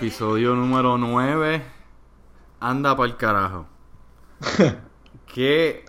Episodio 0.00 0.54
número 0.54 0.96
9. 0.96 1.62
Anda 2.58 2.96
para 2.96 3.10
el 3.10 3.18
carajo. 3.18 3.66
que 5.34 5.84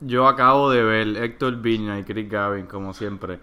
yo 0.00 0.26
acabo 0.26 0.68
de 0.68 0.82
ver 0.82 1.16
Héctor 1.16 1.54
Viña 1.58 1.96
y 1.96 2.02
Chris 2.02 2.28
Gavin, 2.28 2.66
como 2.66 2.92
siempre. 2.92 3.38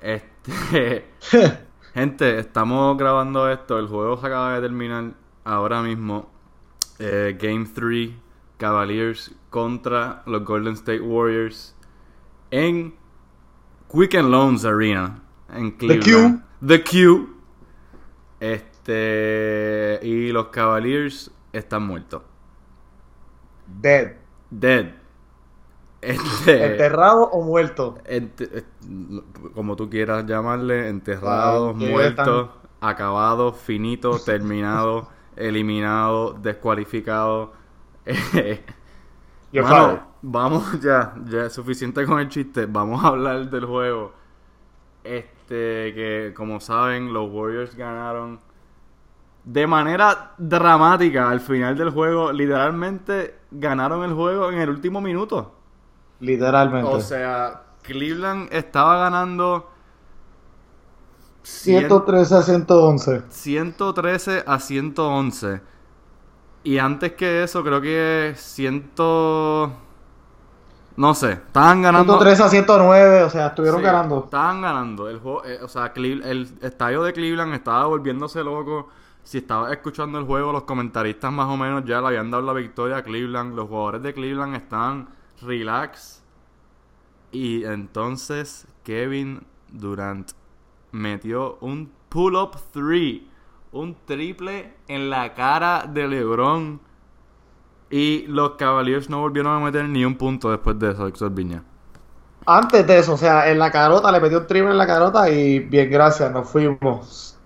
Este. 0.00 1.12
gente, 1.92 2.38
estamos 2.38 2.96
grabando 2.96 3.50
esto. 3.50 3.78
El 3.78 3.88
juego 3.88 4.18
se 4.18 4.26
acaba 4.26 4.54
de 4.54 4.62
terminar 4.62 5.12
ahora 5.44 5.82
mismo. 5.82 6.30
Eh, 6.98 7.36
Game 7.38 7.66
3, 7.66 8.12
Cavaliers 8.56 9.34
contra 9.50 10.22
los 10.24 10.46
Golden 10.46 10.72
State 10.72 11.02
Warriors 11.02 11.76
en 12.50 12.94
Quicken 13.92 14.30
Loans 14.30 14.64
Arena 14.64 15.20
en 15.52 15.72
Cleveland. 15.72 16.42
The 16.66 16.82
Q. 16.82 17.36
Este. 18.40 18.75
Y 18.94 20.32
los 20.32 20.48
Cavaliers 20.48 21.30
están 21.52 21.86
muertos. 21.86 22.22
Dead. 23.82 24.16
Dead. 24.50 24.86
Este, 26.00 26.64
¿Enterrado 26.66 27.24
o 27.30 27.42
muerto? 27.42 27.98
ente- 28.04 28.64
como 29.54 29.74
tú 29.74 29.90
quieras 29.90 30.24
llamarle, 30.26 30.88
enterrados, 30.88 31.74
Ah, 31.74 31.78
muertos, 31.78 32.50
acabados, 32.80 33.56
finitos, 33.56 34.24
terminados, 34.24 35.08
eliminados, 35.36 36.40
descualificados. 36.42 37.50
Mano, 39.52 40.06
vamos 40.22 40.80
ya, 40.80 41.14
ya 41.26 41.46
es 41.46 41.52
suficiente 41.54 42.04
con 42.06 42.20
el 42.20 42.28
chiste. 42.28 42.66
Vamos 42.66 43.02
a 43.04 43.08
hablar 43.08 43.48
del 43.50 43.64
juego. 43.64 44.12
Este, 45.04 45.94
que 45.94 46.34
como 46.36 46.60
saben, 46.60 47.12
los 47.12 47.30
Warriors 47.30 47.74
ganaron 47.74 48.40
de 49.46 49.66
manera 49.66 50.32
dramática 50.36 51.30
al 51.30 51.40
final 51.40 51.78
del 51.78 51.90
juego. 51.90 52.32
Literalmente 52.32 53.38
ganaron 53.50 54.02
el 54.02 54.12
juego 54.12 54.50
en 54.50 54.58
el 54.58 54.68
último 54.68 55.00
minuto. 55.00 55.54
Literalmente. 56.20 56.90
O 56.90 57.00
sea, 57.00 57.62
Cleveland 57.82 58.48
estaba 58.52 58.98
ganando 58.98 59.70
100 61.42 61.78
113 61.78 62.34
a 62.34 62.42
111. 62.42 63.22
113 63.28 64.44
a 64.46 64.58
111. 64.58 65.60
Y 66.64 66.78
antes 66.78 67.12
que 67.12 67.44
eso, 67.44 67.62
creo 67.62 67.80
que 67.80 68.34
100. 68.36 68.92
No 70.96 71.14
sé, 71.14 71.32
estaban 71.32 71.82
ganando. 71.82 72.14
113 72.14 72.42
a 72.42 72.48
109, 72.48 73.22
o 73.22 73.30
sea, 73.30 73.46
estuvieron 73.48 73.78
Sí, 73.78 73.84
ganando. 73.86 74.24
Estaban 74.24 74.60
ganando. 74.60 75.08
El, 75.08 75.20
juego, 75.20 75.44
eh, 75.44 75.60
o 75.62 75.68
sea, 75.68 75.92
el 75.94 76.58
estadio 76.62 77.04
de 77.04 77.12
Cleveland 77.12 77.54
estaba 77.54 77.86
volviéndose 77.86 78.42
loco. 78.42 78.88
Si 79.26 79.38
estabas 79.38 79.72
escuchando 79.72 80.20
el 80.20 80.24
juego, 80.24 80.52
los 80.52 80.62
comentaristas 80.62 81.32
más 81.32 81.48
o 81.48 81.56
menos 81.56 81.84
ya 81.84 82.00
le 82.00 82.06
habían 82.06 82.30
dado 82.30 82.44
la 82.44 82.52
victoria 82.52 82.98
a 82.98 83.02
Cleveland. 83.02 83.56
Los 83.56 83.66
jugadores 83.66 84.00
de 84.04 84.14
Cleveland 84.14 84.54
estaban 84.54 85.08
relax. 85.42 86.22
Y 87.32 87.64
entonces 87.64 88.68
Kevin 88.84 89.44
Durant 89.72 90.30
metió 90.92 91.58
un 91.60 91.90
pull-up 92.08 92.52
three. 92.72 93.28
Un 93.72 93.96
triple 94.06 94.74
en 94.86 95.10
la 95.10 95.34
cara 95.34 95.90
de 95.92 96.06
LeBron. 96.06 96.80
Y 97.90 98.26
los 98.28 98.52
Cavaliers 98.52 99.10
no 99.10 99.22
volvieron 99.22 99.60
a 99.60 99.64
meter 99.64 99.88
ni 99.88 100.04
un 100.04 100.16
punto 100.16 100.52
después 100.52 100.78
de 100.78 100.92
eso, 100.92 101.04
Héctor 101.04 101.32
Viña. 101.32 101.64
Antes 102.46 102.86
de 102.86 102.98
eso, 103.00 103.14
o 103.14 103.16
sea, 103.16 103.50
en 103.50 103.58
la 103.58 103.72
carota, 103.72 104.12
le 104.12 104.20
metió 104.20 104.38
un 104.38 104.46
triple 104.46 104.70
en 104.70 104.78
la 104.78 104.86
carota 104.86 105.28
y 105.28 105.58
bien, 105.58 105.90
gracias, 105.90 106.30
nos 106.30 106.48
fuimos. 106.48 107.36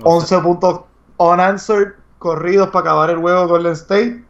11 0.00 0.38
puntos 0.38 0.80
unanswered, 1.18 1.94
corridos 2.18 2.68
para 2.68 2.80
acabar 2.80 3.10
el 3.10 3.18
juego 3.18 3.48
Golden 3.48 3.72
State. 3.72 4.24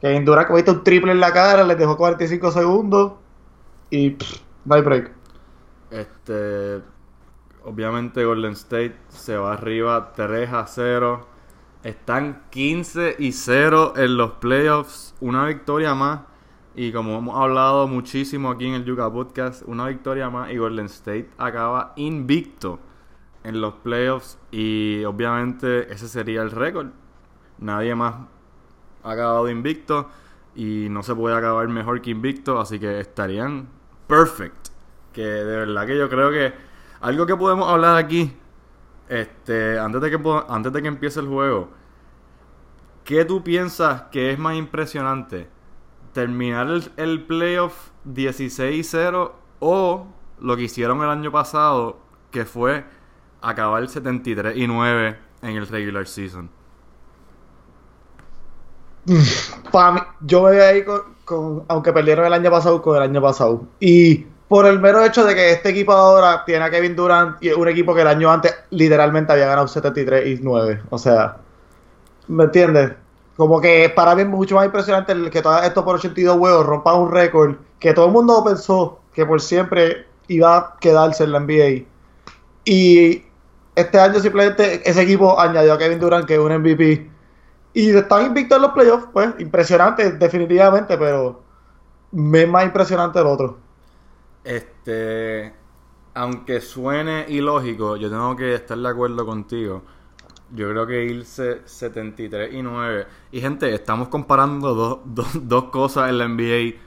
Que 0.00 0.20
Durant 0.20 0.50
metió 0.50 0.72
un 0.72 0.82
triple 0.82 1.12
en 1.12 1.20
la 1.20 1.32
cara, 1.32 1.62
les 1.64 1.76
dejó 1.76 1.96
45 1.96 2.50
segundos 2.52 3.12
y 3.90 4.10
pff, 4.10 4.40
break. 4.64 5.12
Este, 5.90 6.80
obviamente 7.64 8.24
Golden 8.24 8.52
State 8.52 8.96
se 9.08 9.36
va 9.36 9.54
arriba 9.54 10.12
3 10.14 10.52
a 10.52 10.66
0. 10.66 11.26
Están 11.82 12.42
15 12.50 13.16
y 13.18 13.32
0 13.32 13.94
en 13.96 14.16
los 14.16 14.32
playoffs. 14.32 15.14
Una 15.20 15.46
victoria 15.46 15.94
más. 15.94 16.20
Y 16.74 16.92
como 16.92 17.18
hemos 17.18 17.38
hablado 17.38 17.88
muchísimo 17.88 18.50
aquí 18.50 18.66
en 18.66 18.74
el 18.74 18.84
Yuca 18.84 19.10
Podcast, 19.12 19.62
una 19.66 19.88
victoria 19.88 20.30
más 20.30 20.50
y 20.50 20.56
Golden 20.56 20.86
State 20.86 21.28
acaba 21.36 21.92
invicto 21.96 22.78
en 23.44 23.60
los 23.60 23.74
playoffs. 23.74 24.38
Y 24.50 25.04
obviamente 25.04 25.92
ese 25.92 26.08
sería 26.08 26.42
el 26.42 26.50
récord. 26.50 26.88
Nadie 27.58 27.94
más 27.94 28.14
ha 29.02 29.10
acabado 29.10 29.48
invicto. 29.48 30.08
Y 30.54 30.88
no 30.90 31.02
se 31.02 31.14
puede 31.14 31.36
acabar 31.36 31.68
mejor 31.68 32.00
que 32.02 32.10
invicto. 32.10 32.60
Así 32.60 32.78
que 32.78 33.00
estarían 33.00 33.68
perfect. 34.06 34.68
Que 35.12 35.22
de 35.22 35.56
verdad 35.56 35.86
que 35.86 35.98
yo 35.98 36.08
creo 36.08 36.30
que 36.30 36.52
algo 37.00 37.26
que 37.26 37.36
podemos 37.36 37.68
hablar 37.68 37.96
aquí, 37.96 38.36
este, 39.08 39.78
antes 39.78 40.00
de 40.00 40.10
que 40.10 40.42
antes 40.48 40.72
de 40.72 40.82
que 40.82 40.88
empiece 40.88 41.20
el 41.20 41.26
juego, 41.26 41.70
¿qué 43.04 43.24
tú 43.24 43.42
piensas 43.42 44.02
que 44.12 44.30
es 44.30 44.38
más 44.38 44.56
impresionante? 44.56 45.48
¿Terminar 46.12 46.68
el, 46.68 46.92
el 46.96 47.22
playoff 47.24 47.90
16-0 48.06 49.32
o 49.60 50.06
lo 50.40 50.56
que 50.56 50.62
hicieron 50.62 51.02
el 51.02 51.08
año 51.08 51.30
pasado, 51.30 51.98
que 52.30 52.44
fue 52.44 52.84
acabar 53.42 53.86
73 53.88 54.56
y 54.56 54.66
9 54.66 55.16
en 55.42 55.56
el 55.56 55.66
regular 55.66 56.06
season? 56.06 56.50
Pa' 59.72 59.92
mí- 59.92 60.00
yo 60.20 60.42
me 60.42 60.50
voy 60.50 60.58
a 60.60 60.84
con, 60.84 61.00
con- 61.24 61.64
aunque 61.68 61.92
perdieron 61.92 62.26
el 62.26 62.32
año 62.32 62.50
pasado, 62.50 62.82
con 62.82 62.96
el 62.96 63.02
año 63.02 63.20
pasado. 63.22 63.62
Y 63.80 64.26
por 64.48 64.66
el 64.66 64.78
mero 64.80 65.04
hecho 65.04 65.24
de 65.24 65.34
que 65.34 65.52
este 65.52 65.70
equipo 65.70 65.92
ahora 65.92 66.44
tiene 66.44 66.64
a 66.64 66.70
Kevin 66.70 66.96
Durant 66.96 67.42
y 67.42 67.50
un 67.50 67.68
equipo 67.68 67.94
que 67.94 68.02
el 68.02 68.08
año 68.08 68.30
antes 68.30 68.54
literalmente 68.70 69.32
había 69.32 69.46
ganado 69.46 69.68
73 69.68 70.26
y 70.40 70.42
9. 70.42 70.82
O 70.90 70.98
sea, 70.98 71.38
¿me 72.28 72.44
entiendes? 72.44 72.92
Como 73.36 73.60
que 73.60 73.90
para 73.94 74.14
mí 74.14 74.22
es 74.22 74.28
mucho 74.28 74.56
más 74.56 74.66
impresionante 74.66 75.12
el 75.12 75.30
que 75.30 75.40
todo 75.42 75.58
esto 75.62 75.84
por 75.84 75.96
82 75.96 76.36
huevos 76.36 76.66
rompa 76.66 76.94
un 76.94 77.10
récord 77.10 77.56
que 77.78 77.94
todo 77.94 78.06
el 78.06 78.12
mundo 78.12 78.42
pensó 78.44 79.00
que 79.14 79.24
por 79.24 79.40
siempre 79.40 80.06
iba 80.28 80.56
a 80.56 80.76
quedarse 80.80 81.24
en 81.24 81.32
la 81.32 81.40
NBA. 81.40 81.86
Y 82.64 83.24
este 83.80 83.98
año 83.98 84.20
simplemente 84.20 84.88
ese 84.88 85.02
equipo 85.02 85.38
añadió 85.38 85.74
a 85.74 85.78
Kevin 85.78 85.98
Durant, 85.98 86.26
que 86.26 86.34
es 86.34 86.40
un 86.40 86.52
MVP. 86.52 87.10
Y 87.72 87.90
están 87.90 88.26
invictos 88.26 88.56
en 88.56 88.62
los 88.62 88.72
playoffs, 88.72 89.08
pues, 89.12 89.30
impresionante, 89.38 90.12
definitivamente, 90.12 90.98
pero 90.98 91.42
me 92.12 92.42
es 92.42 92.48
más 92.48 92.64
impresionante 92.64 93.20
el 93.20 93.26
otro. 93.26 93.58
Este, 94.42 95.54
aunque 96.14 96.60
suene 96.60 97.26
ilógico, 97.28 97.96
yo 97.96 98.10
tengo 98.10 98.34
que 98.36 98.54
estar 98.54 98.76
de 98.76 98.88
acuerdo 98.88 99.24
contigo. 99.24 99.82
Yo 100.52 100.68
creo 100.70 100.86
que 100.86 101.04
irse 101.04 101.62
73 101.64 102.52
y 102.54 102.62
9. 102.62 103.06
Y 103.30 103.40
gente, 103.40 103.72
estamos 103.72 104.08
comparando 104.08 104.74
dos, 104.74 104.98
dos, 105.04 105.48
dos 105.48 105.64
cosas 105.66 106.08
en 106.10 106.18
la 106.18 106.26
NBA. 106.26 106.78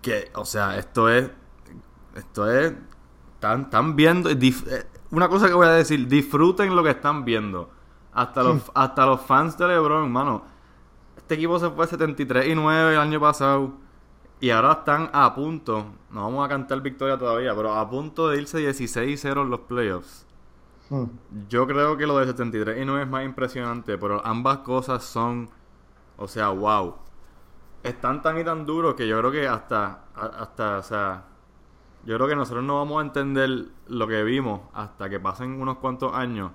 Que, 0.00 0.30
o 0.34 0.44
sea, 0.44 0.78
esto 0.78 1.08
es. 1.08 1.28
Esto 2.14 2.48
es. 2.50 2.72
Están, 3.34 3.62
están 3.62 3.96
viendo. 3.96 4.30
Una 5.10 5.28
cosa 5.28 5.48
que 5.48 5.54
voy 5.54 5.66
a 5.66 5.72
decir: 5.72 6.06
disfruten 6.08 6.74
lo 6.74 6.82
que 6.82 6.90
están 6.90 7.24
viendo. 7.24 7.70
Hasta 8.12 8.42
los, 8.42 8.70
hasta 8.74 9.04
los 9.04 9.20
fans 9.20 9.58
de 9.58 9.68
LeBron, 9.68 10.04
hermano. 10.04 10.42
Este 11.16 11.34
equipo 11.34 11.58
se 11.58 11.68
fue 11.70 11.86
73 11.86 12.46
y 12.46 12.54
9 12.54 12.94
el 12.94 13.00
año 13.00 13.20
pasado. 13.20 13.72
Y 14.40 14.50
ahora 14.50 14.72
están 14.72 15.10
a 15.12 15.34
punto. 15.34 15.86
No 16.10 16.22
vamos 16.22 16.44
a 16.44 16.48
cantar 16.48 16.80
victoria 16.80 17.18
todavía, 17.18 17.54
pero 17.54 17.74
a 17.74 17.88
punto 17.88 18.28
de 18.28 18.40
irse 18.40 18.58
16 18.58 19.10
y 19.10 19.16
0 19.16 19.42
en 19.42 19.50
los 19.50 19.60
playoffs. 19.60 20.26
Hmm. 20.88 21.06
Yo 21.48 21.66
creo 21.66 21.96
que 21.96 22.06
lo 22.06 22.18
de 22.18 22.26
73 22.26 22.80
y 22.80 22.84
9 22.84 23.02
es 23.02 23.08
más 23.08 23.24
impresionante, 23.24 23.98
pero 23.98 24.24
ambas 24.24 24.58
cosas 24.58 25.04
son, 25.04 25.50
o 26.16 26.28
sea, 26.28 26.48
wow. 26.50 26.96
Están 27.82 28.22
tan 28.22 28.38
y 28.38 28.44
tan 28.44 28.66
duros 28.66 28.94
que 28.94 29.06
yo 29.06 29.18
creo 29.18 29.30
que 29.30 29.48
hasta, 29.48 30.04
hasta, 30.14 30.78
o 30.78 30.82
sea, 30.82 31.24
yo 32.06 32.16
creo 32.16 32.28
que 32.28 32.36
nosotros 32.36 32.64
no 32.64 32.76
vamos 32.76 32.98
a 33.02 33.06
entender 33.06 33.66
lo 33.88 34.06
que 34.06 34.22
vimos 34.24 34.60
hasta 34.72 35.08
que 35.10 35.20
pasen 35.20 35.60
unos 35.60 35.78
cuantos 35.78 36.14
años 36.14 36.52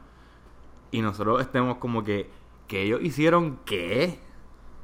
y 0.92 1.02
nosotros 1.02 1.42
estemos 1.42 1.78
como 1.78 2.04
que, 2.04 2.30
que 2.68 2.84
ellos 2.84 3.02
hicieron 3.04 3.60
qué? 3.66 4.20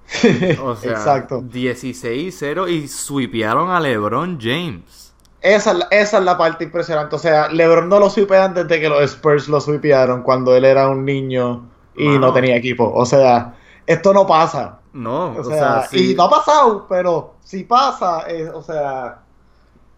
O 0.63 0.75
sea, 0.75 0.91
Exacto. 0.91 1.41
16-0 1.41 2.69
y 2.69 2.87
sweepearon 2.87 3.69
a 3.71 3.79
LeBron 3.79 4.39
James. 4.41 5.15
Esa 5.41 5.71
es, 5.71 5.77
la, 5.77 5.87
esa 5.91 6.17
es 6.19 6.23
la 6.25 6.37
parte 6.37 6.63
impresionante. 6.65 7.15
O 7.15 7.19
sea, 7.19 7.49
LeBron 7.49 7.89
no 7.89 7.99
lo 7.99 8.09
sweepean 8.09 8.53
desde 8.53 8.79
que 8.79 8.89
los 8.89 9.01
Spurs 9.03 9.47
lo 9.47 9.61
sweepearon 9.61 10.23
cuando 10.23 10.55
él 10.55 10.65
era 10.65 10.89
un 10.89 11.05
niño 11.05 11.69
y 11.95 12.19
Mano. 12.19 12.19
no 12.19 12.33
tenía 12.33 12.55
equipo. 12.57 12.91
O 12.93 13.05
sea, 13.05 13.55
esto 13.85 14.13
no 14.13 14.25
pasa. 14.27 14.81
No, 14.93 15.37
O 15.37 15.43
o 15.43 15.43
sea, 15.43 15.83
sí. 15.83 16.11
y 16.11 16.15
no 16.15 16.23
ha 16.23 16.29
pasado, 16.29 16.87
pero 16.89 17.35
si 17.41 17.63
pasa, 17.65 18.29
eh, 18.29 18.49
o 18.49 18.63
sea, 18.63 19.23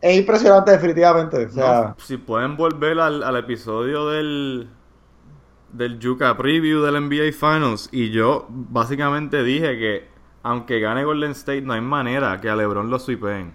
es 0.01 0.17
impresionante 0.17 0.71
definitivamente. 0.71 1.49
Si 1.97 2.17
pueden 2.17 2.55
volver 2.57 2.99
al, 2.99 3.23
al 3.23 3.35
episodio 3.37 4.07
del 4.09 4.69
del 5.73 5.99
Yuka 5.99 6.35
Preview 6.35 6.81
del 6.81 6.95
NBA 7.07 7.31
Finals 7.31 7.89
y 7.91 8.09
yo 8.09 8.47
básicamente 8.49 9.43
dije 9.43 9.77
que 9.77 10.07
aunque 10.41 10.79
gane 10.79 11.03
Golden 11.03 11.31
State 11.31 11.61
no 11.61 11.73
hay 11.73 11.81
manera 11.81 12.39
que 12.41 12.49
a 12.49 12.55
LeBron 12.55 12.89
lo 12.89 12.97
sweepeen. 12.97 13.53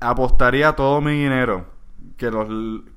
Apostaría 0.00 0.74
todo 0.76 1.00
mi 1.00 1.12
dinero 1.12 1.66
que 2.16 2.30
los, 2.30 2.48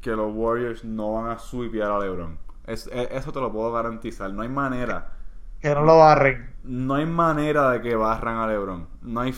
que 0.01 0.11
los 0.11 0.31
Warriors 0.33 0.83
no 0.83 1.13
van 1.13 1.31
a 1.31 1.39
sweepear 1.39 1.91
a 1.91 1.99
LeBron. 1.99 2.37
Es- 2.67 2.87
e- 2.87 3.09
eso 3.11 3.31
te 3.31 3.39
lo 3.39 3.51
puedo 3.51 3.71
garantizar. 3.71 4.31
No 4.31 4.43
hay 4.43 4.49
manera. 4.49 5.11
Que 5.61 5.73
no 5.75 5.83
lo 5.83 5.97
barren. 5.99 6.55
No 6.63 6.95
hay 6.95 7.05
manera 7.05 7.71
de 7.71 7.81
que 7.81 7.95
barran 7.95 8.37
a 8.37 8.47
LeBron. 8.47 8.87
No 9.01 9.21
hay, 9.21 9.35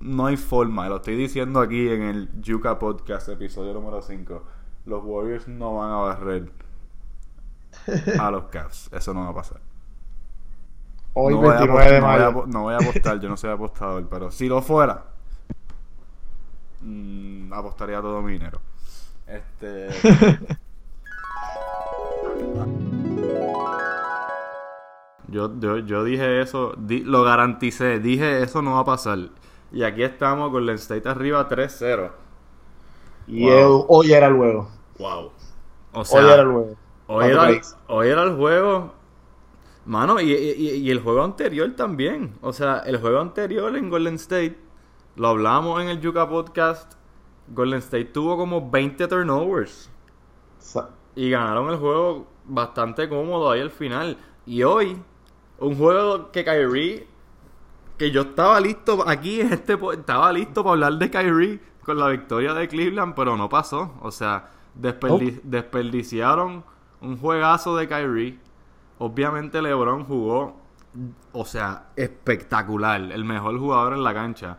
no 0.00 0.26
hay 0.26 0.36
forma. 0.36 0.88
Lo 0.88 0.96
estoy 0.96 1.16
diciendo 1.16 1.60
aquí 1.60 1.88
en 1.88 2.02
el 2.02 2.40
Yuka 2.40 2.78
Podcast, 2.78 3.28
episodio 3.28 3.72
número 3.74 4.00
5. 4.02 4.42
Los 4.86 5.02
Warriors 5.04 5.48
no 5.48 5.76
van 5.76 5.90
a 5.90 5.96
barrer 5.96 6.52
a 8.18 8.30
los 8.30 8.44
Cavs. 8.44 8.90
Eso 8.92 9.12
no 9.14 9.24
va 9.24 9.30
a 9.30 9.34
pasar. 9.34 9.60
Hoy, 11.12 11.34
no, 11.34 11.40
voy 11.40 11.54
a, 11.54 11.58
29 11.58 11.90
de 11.92 12.00
no 12.00 12.06
voy 12.06 12.14
a 12.14 12.18
mayo. 12.18 12.28
apo- 12.30 12.46
no 12.46 12.62
voy 12.62 12.74
a 12.74 12.76
apostar, 12.78 13.20
yo 13.20 13.28
no 13.28 13.36
soy 13.36 13.50
apostador, 13.50 14.08
pero 14.08 14.30
si 14.30 14.48
lo 14.48 14.62
fuera, 14.62 15.06
mm, 16.82 17.52
apostaría 17.52 18.00
todo 18.00 18.22
mi 18.22 18.32
dinero. 18.34 18.60
Este. 19.26 19.88
Yo, 25.30 25.50
yo, 25.60 25.78
yo 25.78 26.04
dije 26.04 26.40
eso, 26.42 26.74
di- 26.76 27.04
lo 27.04 27.22
garanticé, 27.24 28.00
dije 28.00 28.42
eso 28.42 28.62
no 28.62 28.74
va 28.74 28.80
a 28.80 28.84
pasar. 28.84 29.18
Y 29.72 29.82
aquí 29.84 30.02
estamos 30.02 30.50
con 30.50 30.64
el 30.68 30.70
State 30.76 31.08
arriba 31.08 31.48
3-0. 31.48 32.12
Y 33.26 33.46
Wow. 33.46 33.86
hoy 33.88 34.12
era 34.12 34.26
el 34.28 34.36
juego. 34.36 34.68
Wow. 34.98 35.32
O 35.92 36.04
Hoy 36.04 36.04
sea, 36.04 36.20
era 36.34 36.42
el 36.42 36.48
juego. 36.48 36.76
Hoy 37.06 37.26
era, 37.26 37.46
el, 37.48 37.52
breaks. 37.52 37.76
hoy 37.88 38.08
era 38.08 38.22
el 38.24 38.36
juego. 38.36 38.94
Mano, 39.86 40.20
y, 40.20 40.32
y- 40.32 40.76
y 40.76 40.90
el 40.90 41.00
juego 41.00 41.22
anterior 41.24 41.70
también. 41.76 42.34
O 42.42 42.52
sea, 42.52 42.80
el 42.80 42.98
juego 43.00 43.20
anterior 43.20 43.74
en 43.76 43.90
Golden 43.90 44.14
State, 44.16 44.58
lo 45.16 45.28
hablamos 45.28 45.80
en 45.82 45.88
el 45.88 46.00
Yuka 46.00 46.28
Podcast. 46.28 46.94
Golden 47.48 47.78
State 47.80 48.06
tuvo 48.06 48.36
como 48.36 48.70
20 48.70 49.06
turnovers. 49.08 49.90
Y 51.14 51.30
ganaron 51.30 51.68
el 51.70 51.76
juego 51.76 52.26
bastante 52.44 53.08
cómodo 53.08 53.50
ahí 53.50 53.60
al 53.60 53.70
final. 53.70 54.16
Y 54.46 54.62
hoy, 54.62 54.96
un 55.60 55.76
juego 55.76 56.32
que 56.32 56.44
Kyrie, 56.44 57.06
que 57.98 58.10
yo 58.10 58.22
estaba 58.22 58.58
listo 58.60 59.06
aquí 59.08 59.40
en 59.40 59.52
este 59.52 59.78
estaba 59.92 60.32
listo 60.32 60.62
para 60.64 60.72
hablar 60.72 60.94
de 60.94 61.10
Kyrie 61.10 61.60
con 61.84 61.98
la 61.98 62.08
victoria 62.08 62.54
de 62.54 62.66
Cleveland, 62.68 63.14
pero 63.14 63.36
no 63.36 63.48
pasó. 63.48 63.94
O 64.00 64.10
sea, 64.10 64.50
desperdi- 64.80 65.40
desperdiciaron 65.42 66.64
un 67.00 67.16
juegazo 67.18 67.76
de 67.76 67.88
Kyrie. 67.88 68.38
Obviamente 68.98 69.62
LeBron 69.62 70.04
jugó, 70.04 70.60
o 71.32 71.44
sea, 71.44 71.90
espectacular, 71.96 73.00
el 73.00 73.24
mejor 73.24 73.58
jugador 73.58 73.94
en 73.94 74.02
la 74.02 74.12
cancha. 74.14 74.58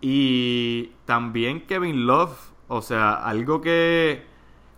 Y 0.00 0.92
también 1.04 1.66
Kevin 1.66 2.06
Love, 2.06 2.52
o 2.68 2.82
sea, 2.82 3.14
algo 3.14 3.60
que... 3.60 4.24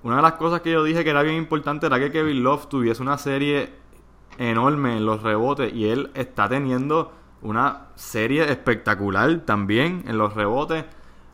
Una 0.02 0.16
de 0.16 0.22
las 0.22 0.32
cosas 0.32 0.62
que 0.62 0.72
yo 0.72 0.82
dije 0.82 1.04
que 1.04 1.10
era 1.10 1.22
bien 1.22 1.36
importante 1.36 1.86
era 1.86 1.98
que 2.00 2.10
Kevin 2.10 2.42
Love 2.42 2.66
tuviese 2.68 3.00
una 3.02 3.18
serie 3.18 3.72
enorme 4.38 4.96
en 4.96 5.06
los 5.06 5.22
rebotes 5.22 5.72
y 5.72 5.88
él 5.88 6.10
está 6.14 6.48
teniendo 6.48 7.12
una 7.42 7.88
serie 7.94 8.50
espectacular 8.50 9.40
también 9.44 10.04
en 10.06 10.18
los 10.18 10.34
rebotes. 10.34 10.84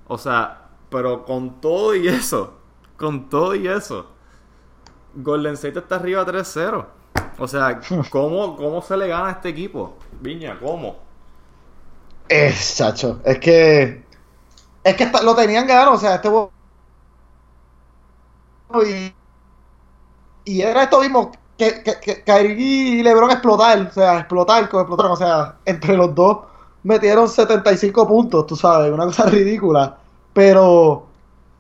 O 0.07 0.19
sea, 0.19 0.69
pero 0.91 1.25
con 1.25 1.61
todo 1.61 1.95
y 1.95 2.09
eso, 2.09 2.55
con 2.97 3.29
todo 3.29 3.55
y 3.55 3.69
eso, 3.69 4.11
Golden 5.15 5.55
State 5.55 5.79
está 5.79 5.97
arriba 5.97 6.25
3-0. 6.27 6.87
O 7.39 7.47
sea, 7.49 7.81
¿cómo, 8.11 8.57
¿cómo 8.57 8.83
se 8.83 8.97
le 8.97 9.09
gana 9.09 9.29
a 9.29 9.33
este 9.33 9.51
equipo? 9.51 9.97
Viña, 10.21 10.59
¿cómo? 10.59 10.97
Es, 12.29 12.77
chacho. 12.77 13.21
Es 13.25 13.39
que. 13.39 14.05
Es 14.85 14.95
que 14.97 15.11
lo 15.23 15.35
tenían 15.35 15.67
ganado. 15.67 15.93
O 15.93 15.99
sea, 15.99 16.17
este. 16.17 16.29
Y, 18.87 19.15
y 20.45 20.61
era 20.61 20.83
esto 20.83 21.01
mismo. 21.01 21.33
Que, 21.59 21.83
que, 21.83 21.99
que 22.01 22.23
Kyrie 22.23 22.55
y 22.57 23.03
LeBron 23.03 23.31
explotar. 23.31 23.79
O 23.81 23.93
sea, 23.93 24.19
explotar 24.21 24.69
como 24.69 24.83
explotaron. 24.83 25.13
O 25.13 25.17
sea, 25.17 25.57
entre 25.65 25.97
los 25.97 26.15
dos 26.15 26.39
metieron 26.85 27.29
75 27.29 28.07
puntos, 28.07 28.47
tú 28.47 28.57
sabes. 28.57 28.93
Una 28.93 29.05
cosa 29.05 29.25
ridícula. 29.31 29.97
Pero. 30.33 31.05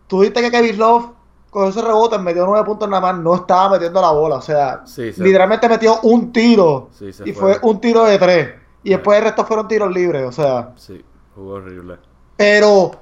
Tú 0.06 0.20
viste 0.20 0.40
que 0.40 0.50
Kevin 0.50 0.78
Love. 0.78 1.06
Con 1.50 1.66
ese 1.68 1.80
rebote 1.82 2.18
metió 2.18 2.44
9 2.46 2.64
puntos 2.64 2.88
nada 2.88 3.00
más. 3.12 3.20
No 3.22 3.34
estaba 3.34 3.70
metiendo 3.70 4.00
la 4.00 4.10
bola. 4.12 4.36
O 4.36 4.42
sea, 4.42 4.82
Sí, 4.86 5.12
se- 5.12 5.22
literalmente 5.22 5.68
metió 5.68 5.98
un 6.02 6.32
tiro. 6.32 6.90
Sí, 6.92 7.06
y 7.24 7.32
fue. 7.32 7.54
fue 7.54 7.58
un 7.70 7.80
tiro 7.80 8.04
de 8.04 8.18
3. 8.18 8.48
Y 8.84 8.90
después 8.90 9.18
el 9.18 9.24
resto 9.24 9.44
fueron 9.44 9.66
tiros 9.66 9.90
libres. 9.92 10.24
O 10.28 10.32
sea. 10.32 10.72
Sí, 10.76 11.02
jugó 11.34 11.54
horrible. 11.54 11.96
Pero 12.36 12.92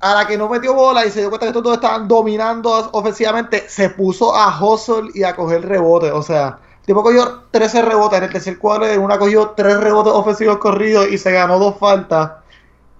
a 0.00 0.14
la 0.14 0.26
que 0.26 0.38
no 0.38 0.48
metió 0.48 0.74
bola 0.74 1.04
y 1.04 1.10
se 1.10 1.20
dio 1.20 1.28
cuenta 1.28 1.46
que 1.46 1.50
estos 1.50 1.62
dos 1.62 1.74
estaban 1.74 2.06
dominando 2.06 2.70
ofensivamente, 2.92 3.68
se 3.68 3.90
puso 3.90 4.34
a 4.34 4.56
hustle 4.62 5.10
y 5.14 5.24
a 5.24 5.34
coger 5.34 5.66
rebotes. 5.66 6.12
O 6.12 6.22
sea, 6.22 6.58
el 6.80 6.86
tipo 6.86 7.02
cogió 7.02 7.42
13 7.50 7.82
rebotes 7.82 8.18
en 8.18 8.24
el 8.24 8.32
tercer 8.32 8.58
cuadro, 8.58 8.86
en 8.86 9.00
una 9.00 9.18
cogió 9.18 9.50
3 9.56 9.80
rebotes 9.80 10.12
ofensivos 10.12 10.58
corridos 10.58 11.08
y 11.10 11.18
se 11.18 11.32
ganó 11.32 11.58
dos 11.58 11.76
faltas. 11.78 12.32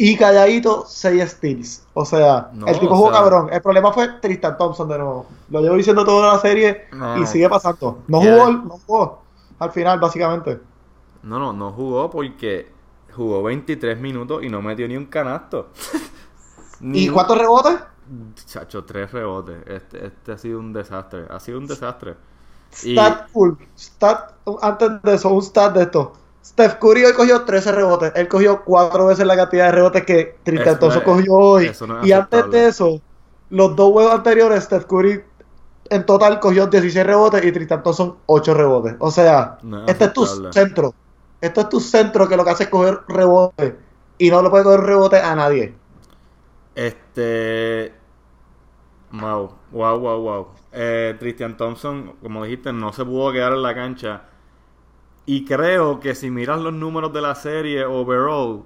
Y 0.00 0.16
calladito, 0.16 0.84
6 0.86 1.28
steals. 1.30 1.82
O 1.94 2.04
sea, 2.04 2.50
No, 2.52 2.66
el 2.68 2.78
tipo 2.78 2.94
jugó 2.94 3.10
sea- 3.10 3.18
cabrón. 3.20 3.48
El 3.52 3.60
problema 3.60 3.92
fue 3.92 4.06
Tristan 4.20 4.56
Thompson 4.56 4.88
de 4.88 4.96
nuevo. 4.98 5.26
Lo 5.50 5.60
llevo 5.60 5.74
diciendo 5.74 6.04
toda 6.04 6.34
la 6.34 6.38
serie 6.40 6.86
No, 6.92 7.16
y 7.18 7.26
sigue 7.26 7.48
pasando. 7.48 7.98
No 8.06 8.20
jugó, 8.20 8.50
no 8.52 8.78
jugó. 8.86 9.22
Al 9.58 9.72
final, 9.72 9.98
básicamente. 9.98 10.60
No, 11.24 11.40
no, 11.40 11.52
no 11.52 11.72
jugó 11.72 12.08
porque 12.10 12.70
jugó 13.16 13.42
23 13.42 13.98
minutos 13.98 14.44
y 14.44 14.48
no 14.48 14.62
metió 14.62 14.86
ni 14.86 14.96
un 14.96 15.06
canasto. 15.06 15.68
¿Y 16.80 17.08
cuántos 17.08 17.38
rebotes? 17.38 17.76
Chacho, 18.46 18.84
tres 18.84 19.12
rebotes. 19.12 19.56
Este, 19.66 20.06
este 20.06 20.32
ha 20.32 20.38
sido 20.38 20.58
un 20.60 20.72
desastre. 20.72 21.26
Ha 21.30 21.40
sido 21.40 21.58
un 21.58 21.66
desastre. 21.66 22.16
Y- 22.82 22.92
Stat 22.92 23.28
full. 23.32 23.54
Stat, 23.76 24.32
antes 24.62 25.02
de 25.02 25.14
eso, 25.14 25.28
un 25.30 25.42
stat 25.42 25.74
de 25.74 25.82
esto. 25.82 26.12
Steph 26.44 26.78
Curry 26.78 27.04
hoy 27.04 27.12
cogió 27.12 27.42
13 27.44 27.72
rebotes. 27.72 28.12
Él 28.14 28.26
cogió 28.28 28.64
cuatro 28.64 29.06
veces 29.06 29.26
la 29.26 29.36
cantidad 29.36 29.66
de 29.66 29.72
rebotes 29.72 30.04
que 30.04 30.38
Tristan 30.44 30.68
Eso 30.68 30.78
Thompson 30.78 31.02
es- 31.02 31.04
cogió 31.08 31.34
hoy. 31.34 31.70
no 31.86 32.06
y 32.06 32.12
antes 32.12 32.50
de 32.50 32.68
eso, 32.68 33.00
los 33.50 33.76
dos 33.76 33.92
juegos 33.92 34.14
anteriores, 34.14 34.64
Steph 34.64 34.86
Curry 34.86 35.22
en 35.90 36.06
total 36.06 36.40
cogió 36.40 36.66
16 36.66 37.04
rebotes 37.06 37.44
y 37.44 37.52
Tristan 37.52 37.82
Thompson 37.82 38.16
8 38.26 38.54
rebotes. 38.54 38.94
O 38.98 39.10
sea, 39.10 39.58
No 39.62 39.84
es 39.84 39.90
este 39.90 40.04
es 40.06 40.12
tu 40.14 40.24
centro. 40.52 40.94
Esto 41.40 41.60
es 41.60 41.68
tu 41.68 41.80
centro 41.80 42.26
que 42.28 42.36
lo 42.36 42.44
que 42.44 42.50
hace 42.50 42.62
es 42.64 42.68
coger 42.70 43.00
rebotes. 43.08 43.74
Y 44.16 44.30
no 44.30 44.40
le 44.42 44.48
puede 44.50 44.64
coger 44.64 44.80
rebotes 44.80 45.22
a 45.22 45.34
nadie. 45.34 45.74
Este. 46.78 47.92
Wow, 49.10 49.52
wow, 49.72 49.98
wow, 49.98 50.20
wow. 50.20 50.48
Eh, 50.70 51.16
Christian 51.18 51.56
Thompson, 51.56 52.14
como 52.22 52.44
dijiste, 52.44 52.72
no 52.72 52.92
se 52.92 53.04
pudo 53.04 53.32
quedar 53.32 53.52
en 53.54 53.62
la 53.62 53.74
cancha. 53.74 54.22
Y 55.26 55.44
creo 55.44 55.98
que 55.98 56.14
si 56.14 56.30
miras 56.30 56.60
los 56.60 56.72
números 56.72 57.12
de 57.12 57.20
la 57.20 57.34
serie 57.34 57.84
overall, 57.84 58.62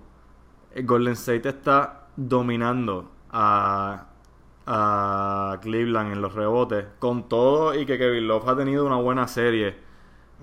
eh, 0.75 0.83
Golden 0.83 1.14
State 1.14 1.49
está 1.49 2.09
dominando 2.16 3.11
a, 3.31 4.09
a 4.66 5.59
Cleveland 5.62 6.12
en 6.12 6.21
los 6.21 6.35
rebotes. 6.35 6.85
Con 6.99 7.31
todo 7.31 7.75
y 7.75 7.87
que 7.87 7.97
Kevin 7.97 8.28
Love 8.28 8.47
ha 8.49 8.57
tenido 8.57 8.85
una 8.85 8.97
buena 8.97 9.26
serie 9.26 9.69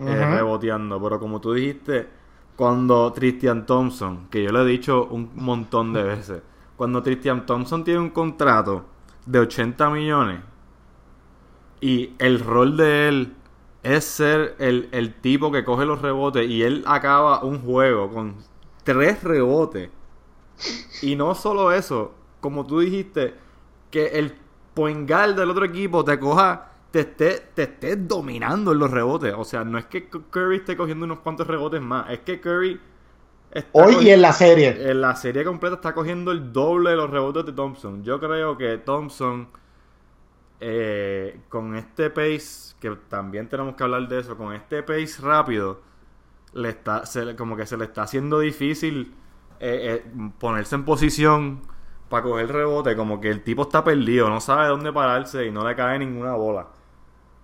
eh, 0.05 0.25
reboteando. 0.25 0.99
Pero 1.03 1.19
como 1.19 1.39
tú 1.39 1.53
dijiste, 1.53 2.09
cuando 2.55 3.13
Christian 3.15 3.67
Thompson, 3.67 4.27
que 4.31 4.43
yo 4.43 4.51
le 4.51 4.61
he 4.63 4.65
dicho 4.65 5.05
un 5.05 5.29
montón 5.35 5.93
de 5.93 6.03
veces, 6.03 6.41
cuando 6.79 7.03
Christian 7.03 7.45
Thompson 7.45 7.83
tiene 7.83 7.99
un 7.99 8.09
contrato 8.09 8.85
de 9.25 9.39
80 9.39 9.89
millones 9.89 10.39
y 11.81 12.13
el 12.19 12.39
rol 12.39 12.77
de 12.77 13.09
él 13.09 13.35
es 13.83 14.05
ser 14.05 14.55
el, 14.59 14.87
el 14.93 15.13
tipo 15.15 15.51
que 15.51 15.65
coge 15.65 15.85
los 15.85 16.01
rebotes 16.01 16.49
y 16.49 16.63
él 16.63 16.85
acaba 16.87 17.43
un 17.43 17.59
juego 17.59 18.09
con 18.09 18.35
tres 18.85 19.21
rebotes. 19.25 19.89
Y 21.01 21.17
no 21.17 21.35
solo 21.35 21.73
eso, 21.73 22.13
como 22.39 22.65
tú 22.65 22.79
dijiste, 22.79 23.33
que 23.91 24.17
el 24.17 24.37
point 24.73 25.05
guard 25.05 25.35
del 25.35 25.49
otro 25.49 25.65
equipo 25.65 26.05
te 26.05 26.17
coja, 26.17 26.71
te 26.91 27.01
esté, 27.01 27.45
te 27.55 27.63
esté 27.63 27.97
dominando 27.97 28.71
en 28.71 28.79
los 28.79 28.89
rebotes. 28.89 29.33
O 29.37 29.43
sea, 29.43 29.65
no 29.65 29.77
es 29.77 29.85
que 29.87 30.07
Curry 30.07 30.55
esté 30.55 30.77
cogiendo 30.77 31.03
unos 31.03 31.19
cuantos 31.19 31.45
rebotes 31.45 31.81
más, 31.81 32.09
es 32.09 32.19
que 32.19 32.39
Curry 32.39 32.79
está 33.51 33.69
Hoy 33.73 33.95
y 34.01 34.09
en 34.11 34.21
la 34.21 34.33
serie. 34.33 34.91
en 34.91 35.01
la 35.01 35.15
serie 35.15 35.43
completa 35.43 35.75
está 35.75 35.93
cogiendo 35.93 36.31
el 36.31 36.53
doble 36.53 36.91
de 36.91 36.95
los 36.95 37.09
rebotes 37.09 37.45
de 37.45 37.53
Thompson. 37.53 38.03
Yo 38.03 38.19
creo 38.19 38.57
que 38.57 38.77
Thompson, 38.77 39.49
eh, 40.59 41.41
con 41.49 41.75
este 41.75 42.09
pace, 42.09 42.75
que 42.79 42.95
también 43.07 43.47
tenemos 43.49 43.75
que 43.75 43.83
hablar 43.83 44.07
de 44.07 44.19
eso, 44.19 44.37
con 44.37 44.53
este 44.53 44.83
pace 44.83 45.21
rápido, 45.21 45.81
le 46.53 46.69
está, 46.69 47.05
se 47.05 47.35
como 47.35 47.55
que 47.55 47.65
se 47.65 47.77
le 47.77 47.85
está 47.85 48.03
haciendo 48.03 48.39
difícil 48.39 49.13
eh, 49.59 50.03
eh, 50.05 50.31
ponerse 50.39 50.75
en 50.75 50.85
posición 50.85 51.61
para 52.09 52.23
coger 52.23 52.51
rebote, 52.51 52.95
como 52.95 53.21
que 53.21 53.29
el 53.29 53.43
tipo 53.43 53.63
está 53.63 53.83
perdido, 53.83 54.29
no 54.29 54.39
sabe 54.41 54.67
dónde 54.67 54.91
pararse 54.91 55.45
y 55.45 55.51
no 55.51 55.67
le 55.67 55.75
cae 55.75 55.99
ninguna 55.99 56.33
bola. 56.33 56.67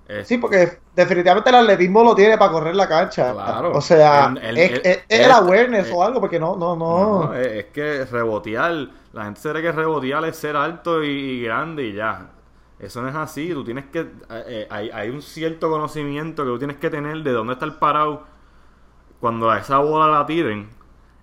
Es- 0.08 0.28
Sí, 0.28 0.38
porque 0.38 0.80
definitivamente 0.96 1.50
el 1.50 1.56
atletismo 1.56 2.04
lo 2.04 2.14
tiene 2.16 2.38
para 2.38 2.52
correr 2.52 2.76
la 2.76 2.88
cancha. 2.88 3.34
Claro. 3.34 3.72
O 3.74 3.82
sea, 3.82 4.28
El- 4.28 4.38
el- 4.38 4.58
es, 4.58 4.72
el- 4.72 4.78
es- 4.84 4.98
es 5.10 5.20
el 5.20 5.26
el- 5.26 5.32
awareness 5.32 5.88
el- 5.88 5.94
o 5.94 6.04
algo, 6.04 6.20
porque 6.20 6.40
no, 6.40 6.56
no, 6.56 6.76
no. 6.76 7.24
No, 7.26 7.34
es, 7.34 7.48
es 7.48 7.66
que 7.66 8.06
rebotear, 8.06 8.90
la 9.14 9.24
gente 9.26 9.40
se 9.42 9.50
cree 9.50 9.62
que 9.64 9.72
rebotear 9.72 10.24
es 10.26 10.36
ser 10.38 10.56
alto 10.56 11.04
y, 11.04 11.08
y 11.10 11.44
grande 11.44 11.84
y 11.86 11.94
ya. 11.94 12.32
Eso 12.78 13.02
no 13.02 13.08
es 13.10 13.16
así, 13.16 13.50
tú 13.54 13.64
tienes 13.64 13.86
que, 13.86 14.02
eh, 14.02 14.08
eh, 14.30 14.68
hay, 14.70 14.90
hay 14.92 15.10
un 15.10 15.22
cierto 15.22 15.70
conocimiento 15.72 16.44
que 16.44 16.50
tú 16.50 16.58
tienes 16.60 16.78
que 16.78 16.90
tener 16.90 17.24
de 17.24 17.32
dónde 17.32 17.54
está 17.54 17.66
el 17.66 17.76
parado 17.76 18.24
cuando 19.20 19.50
a 19.50 19.58
esa 19.60 19.78
bola 19.80 20.08
la 20.08 20.26
tiren. 20.26 20.70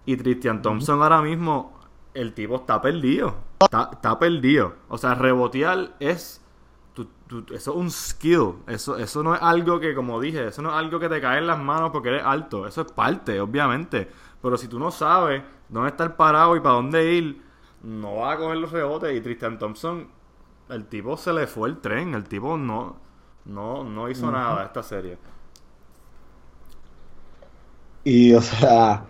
Y 0.04 0.16
Christian 0.16 0.62
Thompson 0.62 1.00
ahora 1.02 1.20
mismo, 1.22 1.78
el 2.14 2.32
tipo 2.34 2.56
está 2.56 2.80
perdido, 2.82 3.34
está, 3.60 3.90
está 3.92 4.18
perdido. 4.18 4.74
O 4.88 4.98
sea, 4.98 5.14
rebotear 5.14 5.90
es, 6.00 6.41
tú- 6.94 7.08
tú- 7.26 7.54
eso 7.54 7.70
es 7.72 7.76
un 7.76 7.90
skill, 7.90 8.54
eso, 8.66 8.96
eso 8.98 9.22
no 9.22 9.34
es 9.34 9.42
algo 9.42 9.80
que, 9.80 9.94
como 9.94 10.20
dije, 10.20 10.46
eso 10.48 10.62
no 10.62 10.70
es 10.70 10.76
algo 10.76 10.98
que 11.00 11.08
te 11.08 11.20
cae 11.20 11.38
en 11.38 11.46
las 11.46 11.58
manos 11.58 11.90
porque 11.92 12.10
eres 12.10 12.22
alto, 12.24 12.66
eso 12.66 12.82
es 12.82 12.92
parte, 12.92 13.40
obviamente. 13.40 14.10
Pero 14.42 14.56
si 14.56 14.68
tú 14.68 14.78
no 14.78 14.90
sabes 14.90 15.42
dónde 15.68 15.90
está 15.90 16.04
el 16.04 16.12
parado 16.12 16.56
y 16.56 16.60
para 16.60 16.76
dónde 16.76 17.12
ir, 17.12 17.42
no 17.82 18.16
vas 18.16 18.34
a 18.36 18.38
coger 18.38 18.56
los 18.58 18.72
rebotes. 18.72 19.16
Y 19.16 19.20
Tristan 19.20 19.58
Thompson, 19.58 20.08
el 20.68 20.86
tipo 20.86 21.16
se 21.16 21.32
le 21.32 21.46
fue 21.46 21.68
el 21.68 21.78
tren, 21.80 22.14
el 22.14 22.24
tipo 22.28 22.56
no, 22.56 22.96
no, 23.46 23.84
no 23.84 24.08
hizo 24.10 24.30
nada 24.32 24.64
esta 24.64 24.82
serie. 24.82 25.18
Y, 28.04 28.32
o 28.34 28.40
sea. 28.40 29.04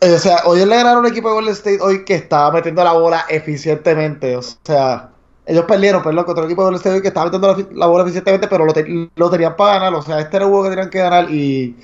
eh, 0.00 0.14
O 0.14 0.18
sea, 0.18 0.42
hoy 0.46 0.64
le 0.64 0.76
ganaron 0.76 1.00
un 1.00 1.06
equipo 1.10 1.28
de 1.28 1.34
Golden 1.34 1.52
State 1.54 1.78
hoy 1.80 2.04
que 2.04 2.14
estaba 2.14 2.50
metiendo 2.52 2.84
la 2.84 2.92
bola 2.92 3.24
eficientemente. 3.28 4.36
O 4.36 4.42
sea, 4.42 5.15
ellos 5.46 5.64
perdieron, 5.66 6.02
perdón, 6.02 6.24
contra 6.24 6.44
el 6.44 6.50
equipo 6.50 6.64
de 6.68 6.72
Golden 6.76 7.00
que 7.02 7.08
estaba 7.08 7.26
metiendo 7.26 7.48
la, 7.56 7.66
la 7.72 7.86
bola 7.86 8.02
eficientemente, 8.04 8.48
pero 8.48 8.64
lo, 8.64 8.72
te- 8.72 9.10
lo 9.14 9.30
tenían 9.30 9.54
para 9.56 9.74
ganar. 9.74 9.94
O 9.94 10.02
sea, 10.02 10.18
este 10.20 10.36
era 10.36 10.44
el 10.46 10.50
juego 10.50 10.64
que 10.64 10.70
tenían 10.70 10.90
que 10.90 10.98
ganar 10.98 11.30
y 11.30 11.76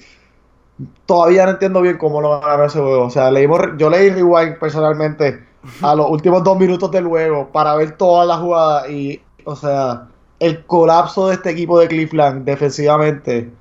todavía 1.06 1.44
no 1.44 1.52
entiendo 1.52 1.80
bien 1.80 1.98
cómo 1.98 2.20
lo 2.20 2.40
ganaron 2.40 2.66
ese 2.66 2.80
juego. 2.80 3.04
O 3.04 3.10
sea, 3.10 3.30
leímos, 3.30 3.60
yo 3.76 3.88
leí 3.90 4.10
Rewind 4.10 4.58
personalmente 4.58 5.44
a 5.80 5.94
los 5.94 6.10
últimos 6.10 6.42
dos 6.42 6.58
minutos 6.58 6.90
del 6.90 7.06
juego 7.06 7.48
para 7.52 7.74
ver 7.76 7.92
todas 7.96 8.26
las 8.26 8.38
jugadas 8.38 8.90
y, 8.90 9.22
o 9.44 9.54
sea, 9.54 10.08
el 10.40 10.64
colapso 10.66 11.28
de 11.28 11.34
este 11.34 11.50
equipo 11.50 11.78
de 11.78 11.86
Cleveland 11.88 12.44
defensivamente 12.44 13.52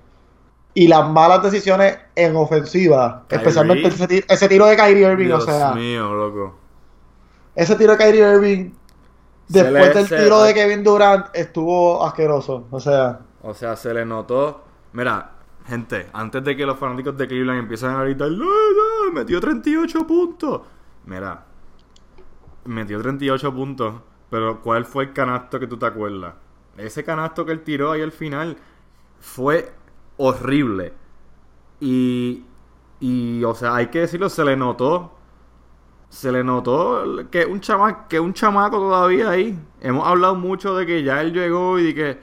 y 0.73 0.87
las 0.87 1.07
malas 1.09 1.43
decisiones 1.43 1.99
en 2.15 2.35
ofensiva, 2.35 3.23
Kyrie. 3.27 3.41
especialmente 3.43 3.87
ese, 3.89 4.07
ti- 4.07 4.23
ese 4.27 4.47
tiro 4.49 4.65
de 4.65 4.77
Kyrie 4.77 5.07
Irving, 5.11 5.25
Dios 5.27 5.43
o 5.43 5.45
sea, 5.45 5.73
mío, 5.73 6.11
loco. 6.13 6.55
ese 7.55 7.75
tiro 7.75 7.91
de 7.91 7.97
Kyrie 7.97 8.21
Irving 8.33 8.71
después 9.47 9.87
le- 9.87 9.93
del 10.03 10.07
tiro 10.23 10.43
de 10.43 10.53
Kevin 10.53 10.83
Durant 10.83 11.27
estuvo 11.33 12.05
asqueroso, 12.05 12.67
o 12.71 12.79
sea, 12.79 13.19
O 13.43 13.53
sea, 13.53 13.75
se 13.75 13.93
le 13.93 14.05
notó. 14.05 14.63
Mira, 14.93 15.31
gente, 15.65 16.07
antes 16.13 16.43
de 16.43 16.55
que 16.55 16.65
los 16.65 16.77
fanáticos 16.77 17.17
de 17.17 17.27
Cleveland 17.27 17.59
empiecen 17.59 17.89
a 17.89 18.03
gritar, 18.03 18.29
"No, 18.31 18.45
no, 18.45 19.11
metió 19.13 19.39
38 19.41 20.05
puntos. 20.05 20.61
Mira, 21.05 21.43
metió 22.65 23.01
38 23.01 23.53
puntos, 23.53 23.95
pero 24.29 24.61
¿cuál 24.61 24.85
fue 24.85 25.05
el 25.05 25.13
canasto 25.13 25.59
que 25.59 25.67
tú 25.67 25.77
te 25.77 25.85
acuerdas? 25.87 26.35
Ese 26.77 27.03
canasto 27.03 27.45
que 27.45 27.51
él 27.51 27.61
tiró 27.63 27.91
ahí 27.91 28.01
al 28.01 28.11
final 28.11 28.57
fue 29.19 29.71
horrible. 30.17 30.93
Y, 31.79 32.45
y, 32.99 33.43
o 33.43 33.55
sea, 33.55 33.75
hay 33.75 33.87
que 33.87 34.01
decirlo, 34.01 34.29
se 34.29 34.45
le 34.45 34.55
notó. 34.55 35.13
Se 36.11 36.29
le 36.29 36.43
notó 36.43 37.03
que 37.31 37.45
un 37.45 37.61
chama, 37.61 38.07
que 38.09 38.19
un 38.19 38.33
chamaco 38.33 38.77
todavía 38.77 39.29
ahí. 39.29 39.57
Hemos 39.79 40.05
hablado 40.05 40.35
mucho 40.35 40.75
de 40.75 40.85
que 40.85 41.03
ya 41.03 41.21
él 41.21 41.31
llegó 41.31 41.79
y 41.79 41.85
de 41.85 41.95
que. 41.95 42.19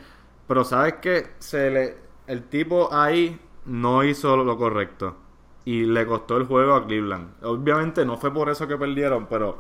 Pero 0.47 0.63
sabes 0.63 0.95
que 1.01 1.31
se 1.39 1.71
le. 1.71 1.97
El 2.27 2.43
tipo 2.45 2.93
ahí 2.93 3.41
no 3.65 4.05
hizo 4.05 4.37
lo 4.37 4.59
correcto. 4.59 5.17
Y 5.65 5.85
le 5.87 6.07
costó 6.07 6.37
el 6.37 6.45
juego 6.45 6.75
a 6.75 6.85
Cleveland. 6.87 7.43
Obviamente 7.43 8.05
no 8.05 8.19
fue 8.19 8.31
por 8.33 8.51
eso 8.51 8.69
que 8.69 8.77
perdieron, 8.77 9.27
pero 9.27 9.59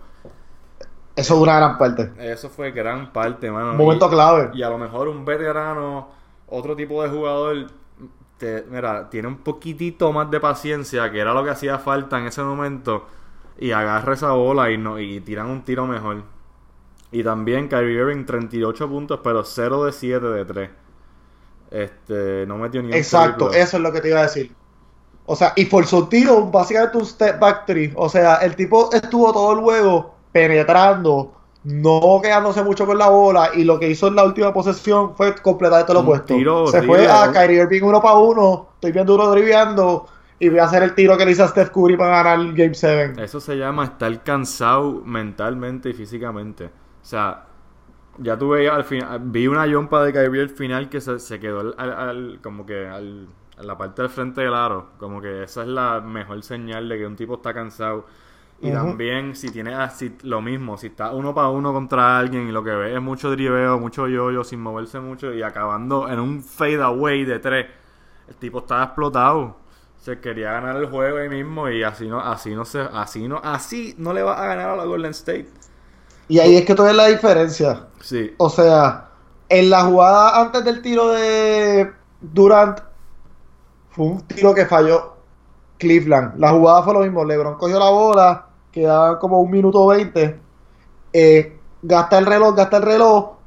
eso 1.16 1.34
es 1.34 1.40
una 1.40 1.56
gran 1.56 1.78
parte. 1.78 2.12
eso 2.18 2.50
fue 2.50 2.70
gran 2.70 3.12
parte, 3.12 3.50
mano. 3.50 3.72
Momento 3.74 4.06
Y- 4.06 4.10
clave. 4.10 4.50
y 4.54 4.62
a 4.62 4.68
lo 4.68 4.76
mejor 4.78 5.08
un 5.08 5.24
veterano, 5.24 6.08
otro 6.48 6.76
tipo 6.76 7.02
de 7.02 7.08
jugador, 7.08 7.66
te- 8.36 8.64
mira, 8.70 9.08
tiene 9.10 9.26
un 9.28 9.38
poquitito 9.38 10.12
más 10.12 10.30
de 10.30 10.38
paciencia, 10.38 11.10
que 11.10 11.18
era 11.18 11.32
lo 11.34 11.42
que 11.44 11.50
hacía 11.50 11.78
falta 11.78 12.18
en 12.18 12.26
ese 12.26 12.42
momento, 12.42 13.06
y 13.58 13.72
agarra 13.72 14.14
esa 14.14 14.32
bola 14.32 14.70
y, 14.70 14.78
no, 14.78 14.98
y 14.98 15.20
tiran 15.20 15.50
un 15.50 15.62
tiro 15.62 15.86
mejor. 15.86 16.22
Y 17.10 17.24
también 17.24 17.68
Kyrie 17.68 17.98
Irving 17.98 18.24
38 18.24 18.88
puntos, 18.88 19.20
pero 19.22 19.44
0 19.44 19.84
de 19.84 19.92
7 19.92 20.26
de 20.26 20.44
3. 20.44 20.70
Este, 21.70 22.46
no 22.46 22.56
metió 22.56 22.82
ni 22.82 22.94
Exacto, 22.94 23.52
eso 23.52 23.76
es 23.76 23.82
lo 23.82 23.92
que 23.92 24.00
te 24.00 24.08
iba 24.08 24.20
a 24.20 24.22
decir. 24.22 24.52
O 25.26 25.36
sea, 25.36 25.52
y 25.56 25.66
forzó 25.66 25.98
un 25.98 26.08
tiro, 26.08 26.46
básicamente 26.46 26.96
un 26.96 27.04
step 27.04 27.38
back 27.38 27.66
three. 27.66 27.92
O 27.96 28.08
sea, 28.08 28.36
el 28.36 28.56
tipo 28.56 28.90
estuvo 28.92 29.30
todo 29.30 29.52
el 29.52 29.58
juego 29.58 30.14
penetrando, 30.32 31.32
no 31.64 32.20
quedándose 32.22 32.62
mucho 32.62 32.86
con 32.86 32.96
la 32.96 33.10
bola, 33.10 33.50
y 33.54 33.64
lo 33.64 33.78
que 33.78 33.90
hizo 33.90 34.08
en 34.08 34.16
la 34.16 34.24
última 34.24 34.54
posesión 34.54 35.14
fue 35.16 35.34
completamente 35.34 35.92
lo 35.92 36.00
Un 36.00 36.06
opuesto. 36.06 36.68
Se 36.68 36.82
fue 36.82 37.06
a. 37.06 37.30
Kyrie 37.30 37.60
Irving 37.60 37.82
uno 37.82 38.00
para 38.00 38.14
uno, 38.14 38.68
estoy 38.76 38.92
bien 38.92 39.04
duro 39.04 39.30
driviando, 39.30 40.06
y 40.40 40.48
voy 40.48 40.58
a 40.58 40.64
hacer 40.64 40.82
el 40.82 40.94
tiro 40.94 41.16
que 41.16 41.24
le 41.24 41.32
hice 41.32 41.42
a 41.42 41.48
Steph 41.48 41.70
Curry 41.70 41.96
para 41.96 42.22
ganar 42.22 42.38
el 42.40 42.54
Game 42.54 42.74
7. 42.74 43.22
Eso 43.22 43.40
se 43.40 43.56
llama 43.56 43.84
estar 43.84 44.22
cansado 44.22 45.02
mentalmente 45.04 45.90
y 45.90 45.92
físicamente. 45.94 46.66
O 46.66 47.04
sea, 47.04 47.46
ya 48.18 48.36
veías 48.36 48.74
al 48.74 48.84
final, 48.84 49.20
vi 49.24 49.46
una 49.46 49.66
jumpa 49.70 50.04
de 50.04 50.12
Kyrie 50.12 50.42
al 50.42 50.50
final 50.50 50.88
que 50.88 51.00
se, 51.00 51.18
se 51.18 51.40
quedó 51.40 51.74
al, 51.78 52.40
como 52.42 52.66
que 52.66 52.86
al, 52.86 53.28
a 53.56 53.62
la 53.62 53.76
parte 53.76 54.02
del 54.02 54.10
frente 54.10 54.42
del 54.42 54.54
aro. 54.54 54.90
Como 54.98 55.20
que 55.20 55.44
esa 55.44 55.62
es 55.62 55.68
la 55.68 56.00
mejor 56.00 56.42
señal 56.42 56.88
de 56.88 56.98
que 56.98 57.06
un 57.06 57.16
tipo 57.16 57.34
está 57.34 57.52
cansado. 57.52 58.06
Y 58.60 58.72
también 58.72 59.36
si 59.36 59.50
tiene 59.52 59.72
así 59.74 60.16
lo 60.22 60.42
mismo, 60.42 60.76
si 60.76 60.88
está 60.88 61.12
uno 61.12 61.32
para 61.32 61.48
uno 61.48 61.72
contra 61.72 62.18
alguien 62.18 62.48
y 62.48 62.52
lo 62.52 62.64
que 62.64 62.72
ves 62.72 62.96
es 62.96 63.00
mucho 63.00 63.30
driveo, 63.30 63.78
mucho 63.78 64.08
yoyo 64.08 64.42
sin 64.42 64.60
moverse 64.60 64.98
mucho 64.98 65.32
y 65.32 65.42
acabando 65.42 66.08
en 66.08 66.18
un 66.18 66.42
fade 66.42 66.82
away 66.82 67.24
de 67.24 67.38
tres, 67.38 67.66
el 68.28 68.34
tipo 68.34 68.58
estaba 68.58 68.82
explotado. 68.84 69.58
Se 69.98 70.18
quería 70.20 70.52
ganar 70.52 70.76
el 70.76 70.86
juego 70.90 71.18
ahí 71.18 71.28
mismo 71.28 71.68
y 71.68 71.82
así 71.82 72.08
no, 72.08 72.20
así 72.20 72.54
no 72.54 72.64
se, 72.64 72.80
así 72.80 73.28
no, 73.28 73.40
así 73.44 73.94
no 73.98 74.12
le 74.12 74.22
va 74.22 74.42
a 74.42 74.46
ganar 74.46 74.70
a 74.70 74.76
la 74.76 74.84
Golden 74.84 75.10
State. 75.10 75.52
Y 76.28 76.38
ahí 76.40 76.56
es 76.56 76.64
que 76.64 76.74
tú 76.74 76.84
ves 76.84 76.94
la 76.94 77.06
diferencia. 77.06 77.88
Sí, 78.00 78.34
O 78.38 78.50
sea, 78.50 79.10
en 79.48 79.70
la 79.70 79.84
jugada 79.84 80.40
antes 80.40 80.64
del 80.64 80.82
tiro 80.82 81.08
de 81.10 81.92
Durant, 82.20 82.80
fue 83.90 84.06
un 84.06 84.26
tiro 84.26 84.54
que 84.54 84.66
falló 84.66 85.16
Cleveland. 85.78 86.38
La 86.38 86.50
jugada 86.52 86.82
fue 86.82 86.94
lo 86.94 87.00
mismo. 87.00 87.24
LeBron 87.24 87.56
cogió 87.58 87.78
la 87.78 87.90
bola, 87.90 88.46
quedaba 88.72 89.18
como 89.18 89.40
un 89.40 89.50
minuto 89.50 89.86
veinte. 89.88 90.40
eh, 91.14 91.58
gasta 91.82 92.18
el 92.18 92.26
reloj, 92.26 92.56
gasta 92.56 92.78
el 92.78 92.84
reloj 92.84 93.37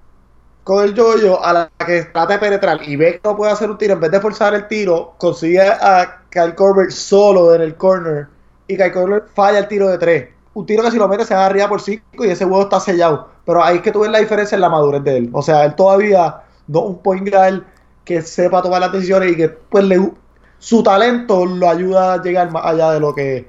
con 0.64 0.84
el 0.84 0.94
yoyo 0.94 1.44
a 1.44 1.54
la 1.54 1.72
que 1.86 2.04
trata 2.04 2.34
de 2.34 2.40
penetrar 2.40 2.80
y 2.88 2.96
ve 2.96 3.14
que 3.14 3.22
no 3.24 3.36
puede 3.36 3.52
hacer 3.52 3.70
un 3.70 3.78
tiro. 3.78 3.94
En 3.94 4.00
vez 4.00 4.12
de 4.12 4.20
forzar 4.20 4.54
el 4.54 4.68
tiro, 4.68 5.14
consigue 5.18 5.62
a 5.62 6.22
Kyle 6.30 6.56
Korver 6.56 6.92
solo 6.92 7.54
en 7.56 7.62
el 7.62 7.76
corner 7.76 8.28
y 8.68 8.78
Kyle 8.78 8.92
Korver 8.92 9.24
falla 9.34 9.60
el 9.60 9.68
tiro 9.68 9.90
de 9.90 9.98
tres. 9.98 10.30
Un 10.54 10.66
tiro 10.66 10.84
que 10.84 10.92
si 10.92 10.98
lo 10.98 11.08
mete 11.08 11.26
se 11.26 11.34
va 11.34 11.46
arriba 11.46 11.68
por 11.68 11.82
cinco 11.82 12.26
y 12.26 12.30
ese 12.30 12.46
juego 12.46 12.64
está 12.64 12.80
sellado. 12.80 13.30
Pero 13.46 13.64
ahí 13.64 13.78
es 13.78 13.82
que 13.82 13.92
tú 13.92 14.02
ves 14.02 14.12
la 14.12 14.20
diferencia 14.20 14.56
en 14.56 14.62
la 14.62 14.70
madurez 14.70 15.04
de 15.04 15.18
él. 15.18 15.30
O 15.34 15.42
sea, 15.42 15.66
él 15.66 15.76
todavía 15.76 16.42
no 16.68 16.82
un 16.82 17.02
point 17.02 17.28
guard 17.30 17.64
que 18.06 18.22
sepa 18.22 18.62
tomar 18.62 18.82
las 18.82 18.92
decisiones 18.92 19.32
y 19.32 19.36
que 19.36 19.50
pues 19.50 19.84
le, 19.86 20.12
su 20.60 20.84
talento 20.84 21.46
lo 21.46 21.70
ayuda 21.70 22.14
a 22.14 22.22
llegar 22.22 22.52
más 22.52 22.66
allá 22.66 22.92
de 22.92 23.00
lo 23.00 23.16
que 23.16 23.48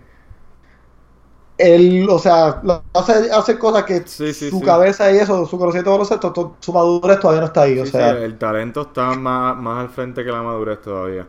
él, 1.59 2.09
o 2.11 2.19
sea, 2.19 2.63
hace, 2.95 3.31
hace 3.33 3.59
cosas 3.59 3.85
que 3.85 4.05
Sí, 4.05 4.33
sí, 4.35 4.51
su 4.51 4.61
sí. 4.61 4.63
cabeza 4.63 5.11
y 5.13 5.19
eso, 5.19 5.47
su 5.47 5.59
conocimiento 5.59 5.91
de 5.91 5.95
baloncesto, 5.99 6.33
to- 6.33 6.57
su 6.61 6.73
madurez 6.73 7.21
todavía 7.21 7.41
no 7.43 7.47
está 7.49 7.63
ahí. 7.63 7.79
o 7.79 7.87
sea, 7.87 8.23
el 8.25 8.39
talento 8.39 8.83
está 8.83 9.15
más, 9.15 9.57
más 9.57 9.79
al 9.81 9.89
frente 9.91 10.25
que 10.25 10.31
la 10.31 10.43
madurez 10.43 10.81
todavía. 10.81 11.27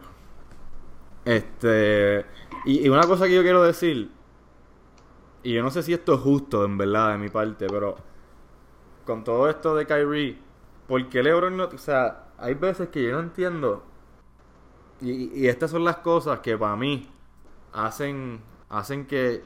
Este. 1.25 2.25
Y, 2.65 2.85
y 2.85 2.89
una 2.89 3.07
cosa 3.07 3.25
que 3.27 3.35
yo 3.35 3.41
quiero 3.41 3.63
decir. 3.63 4.11
Y 5.43 5.53
yo 5.53 5.61
no 5.63 5.69
sé 5.71 5.83
si 5.83 5.93
esto 5.93 6.15
es 6.15 6.21
justo, 6.21 6.65
en 6.65 6.77
verdad, 6.77 7.11
de 7.11 7.17
mi 7.19 7.29
parte, 7.29 7.67
pero. 7.69 7.97
Con 9.05 9.23
todo 9.23 9.49
esto 9.49 9.75
de 9.75 9.85
Kyrie. 9.85 10.37
¿Por 10.87 11.07
qué 11.09 11.23
LeBron 11.23 11.55
no.? 11.57 11.65
O 11.65 11.77
sea, 11.77 12.27
hay 12.37 12.53
veces 12.55 12.89
que 12.89 13.03
yo 13.03 13.13
no 13.13 13.19
entiendo. 13.21 13.83
Y, 15.01 15.31
y 15.43 15.47
estas 15.47 15.71
son 15.71 15.83
las 15.83 15.97
cosas 15.97 16.39
que 16.39 16.57
para 16.57 16.75
mí 16.75 17.09
hacen, 17.73 18.41
hacen 18.69 19.05
que 19.07 19.43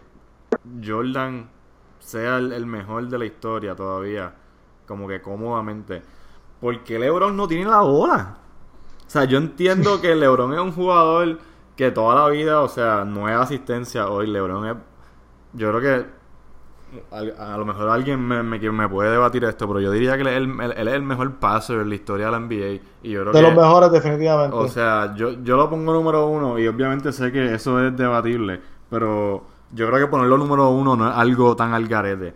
Jordan 0.86 1.50
sea 2.00 2.38
el, 2.38 2.54
el 2.54 2.66
mejor 2.66 3.08
de 3.08 3.18
la 3.18 3.26
historia 3.26 3.76
todavía. 3.76 4.34
Como 4.88 5.08
que 5.08 5.22
cómodamente. 5.22 6.02
Porque 6.62 6.98
LeBron 7.00 7.36
no 7.36 7.48
tiene 7.48 7.70
la 7.70 7.82
bola. 7.82 8.38
O 9.06 9.10
sea, 9.10 9.26
yo 9.26 9.38
entiendo 9.38 10.02
que 10.02 10.16
LeBron 10.16 10.54
es 10.54 10.60
un 10.60 10.72
jugador 10.72 11.40
que 11.76 11.92
toda 11.92 12.16
la 12.16 12.30
vida, 12.30 12.62
o 12.62 12.68
sea, 12.70 13.06
no 13.06 13.30
es 13.30 13.36
asistencia 13.36 14.10
hoy. 14.10 14.28
LeBron 14.28 14.68
es. 14.68 14.76
Yo 15.54 15.70
creo 15.72 15.82
que 15.82 16.06
a 17.12 17.58
lo 17.58 17.66
mejor 17.66 17.90
alguien 17.90 18.20
me, 18.26 18.42
me, 18.44 18.60
me 18.60 18.88
puede 18.90 19.12
debatir 19.12 19.44
esto, 19.44 19.68
pero 19.68 19.82
yo 19.82 19.92
diría 19.92 20.16
que 20.16 20.22
él, 20.22 20.28
es 20.28 20.38
el- 20.38 20.62
él- 20.62 20.74
él 20.78 20.88
es 20.88 20.94
el 20.94 21.04
mejor 21.04 21.36
passer 21.36 21.80
en 21.82 21.90
la 21.90 21.96
historia 21.96 22.26
de 22.28 22.32
la 22.32 22.38
NBA. 22.40 22.82
Y 23.04 23.12
yo 23.12 23.22
creo 23.22 23.34
De 23.34 23.42
que, 23.42 23.42
los 23.42 23.54
mejores, 23.56 23.92
definitivamente. 23.92 24.56
o 24.56 24.68
sea, 24.68 25.14
yo, 25.16 25.32
yo 25.44 25.58
lo 25.58 25.70
pongo 25.70 25.94
número 25.94 26.28
uno 26.28 26.58
y 26.60 26.68
obviamente 26.68 27.12
sé 27.12 27.32
que 27.32 27.54
eso 27.54 27.86
es 27.86 27.96
debatible, 27.98 28.62
pero 28.90 29.44
yo 29.72 29.88
creo 29.88 30.00
que 30.06 30.08
ponerlo 30.12 30.38
número 30.38 30.70
uno 30.70 30.96
no 30.96 31.10
es 31.10 31.16
algo 31.18 31.56
tan 31.56 31.74
al 31.74 31.88
garete. 31.88 32.36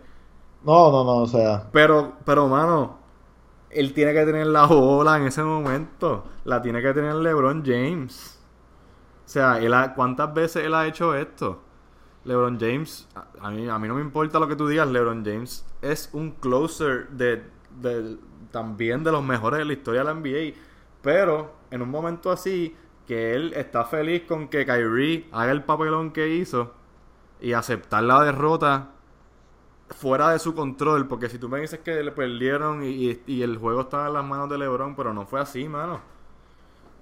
no, 0.62 0.90
no, 0.92 1.04
no, 1.04 1.16
o 1.22 1.26
sea. 1.26 1.68
Pero, 1.72 2.14
pero, 2.24 2.48
mano, 2.48 2.98
él 3.70 3.94
tiene 3.94 4.12
que 4.14 4.24
tener 4.24 4.46
la 4.48 4.66
bola 4.66 5.16
en 5.18 5.24
ese 5.26 5.42
momento. 5.42 6.24
La 6.44 6.62
tiene 6.62 6.82
que 6.82 6.92
tener 6.94 7.14
LeBron 7.16 7.64
James. 7.64 8.40
O 9.26 9.28
sea, 9.28 9.58
él 9.60 9.74
ha- 9.74 9.94
¿cuántas 9.94 10.34
veces 10.34 10.64
él 10.66 10.74
ha 10.74 10.86
hecho 10.86 11.14
esto? 11.14 11.62
LeBron 12.24 12.58
James, 12.60 13.08
a, 13.40 13.50
mí, 13.50 13.68
a 13.68 13.78
mí 13.78 13.88
no 13.88 13.94
me 13.96 14.02
importa 14.02 14.38
lo 14.40 14.48
que 14.48 14.56
tú 14.56 14.68
digas, 14.68 14.88
LeBron 14.88 15.24
James 15.24 15.66
es 15.82 16.10
un 16.12 16.32
closer 16.32 17.08
de, 17.10 17.44
de- 17.80 18.18
también 18.52 19.04
de 19.04 19.12
los 19.12 19.24
mejores 19.24 19.58
de 19.60 19.64
la 19.66 19.72
historia 19.74 20.00
de 20.02 20.06
la 20.06 20.12
NBA. 20.12 20.56
Pero 21.02 21.52
en 21.70 21.82
un 21.82 21.90
momento 21.90 22.30
así, 22.32 22.76
que 23.06 23.34
él 23.34 23.52
está 23.56 23.84
feliz 23.84 24.22
con 24.28 24.48
que 24.48 24.66
Kyrie 24.66 25.28
haga 25.32 25.52
el 25.52 25.64
papelón 25.64 26.12
que 26.12 26.28
hizo 26.36 26.74
y 27.42 27.52
aceptar 27.54 28.04
la 28.04 28.22
derrota 28.22 28.90
fuera 29.90 30.30
de 30.30 30.38
su 30.38 30.54
control, 30.54 31.08
porque 31.08 31.28
si 31.28 31.38
tú 31.38 31.48
me 31.48 31.60
dices 31.60 31.80
que 31.80 32.02
le 32.02 32.12
perdieron 32.12 32.82
y, 32.84 33.20
el 33.42 33.58
juego 33.58 33.82
estaba 33.82 34.06
en 34.06 34.14
las 34.14 34.24
manos 34.24 34.48
de 34.48 34.58
LeBron, 34.58 34.94
pero 34.94 35.12
no 35.12 35.26
fue 35.26 35.40
así, 35.40 35.68
mano. 35.68 36.00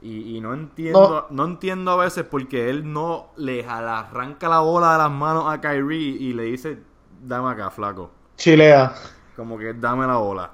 Y, 0.02 0.37
y 0.37 0.40
no 0.40 0.54
entiendo, 0.54 1.26
no. 1.28 1.44
entiendo 1.44 1.90
a 1.90 1.97
veces 1.97 2.25
porque 2.25 2.70
él 2.70 2.90
no 2.90 3.28
le 3.37 3.66
arranca 3.66 4.49
la 4.49 4.61
bola 4.61 4.92
de 4.92 4.99
las 4.99 5.11
manos 5.11 5.44
a 5.47 5.61
Kyrie 5.61 6.16
y 6.18 6.32
le 6.32 6.44
dice, 6.44 6.78
dame 7.23 7.50
acá, 7.50 7.70
flaco. 7.70 8.11
Chilea. 8.37 8.94
Como 9.37 9.59
que 9.59 9.75
dame 9.75 10.06
la 10.06 10.16
bola. 10.16 10.50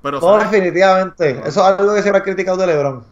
Pero 0.00 0.20
No, 0.20 0.26
¿sabes? 0.26 0.50
definitivamente. 0.50 1.42
Eso 1.44 1.48
es 1.48 1.58
algo 1.58 1.94
que 1.94 2.00
siempre 2.00 2.20
ha 2.20 2.24
criticado 2.24 2.56
de 2.56 2.66
LeBron. 2.66 3.04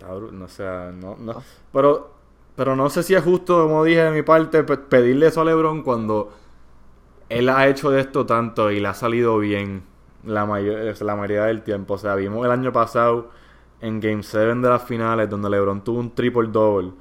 No, 0.00 0.44
o 0.44 0.48
sea, 0.48 0.92
no, 0.94 1.16
no. 1.18 1.42
Pero, 1.72 2.21
pero 2.56 2.76
no 2.76 2.90
sé 2.90 3.02
si 3.02 3.14
es 3.14 3.22
justo, 3.24 3.64
como 3.66 3.84
dije 3.84 4.02
de 4.04 4.10
mi 4.10 4.22
parte, 4.22 4.62
pe- 4.64 4.76
pedirle 4.78 5.28
eso 5.28 5.40
a 5.40 5.44
LeBron 5.44 5.82
cuando 5.82 6.32
él 7.28 7.48
ha 7.48 7.66
hecho 7.68 7.90
de 7.90 8.00
esto 8.00 8.26
tanto 8.26 8.70
y 8.70 8.80
le 8.80 8.88
ha 8.88 8.94
salido 8.94 9.38
bien 9.38 9.84
la, 10.24 10.46
mayor, 10.46 11.00
la 11.02 11.16
mayoría 11.16 11.44
del 11.44 11.62
tiempo. 11.62 11.94
O 11.94 11.98
sea, 11.98 12.14
vimos 12.16 12.44
el 12.46 12.52
año 12.52 12.72
pasado 12.72 13.30
en 13.80 14.00
Game 14.00 14.22
7 14.22 14.46
de 14.56 14.68
las 14.68 14.82
finales 14.84 15.30
donde 15.30 15.50
LeBron 15.50 15.82
tuvo 15.84 16.00
un 16.00 16.14
triple 16.14 16.48
double 16.48 16.92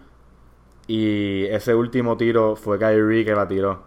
y 0.88 1.46
ese 1.46 1.76
último 1.76 2.18
tiro 2.18 2.56
fue 2.56 2.80
Kyrie 2.80 3.26
que 3.26 3.34
la 3.36 3.48
tiró. 3.48 3.84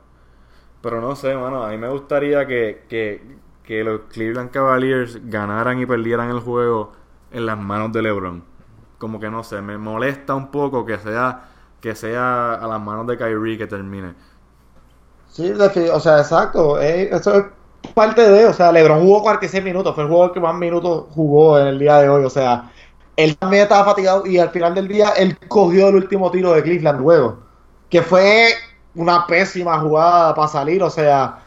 Pero 0.82 1.00
no 1.00 1.16
sé, 1.16 1.34
mano, 1.36 1.64
a 1.64 1.70
mí 1.70 1.78
me 1.78 1.88
gustaría 1.88 2.46
que, 2.46 2.84
que, 2.88 3.22
que 3.64 3.84
los 3.84 4.02
Cleveland 4.12 4.50
Cavaliers 4.50 5.20
ganaran 5.30 5.80
y 5.80 5.86
perdieran 5.86 6.30
el 6.30 6.40
juego 6.40 6.92
en 7.32 7.46
las 7.46 7.58
manos 7.58 7.92
de 7.92 8.02
LeBron. 8.02 8.44
Como 8.98 9.20
que 9.20 9.30
no 9.30 9.44
sé, 9.44 9.62
me 9.62 9.78
molesta 9.78 10.34
un 10.34 10.50
poco 10.50 10.86
que 10.86 10.98
sea 10.98 11.50
que 11.84 11.94
sea 11.94 12.54
a 12.54 12.66
las 12.66 12.80
manos 12.80 13.06
de 13.06 13.18
Kyrie 13.18 13.58
que 13.58 13.66
termine. 13.66 14.14
Sí, 15.28 15.52
o 15.52 16.00
sea, 16.00 16.18
exacto. 16.18 16.80
eso 16.80 17.34
es 17.34 17.44
parte 17.92 18.22
de, 18.22 18.46
o 18.46 18.54
sea, 18.54 18.72
LeBron 18.72 19.02
jugó 19.02 19.20
46 19.20 19.62
minutos, 19.62 19.94
fue 19.94 20.04
el 20.04 20.08
jugador 20.08 20.32
que 20.32 20.40
más 20.40 20.54
minutos 20.54 21.04
jugó 21.10 21.58
en 21.58 21.66
el 21.66 21.78
día 21.78 21.98
de 21.98 22.08
hoy, 22.08 22.24
o 22.24 22.30
sea, 22.30 22.72
él 23.16 23.36
también 23.36 23.64
estaba 23.64 23.84
fatigado 23.84 24.26
y 24.26 24.38
al 24.38 24.48
final 24.48 24.74
del 24.74 24.88
día 24.88 25.10
él 25.10 25.36
cogió 25.46 25.88
el 25.88 25.96
último 25.96 26.30
tiro 26.30 26.54
de 26.54 26.62
Cleveland 26.62 27.00
luego, 27.00 27.40
que 27.90 28.00
fue 28.00 28.54
una 28.94 29.26
pésima 29.26 29.78
jugada 29.78 30.34
para 30.34 30.48
salir, 30.48 30.82
o 30.82 30.88
sea, 30.88 31.43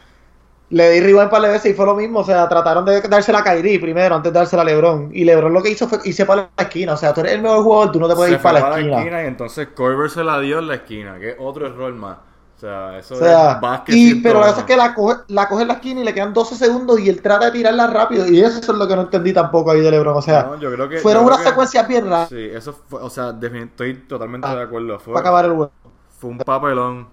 le 0.70 0.90
di 0.90 1.00
rival 1.00 1.30
para 1.30 1.48
veces 1.48 1.72
y 1.72 1.74
fue 1.74 1.86
lo 1.86 1.94
mismo, 1.94 2.20
o 2.20 2.24
sea, 2.24 2.48
trataron 2.48 2.84
de 2.84 3.00
dársela 3.00 3.38
a 3.38 3.44
Kyrie 3.44 3.80
primero 3.80 4.14
antes 4.14 4.32
de 4.32 4.38
dársela 4.38 4.62
a 4.62 4.64
LeBron 4.66 5.10
y 5.12 5.24
LeBron 5.24 5.52
lo 5.52 5.62
que 5.62 5.70
hizo 5.70 5.88
fue 5.88 5.98
irse 6.04 6.26
para 6.26 6.50
la 6.56 6.62
esquina, 6.64 6.92
o 6.92 6.96
sea, 6.96 7.14
tú 7.14 7.20
eres 7.20 7.32
el 7.32 7.42
mejor 7.42 7.62
jugador, 7.62 7.92
tú 7.92 8.00
no 8.00 8.08
te 8.08 8.14
puedes 8.14 8.30
Se 8.32 8.36
ir 8.36 8.42
para 8.42 8.60
la 8.68 8.78
esquina. 8.78 9.22
y 9.22 9.26
entonces 9.26 9.68
Corber 9.74 10.10
se 10.10 10.22
la 10.24 10.38
dio 10.40 10.58
en 10.58 10.68
la 10.68 10.74
esquina, 10.74 11.18
que 11.18 11.30
es 11.30 11.36
otro 11.38 11.66
error 11.66 11.92
más. 11.94 12.18
O 12.56 12.60
sea, 12.60 12.98
eso 12.98 13.14
O 13.14 13.18
sea, 13.18 13.52
es 13.52 13.60
básquet. 13.60 13.94
y, 13.94 14.14
pero 14.16 14.40
que 14.40 14.46
pasa 14.46 14.60
es 14.62 14.66
que 14.66 14.76
la 14.76 14.92
coge, 14.92 15.14
la 15.28 15.48
coge 15.48 15.62
en 15.62 15.68
la 15.68 15.74
esquina 15.74 16.00
y 16.00 16.04
le 16.04 16.12
quedan 16.12 16.34
12 16.34 16.56
segundos 16.56 16.98
y 16.98 17.08
él 17.08 17.22
trata 17.22 17.46
de 17.46 17.52
tirarla 17.52 17.86
rápido. 17.86 18.26
Y 18.26 18.40
eso 18.40 18.58
es 18.58 18.68
lo 18.68 18.88
que 18.88 18.96
no 18.96 19.02
entendí 19.02 19.32
tampoco 19.32 19.70
ahí 19.70 19.80
de 19.80 19.88
LeBron. 19.92 20.16
O 20.16 20.20
sea, 20.22 20.42
No, 20.42 20.58
yo 20.58 20.72
creo 20.72 20.88
que- 20.88 20.98
fueron 20.98 21.24
unas 21.24 21.40
secuencias 21.44 21.86
bien 21.86 22.06
raras 22.10 22.28
Sí, 22.30 22.50
eso 22.52 22.72
fue, 22.88 23.00
o 23.00 23.08
sea, 23.08 23.32
estoy 23.40 23.94
totalmente 24.08 24.44
Ah, 24.48 24.56
de 24.56 24.62
acuerdo. 24.62 24.98
Fue, 24.98 25.14
para 25.14 25.20
acabar 25.20 25.44
el 25.44 25.52
juego. 25.52 25.70
fue 26.18 26.30
un 26.30 26.38
papelón 26.38 27.06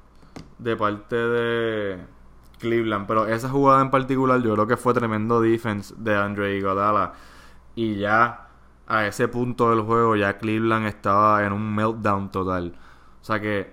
de 0.57 0.75
parte 0.75 1.15
de 1.15 1.97
Cleveland, 2.65 3.05
pero 3.05 3.27
esa 3.27 3.47
jugada 3.49 3.81
en 3.81 3.91
particular 3.91 4.41
yo 4.41 4.53
creo 4.55 4.65
que 4.65 4.75
fue 4.75 4.93
tremendo 4.93 5.39
defense 5.39 5.93
de 5.97 6.15
Andre 6.15 6.57
Iguodala 6.57 7.13
y 7.75 7.97
ya 7.97 8.47
a 8.87 9.05
ese 9.05 9.27
punto 9.27 9.69
del 9.69 9.81
juego 9.81 10.15
ya 10.15 10.37
Cleveland 10.39 10.87
estaba 10.87 11.45
en 11.45 11.53
un 11.53 11.75
meltdown 11.75 12.31
total. 12.31 12.73
O 13.21 13.23
sea 13.23 13.39
que 13.39 13.71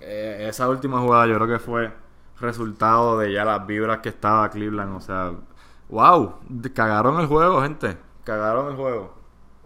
eh, 0.00 0.46
esa 0.48 0.68
última 0.68 1.00
jugada 1.00 1.26
yo 1.26 1.34
creo 1.34 1.48
que 1.48 1.58
fue 1.58 1.92
resultado 2.40 3.18
de 3.18 3.32
ya 3.32 3.44
las 3.44 3.66
vibras 3.66 3.98
que 3.98 4.10
estaba 4.10 4.48
Cleveland, 4.50 4.96
o 4.96 5.00
sea, 5.00 5.32
wow, 5.88 6.34
cagaron 6.72 7.18
el 7.20 7.26
juego, 7.26 7.60
gente, 7.62 7.96
cagaron 8.22 8.68
el 8.70 8.76
juego. 8.76 9.14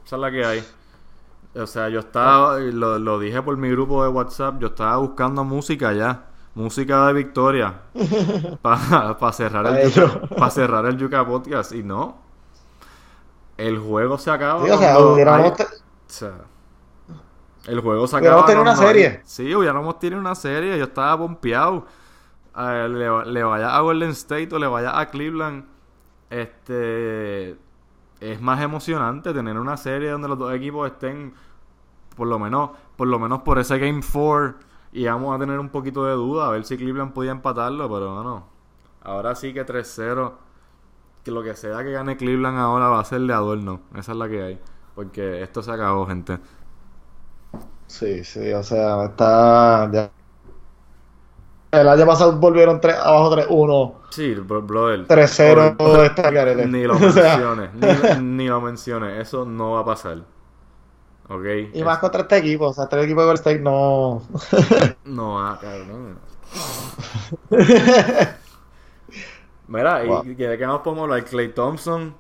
Esa 0.05 0.17
es 0.17 0.23
la 0.23 0.31
que 0.31 0.45
hay. 0.47 0.65
O 1.57 1.67
sea, 1.67 1.89
yo 1.91 2.01
estaba, 2.01 2.59
lo, 2.59 2.99
lo 2.99 3.19
dije 3.19 3.43
por 3.43 3.57
mi 3.59 3.71
grupo 3.71 4.03
de 4.03 4.09
WhatsApp, 4.09 4.59
yo 4.61 4.69
estaba 4.69 4.97
buscando 4.97 5.45
música 5.45 5.93
ya. 5.93 6.34
Música 6.55 7.07
de 7.09 7.13
Victoria. 7.15 7.81
Para 8.63 9.33
cerrar, 9.33 9.67
el 9.67 9.91
Yuca- 9.93 10.29
pa' 10.37 10.51
cerrar 10.51 10.87
el 10.87 10.97
Yuca 10.97 11.27
Podcast. 11.27 11.73
Y 11.73 11.83
no. 11.83 12.17
El 13.57 13.79
juego 13.79 14.19
se 14.19 14.31
acaba. 14.31 14.65
Sí, 14.65 14.71
o 14.71 14.79
sea, 14.79 14.93
cuando 14.95 15.15
hubiéramos 15.15 15.45
hay- 15.47 15.53
te- 15.57 15.65
o 15.65 15.69
sea, 16.07 16.33
el 17.67 17.81
juego 17.81 18.07
se 18.07 18.17
Hubiéramos 18.17 18.43
acaba. 18.45 18.47
tenido 18.47 18.63
una 18.63 18.71
cuando 18.75 18.89
hay- 18.89 18.95
serie. 19.03 19.21
Sí, 19.25 19.55
hubiéramos 19.55 19.99
tenido 19.99 20.21
una 20.21 20.35
serie. 20.35 20.79
Yo 20.79 20.85
estaba 20.85 21.19
pompeado. 21.19 21.87
Le, 22.57 23.25
le 23.33 23.43
vaya 23.43 23.75
a 23.77 23.81
Golden 23.81 24.11
State 24.11 24.49
o 24.55 24.59
le 24.59 24.67
vaya 24.67 24.99
a 24.99 25.11
Cleveland. 25.11 25.65
Este. 26.31 27.57
Es 28.21 28.41
más 28.41 28.61
emocionante 28.63 29.35
tener 29.35 29.59
una 29.59 29.77
serie 29.77 30.11
donde 30.11 30.29
los 30.29 30.39
dos 30.39 30.55
equipos 30.55 30.87
estén. 30.91 31.35
Por 32.17 32.29
lo 32.29 32.39
menos, 32.39 32.71
por 32.97 33.09
lo 33.09 33.19
menos 33.19 33.43
por 33.43 33.59
ese 33.59 33.77
Game 33.79 34.01
4. 34.03 34.55
Y 34.95 35.05
vamos 35.07 35.37
a 35.37 35.39
tener 35.39 35.59
un 35.59 35.69
poquito 35.69 36.05
de 36.07 36.15
duda. 36.15 36.47
A 36.47 36.51
ver 36.53 36.65
si 36.65 36.77
Cleveland 36.79 37.13
podía 37.13 37.33
empatarlo. 37.33 37.89
Pero 37.93 38.23
no. 38.23 38.47
Ahora 39.03 39.35
sí 39.35 39.53
que 39.53 39.67
3-0. 39.67 40.33
Que 41.23 41.31
lo 41.31 41.43
que 41.43 41.55
sea 41.55 41.83
que 41.85 41.93
gane 41.93 42.17
Cleveland 42.17 42.59
ahora 42.59 42.89
va 42.89 43.01
a 43.01 43.05
ser 43.05 43.21
de 43.21 43.33
adorno. 43.35 43.81
Esa 43.95 44.13
es 44.13 44.19
la 44.19 44.29
que 44.29 44.43
hay. 44.43 44.61
Porque 44.95 45.43
esto 45.43 45.63
se 45.63 45.73
acabó, 45.73 46.07
gente. 46.07 46.39
Sí, 47.87 48.25
sí, 48.25 48.53
o 48.53 48.63
sea, 48.63 49.05
está. 49.05 49.91
ya. 49.93 50.11
El 51.73 51.89
año 51.89 52.07
pasado 52.07 52.39
volvieron 52.39 52.81
tres, 52.81 52.97
abajo 52.97 53.35
3-1, 53.37 53.95
Sí, 54.11 54.35
bro- 54.37 54.63
brother. 54.65 55.07
3-0. 55.09 55.77
Por- 55.77 56.05
está 56.05 56.29
el 56.29 56.35
garete. 56.35 56.67
Ni 56.69 56.85
lo 56.85 56.95
menciones. 56.99 57.71
Ni, 57.75 58.23
ni 58.23 58.47
lo 58.49 58.61
menciones. 58.61 59.19
Eso 59.21 59.45
no 59.45 59.73
va 59.73 59.81
a 59.81 59.85
pasar. 59.85 60.19
¿Ok? 61.29 61.45
Y 61.73 61.83
más 61.83 61.99
contra 61.99 62.23
este 62.23 62.37
equipo, 62.39 62.67
o 62.69 62.73
sea, 62.75 62.85
este 62.85 63.03
equipo 63.03 63.21
de 63.21 63.27
Golden 63.27 63.41
State 63.41 63.61
no. 63.61 64.23
No, 65.05 65.41
ah, 65.41 65.59
cabrón. 65.61 66.19
Mira, 69.67 70.05
Wow. 70.05 70.25
y 70.25 70.35
de 70.35 70.59
qué 70.59 70.67
nos 70.67 70.81
podemos 70.83 71.05
hablar? 71.05 71.25
Clay 71.25 71.49
Thompson 71.53 72.15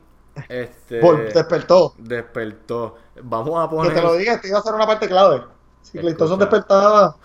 este, 0.48 1.00
despertó. 1.32 1.94
despertó. 1.98 2.96
Vamos 3.22 3.58
a 3.64 3.68
Que 3.68 3.76
poner. 3.76 3.94
te 3.94 4.02
lo 4.02 4.14
diga, 4.16 4.40
te 4.40 4.48
iba 4.48 4.58
a 4.58 4.62
ser 4.62 4.74
una 4.74 4.86
parte 4.86 5.06
clave. 5.08 5.44
Si 5.82 5.98
Clay 5.98 6.14
Thompson 6.14 6.38
despertaba. 6.38 7.16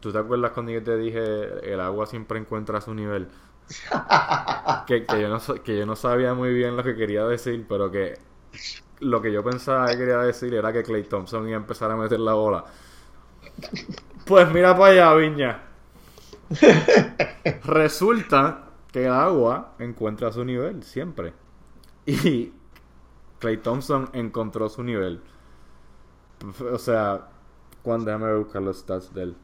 ¿Tú 0.00 0.12
te 0.12 0.18
acuerdas 0.18 0.52
cuando 0.52 0.70
yo 0.72 0.82
te 0.82 0.96
dije 0.96 1.72
el 1.72 1.80
agua 1.80 2.06
siempre 2.06 2.38
encuentra 2.38 2.80
su 2.80 2.94
nivel? 2.94 3.28
que, 4.86 5.04
que 5.06 5.20
yo 5.20 5.28
no, 5.28 5.40
que 5.62 5.76
yo 5.76 5.86
no 5.86 5.96
sabía 5.96 6.34
muy 6.34 6.52
bien 6.54 6.76
lo 6.76 6.84
que 6.84 6.94
quería 6.94 7.24
decir, 7.24 7.66
pero 7.68 7.90
que 7.90 8.18
lo 9.00 9.22
que 9.22 9.32
yo 9.32 9.42
pensaba 9.42 9.88
que 9.88 9.98
quería 9.98 10.18
decir 10.18 10.54
era 10.54 10.72
que 10.72 10.82
Clay 10.82 11.04
Thompson 11.04 11.46
iba 11.48 11.56
a 11.56 11.60
empezar 11.60 11.90
a 11.90 11.96
meter 11.96 12.20
la 12.20 12.34
bola. 12.34 12.64
Pues 14.24 14.50
mira 14.52 14.76
para 14.76 14.92
allá, 14.92 15.14
Viña. 15.14 15.62
Resulta 17.64 18.64
que 18.92 19.06
el 19.06 19.12
agua 19.12 19.74
encuentra 19.78 20.32
su 20.32 20.44
nivel 20.44 20.82
siempre. 20.82 21.32
Y 22.06 22.52
Clay 23.38 23.58
Thompson 23.58 24.08
encontró 24.12 24.68
su 24.68 24.82
nivel. 24.82 25.20
O 26.72 26.78
sea, 26.78 27.28
cuando 27.82 28.06
déjame 28.06 28.34
buscar 28.36 28.62
los 28.62 28.78
stats 28.78 29.12
de 29.12 29.22
él. 29.24 29.36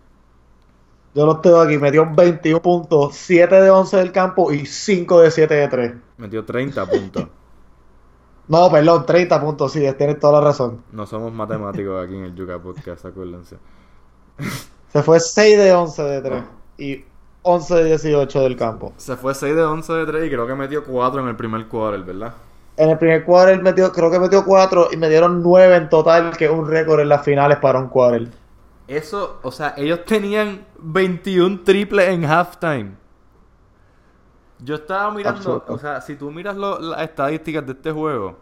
Yo 1.15 1.27
los 1.27 1.41
tengo 1.43 1.61
aquí, 1.61 1.79
metió 1.79 2.09
21 2.13 2.61
puntos, 2.61 3.15
7 3.15 3.55
de 3.63 3.71
11 3.71 3.97
del 3.99 4.13
campo 4.13 4.53
y 4.53 4.67
5 4.67 5.21
de 5.21 5.31
7 5.31 5.55
de 5.55 5.69
3. 5.69 5.95
Metió 6.19 6.45
30 6.45 6.87
puntos. 6.87 7.29
No, 8.47 8.71
perdón, 8.71 9.07
30 9.07 9.41
puntos, 9.41 9.73
sí, 9.73 9.81
tienes 9.97 10.19
toda 10.19 10.41
la 10.41 10.47
razón. 10.47 10.83
No 10.93 11.07
somos 11.07 11.33
matemáticos 11.33 12.05
aquí 12.05 12.15
en 12.15 12.25
el 12.25 12.35
Yuca 12.35 12.59
Podcast, 12.59 13.07
acuérdense. 13.07 13.57
Se 14.93 15.03
fue 15.03 15.19
6 15.19 15.59
de 15.59 15.73
11 15.73 16.03
de 16.03 16.21
3. 16.21 16.43
Y 16.79 17.05
11 17.43 17.75
de 17.75 17.85
18 17.85 18.41
del 18.43 18.57
campo. 18.57 18.93
Se 18.97 19.17
fue 19.17 19.35
6 19.35 19.55
de 19.55 19.63
11 19.63 19.93
de 19.93 20.07
3 20.07 20.27
y 20.27 20.31
creo 20.31 20.47
que 20.47 20.55
metió 20.55 20.85
4 20.85 21.21
en 21.21 21.29
el 21.29 21.37
primer 21.37 21.67
quarter, 21.69 22.03
¿verdad? 22.03 22.35
En 22.77 22.91
el 22.91 22.99
primer 22.99 23.25
quarter 23.25 23.63
metió, 23.63 23.93
creo 23.93 24.11
que 24.11 24.19
metió 24.19 24.45
4 24.45 24.89
y 24.93 24.97
me 24.97 25.09
dieron 25.09 25.43
9 25.43 25.77
en 25.77 25.89
total, 25.89 26.37
que 26.37 26.47
es 26.47 26.51
un 26.51 26.69
récord 26.69 27.01
en 27.01 27.09
las 27.09 27.25
finales 27.25 27.59
para 27.59 27.79
un 27.79 27.89
quarter. 27.89 28.29
Eso, 28.89 29.39
o 29.43 29.51
sea, 29.51 29.75
ellos 29.77 30.05
tenían 30.05 30.67
21 30.79 31.61
triples 31.65 32.09
en 32.09 32.25
halftime. 32.25 32.93
Yo 34.61 34.77
estaba 34.77 35.11
mirando, 35.13 35.39
Absoluto. 35.39 35.73
o 35.75 35.79
sea, 35.79 36.01
si 36.01 36.17
tú 36.17 36.31
miras 36.31 36.57
lo- 36.57 36.79
las 36.81 37.03
estadísticas 37.03 37.67
de 37.67 37.73
este 37.73 37.91
juego, 37.93 38.39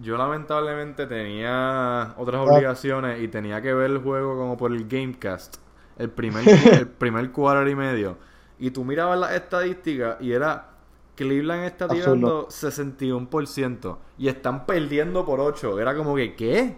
yo 0.00 0.16
lamentablemente 0.16 1.06
tenía 1.06 2.14
otras 2.16 2.40
Ah. 2.40 2.44
obligaciones 2.44 3.20
y 3.22 3.28
tenía 3.28 3.60
que 3.60 3.72
ver 3.74 3.90
el 3.90 3.98
juego 3.98 4.36
como 4.36 4.56
por 4.56 4.72
el 4.72 4.88
Gamecast, 4.88 5.56
el 5.98 6.10
primer, 6.10 6.44
el 6.84 6.88
primer 6.88 7.30
quarter 7.32 7.68
y 7.68 7.74
medio. 7.74 8.16
Y 8.58 8.70
tú 8.70 8.84
mirabas 8.84 9.18
las 9.18 9.32
estadísticas 9.32 10.16
y 10.20 10.32
era 10.32 10.68
Cleveland 11.16 11.64
está 11.64 11.86
tirando 11.88 12.48
61% 12.48 13.98
y 14.18 14.28
están 14.28 14.64
perdiendo 14.66 15.24
por 15.26 15.40
8. 15.40 15.78
Era 15.78 15.94
como 15.94 16.14
que, 16.16 16.34
¿qué? 16.34 16.76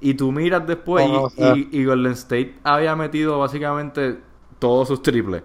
Y 0.00 0.14
tú 0.14 0.30
miras 0.30 0.66
después 0.66 1.08
No, 1.08 1.12
y, 1.14 1.16
o 1.24 1.30
sea- 1.30 1.56
y- 1.56 1.68
y 1.72 1.84
Golden 1.84 2.12
State 2.12 2.56
había 2.62 2.94
metido 2.94 3.38
básicamente 3.38 4.20
todos 4.58 4.88
sus 4.88 5.02
triples. 5.02 5.42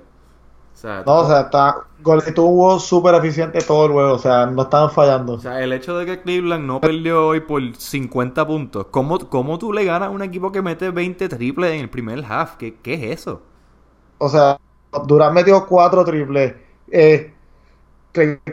Sea, 0.81 1.03
No, 1.05 1.19
o 1.19 1.27
sea, 1.27 1.41
está, 1.41 1.85
tuvo 2.33 2.49
un 2.49 2.57
juego 2.57 2.79
súper 2.79 3.13
eficiente 3.13 3.61
todo 3.61 3.85
el 3.85 3.91
juego, 3.91 4.13
o 4.13 4.17
sea, 4.17 4.47
no 4.47 4.63
estaban 4.63 4.89
fallando. 4.89 5.33
o 5.33 5.39
sea, 5.39 5.61
el 5.61 5.73
hecho 5.73 5.95
de 5.95 6.07
que 6.07 6.21
Cleveland 6.23 6.65
no 6.65 6.81
perdió 6.81 7.27
hoy 7.27 7.41
por 7.41 7.61
50 7.75 8.47
puntos, 8.47 8.87
¿cómo, 8.89 9.19
cómo 9.29 9.59
tú 9.59 9.73
le 9.73 9.85
ganas 9.85 10.07
a 10.07 10.11
un 10.11 10.23
equipo 10.23 10.51
que 10.51 10.63
mete 10.63 10.89
20 10.89 11.29
triples 11.29 11.73
en 11.73 11.81
el 11.81 11.89
primer 11.91 12.25
half? 12.27 12.55
¿Qué, 12.57 12.79
qué 12.81 12.95
es 12.95 13.19
eso? 13.19 13.43
O 14.17 14.27
sea, 14.27 14.59
Durant 15.05 15.35
metió 15.35 15.67
4 15.67 16.03
triples, 16.03 16.55
eh, 16.89 17.31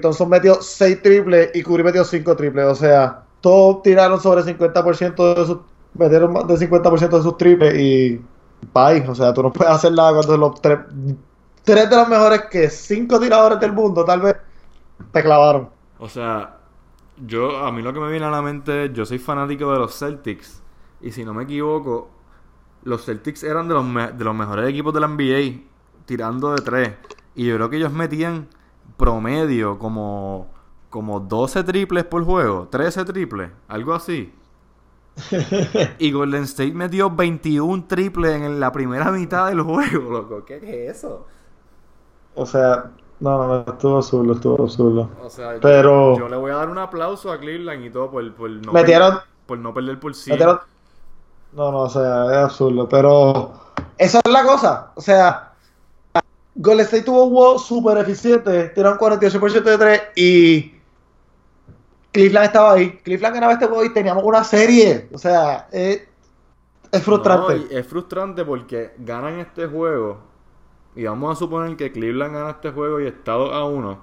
Thompson 0.03 0.29
metió 0.29 0.61
6 0.61 1.03
triples 1.03 1.51
y 1.55 1.62
Curry 1.62 1.83
metió 1.83 2.05
5 2.05 2.37
triples, 2.37 2.67
o 2.67 2.75
sea, 2.75 3.25
todos 3.41 3.83
tiraron 3.83 4.21
sobre 4.21 4.43
50% 4.43 5.35
de 5.35 5.47
sus, 5.47 5.59
metieron 5.95 6.35
más 6.35 6.47
del 6.47 6.59
50% 6.59 7.17
de 7.17 7.23
sus 7.23 7.37
triples 7.38 7.75
y 7.79 8.21
bye, 8.75 9.09
o 9.09 9.14
sea, 9.14 9.33
tú 9.33 9.43
no 9.43 9.51
puedes 9.53 9.73
hacer 9.73 9.93
nada 9.93 10.12
cuando 10.12 10.37
los 10.37 10.61
tres, 10.61 10.79
tres 11.68 11.90
de 11.90 11.96
los 11.96 12.09
mejores 12.09 12.42
que 12.50 12.70
5 12.70 13.20
tiradores 13.20 13.61
del 13.61 13.72
mundo 13.72 14.04
tal 14.04 14.20
vez 14.22 14.37
te 15.12 15.22
clavaron. 15.22 15.70
O 15.98 16.09
sea, 16.09 16.61
yo 17.26 17.59
a 17.64 17.72
mí 17.72 17.83
lo 17.83 17.92
que 17.92 18.00
me 18.00 18.11
viene 18.11 18.26
a 18.26 18.31
la 18.31 18.42
mente 18.42 18.90
yo 18.92 19.04
soy 19.07 19.18
fanático 19.18 19.72
de 19.72 19.78
los 19.78 19.98
Celtics 19.98 20.62
y 21.00 21.12
si 21.12 21.24
no 21.24 21.35
me 21.35 21.44
equivoco, 21.44 22.11
los 22.85 23.04
Celtics 23.07 23.42
eran 23.44 23.68
de 23.68 23.74
los, 23.74 23.85
me- 23.85 24.12
de 24.12 24.24
los 24.24 24.35
mejores 24.35 24.68
equipos 24.70 24.94
de 24.94 25.00
la 25.00 25.09
NBA 25.09 25.62
tirando 26.07 26.54
de 26.54 26.62
tres 26.62 26.94
y 27.35 27.46
yo 27.46 27.57
creo 27.57 27.70
que 27.70 27.76
ellos 27.78 27.92
metían 27.92 28.48
promedio 28.96 29.78
como 29.78 30.50
como 30.90 31.20
12 31.20 31.64
triples 31.64 32.04
por 32.04 32.24
juego, 32.24 32.68
13 32.70 33.04
triples, 33.04 33.50
algo 33.68 33.94
así. 33.94 34.33
Y 35.98 36.12
Golden 36.12 36.44
State 36.44 36.72
metió 36.72 37.11
21 37.11 37.85
triples 37.87 38.40
en 38.40 38.61
la 38.61 38.72
primera 38.72 39.11
mitad 39.11 39.48
del 39.48 39.62
juego, 39.62 40.11
loco. 40.11 40.44
¿Qué 40.44 40.57
es 40.57 40.98
eso? 40.98 41.26
O 42.38 42.46
sea, 42.46 42.90
no, 43.20 43.38
no, 43.38 43.48
no, 43.48 43.72
estuvo 43.72 43.98
azul, 43.98 44.31
estuvo 44.31 44.64
azul. 44.64 45.09
O 45.22 45.29
sea, 45.31 45.57
Pero- 45.61 46.16
yo 46.16 46.29
le 46.29 46.37
voy 46.37 46.51
a 46.53 46.57
dar 46.57 46.68
un 46.70 46.79
aplauso 46.79 47.33
a 47.33 47.38
Cleveland 47.38 47.85
y 47.85 47.90
todo 47.90 48.11
por, 48.11 48.33
por 48.35 48.48
no 48.51 48.72
Metieron- 48.72 49.11
perder, 49.11 49.29
por 49.46 49.59
no 49.59 49.74
perder 49.74 49.98
por 50.01 50.14
100. 50.14 50.37
Metieron- 50.38 50.61
No, 51.53 51.72
no, 51.72 51.79
o 51.81 51.88
sea, 51.88 52.27
es 52.31 52.37
absurdo. 52.38 52.88
Pero 52.88 53.53
esa 53.96 54.20
es 54.24 54.33
la 54.33 54.44
cosa. 54.44 54.92
O 54.94 55.01
sea, 55.01 55.53
Golden 56.55 56.85
State 56.87 57.05
tuvo 57.05 57.24
un 57.24 57.31
juego 57.35 57.59
súper 57.59 57.98
eficiente. 57.98 58.68
Tiraron 58.68 58.98
48% 58.98 59.70
de 59.70 59.79
3 59.79 60.03
y 60.16 60.74
Cleveland 62.12 62.46
estaba 62.46 62.72
ahí. 62.74 62.98
Cleveland 62.98 63.35
ganaba 63.35 63.53
este 63.55 63.66
juego 63.66 63.85
y 63.85 63.92
teníamos 63.92 64.22
una 64.24 64.44
serie. 64.44 65.09
O 65.12 65.18
sea, 65.18 65.68
es, 65.72 66.03
es 66.92 67.03
frustrante. 67.03 67.57
No, 67.57 67.64
es 67.79 67.87
frustrante 67.87 68.44
porque 68.44 68.92
ganan 68.98 69.38
este 69.40 69.66
juego. 69.66 70.28
Y 70.98 71.04
vamos 71.04 71.37
a 71.37 71.38
suponer 71.38 71.76
que 71.76 71.92
Cleveland 71.92 72.34
gana 72.34 72.50
este 72.50 72.72
juego 72.72 72.98
y 72.98 73.06
está 73.06 73.34
2 73.34 73.52
a 73.54 73.64
1. 73.66 73.98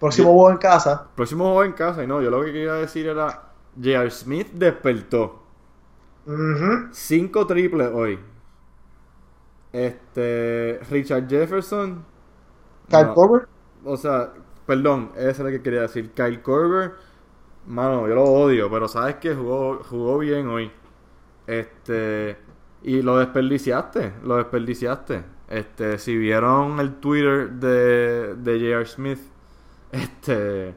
Próximo 0.00 0.32
juego 0.32 0.50
en 0.50 0.56
casa. 0.56 1.06
Próximo 1.14 1.44
juego 1.44 1.62
en 1.62 1.72
casa. 1.72 2.02
Y 2.02 2.08
no, 2.08 2.20
yo 2.20 2.30
lo 2.30 2.40
que 2.42 2.52
quería 2.52 2.72
decir 2.72 3.06
era: 3.06 3.52
J.R. 3.76 4.10
Smith 4.10 4.48
despertó. 4.54 5.44
Ujú. 6.26 6.88
5 6.90 7.46
triples 7.46 7.92
hoy. 7.94 8.18
Este. 9.72 10.80
Richard 10.90 11.28
Jefferson. 11.28 12.04
Kyle 12.88 13.12
no. 13.14 13.42
O 13.84 13.96
sea, 13.96 14.32
perdón, 14.66 15.12
ese 15.14 15.30
es 15.30 15.38
lo 15.38 15.46
que 15.46 15.62
quería 15.62 15.82
decir. 15.82 16.10
Kyle 16.10 16.42
Korver, 16.42 16.94
mano, 17.68 18.08
yo 18.08 18.16
lo 18.16 18.24
odio, 18.24 18.68
pero 18.68 18.88
sabes 18.88 19.14
que 19.16 19.32
jugó, 19.32 19.80
jugó 19.84 20.18
bien 20.18 20.48
hoy. 20.48 20.72
Este, 21.46 22.36
y 22.82 23.00
lo 23.00 23.18
desperdiciaste, 23.18 24.14
lo 24.24 24.38
desperdiciaste. 24.38 25.33
Este, 25.54 25.98
si 25.98 26.16
vieron 26.16 26.80
el 26.80 26.96
Twitter 26.96 27.48
de, 27.48 28.34
de 28.34 28.58
J.R. 28.58 28.86
Smith, 28.86 29.20
este, 29.92 30.74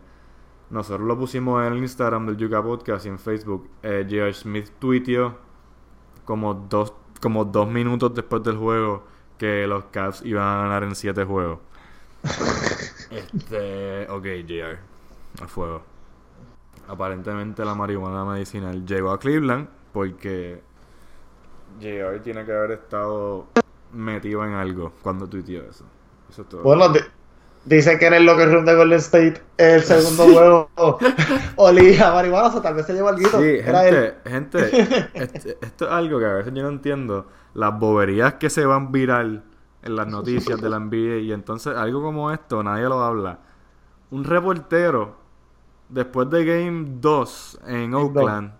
nosotros 0.69 1.07
lo 1.07 1.17
pusimos 1.17 1.65
en 1.65 1.73
el 1.73 1.79
Instagram 1.79 2.27
del 2.27 2.37
Yuka 2.37 2.61
Podcast 2.61 3.07
y 3.07 3.09
en 3.09 3.17
Facebook. 3.17 3.67
Eh, 3.81 4.05
J.R. 4.07 4.31
Smith 4.35 4.69
tuiteó 4.77 5.35
como 6.25 6.53
dos, 6.53 6.93
como 7.19 7.43
dos 7.43 7.67
minutos 7.67 8.13
después 8.13 8.43
del 8.43 8.57
juego 8.57 9.03
que 9.39 9.65
los 9.65 9.85
Cavs 9.85 10.23
iban 10.23 10.43
a 10.45 10.61
ganar 10.61 10.83
en 10.83 10.93
siete 10.93 11.23
juegos. 11.23 11.57
Este, 13.09 14.05
ok, 14.11 14.25
JR, 14.45 14.77
a 15.41 15.47
fuego. 15.47 15.81
Aparentemente 16.87 17.65
la 17.65 17.73
marihuana 17.73 18.25
medicinal 18.25 18.85
llegó 18.85 19.11
a 19.11 19.17
Cleveland 19.17 19.69
porque 19.91 20.61
JR 21.79 22.21
tiene 22.21 22.45
que 22.45 22.51
haber 22.51 22.71
estado 22.71 23.47
metido 23.91 24.43
en 24.45 24.53
algo 24.53 24.93
cuando 25.01 25.27
tuiteó 25.27 25.63
eso. 25.63 25.85
Eso 26.29 26.41
es 26.41 26.49
todo. 26.49 26.61
Bueno, 26.63 26.89
di- 26.89 26.99
dicen 27.65 27.97
que 27.99 28.07
en 28.07 28.13
el 28.15 28.25
locker 28.25 28.51
room 28.51 28.65
de 28.65 28.75
Golden 28.75 28.97
State 28.99 29.41
el 29.57 29.81
segundo 29.81 30.23
juego 30.75 30.99
olía 31.55 32.09
a 32.09 32.13
marihuana, 32.13 32.47
o 32.47 32.51
sea, 32.51 32.61
tal 32.61 32.75
vez 32.75 32.85
se 32.85 32.93
llevó 32.93 33.09
algo. 33.09 33.27
Sí, 33.29 33.43
Era 33.63 33.87
él. 33.87 34.13
gente, 34.25 34.69
gente, 34.69 35.09
este- 35.13 35.57
esto 35.61 35.85
es 35.85 35.91
algo 35.91 36.19
que 36.19 36.25
a 36.25 36.33
veces 36.33 36.53
yo 36.53 36.63
no 36.63 36.69
entiendo. 36.69 37.27
Las 37.53 37.77
boberías 37.79 38.35
que 38.35 38.49
se 38.49 38.65
van 38.65 38.91
viral 38.91 39.43
en 39.83 39.95
las 39.95 40.07
noticias 40.07 40.61
de 40.61 40.69
la 40.69 40.79
NBA 40.79 41.17
y 41.21 41.31
entonces 41.31 41.75
algo 41.75 42.01
como 42.03 42.31
esto 42.31 42.61
nadie 42.63 42.83
lo 42.89 43.01
habla. 43.03 43.39
Un 44.11 44.23
reportero, 44.25 45.15
después 45.89 46.29
de 46.29 46.45
Game 46.45 46.85
2 47.01 47.59
en 47.67 47.93
Oakland, 47.93 48.51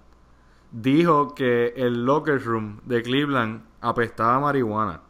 dijo 0.71 1.35
que 1.35 1.73
el 1.75 2.05
locker 2.05 2.43
room 2.43 2.79
de 2.85 3.01
Cleveland 3.03 3.61
apestaba 3.81 4.35
a 4.35 4.39
marihuana. 4.39 5.01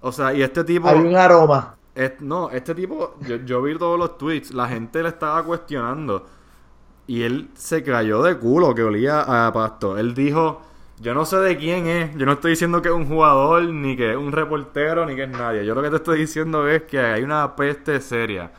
O 0.00 0.12
sea, 0.12 0.32
y 0.34 0.42
este 0.42 0.64
tipo... 0.64 0.88
Hay 0.88 0.98
un 0.98 1.16
aroma. 1.16 1.76
Es- 1.94 2.20
no, 2.20 2.50
este 2.50 2.74
tipo, 2.74 3.16
yo, 3.26 3.36
yo 3.36 3.62
vi 3.62 3.76
todos 3.76 3.98
los 3.98 4.16
tweets, 4.18 4.52
la 4.52 4.68
gente 4.68 5.02
le 5.02 5.08
estaba 5.10 5.42
cuestionando 5.44 6.26
y 7.06 7.22
él 7.22 7.50
se 7.54 7.82
cayó 7.82 8.22
de 8.22 8.36
culo 8.38 8.74
que 8.74 8.82
olía 8.84 9.46
a 9.46 9.52
pasto. 9.52 9.98
Él 9.98 10.14
dijo, 10.14 10.62
yo 11.00 11.14
no 11.14 11.24
sé 11.24 11.36
de 11.38 11.56
quién 11.56 11.86
es, 11.86 12.16
yo 12.16 12.26
no 12.26 12.32
estoy 12.32 12.52
diciendo 12.52 12.80
que 12.82 12.88
es 12.88 12.94
un 12.94 13.06
jugador, 13.08 13.64
ni 13.64 13.96
que 13.96 14.12
es 14.12 14.16
un 14.16 14.32
reportero, 14.32 15.04
ni 15.06 15.16
que 15.16 15.24
es 15.24 15.30
nadie. 15.30 15.64
Yo 15.66 15.74
lo 15.74 15.82
que 15.82 15.90
te 15.90 15.96
estoy 15.96 16.20
diciendo 16.20 16.68
es 16.68 16.84
que 16.84 17.00
hay 17.00 17.22
una 17.22 17.56
peste 17.56 18.00
seria 18.00 18.52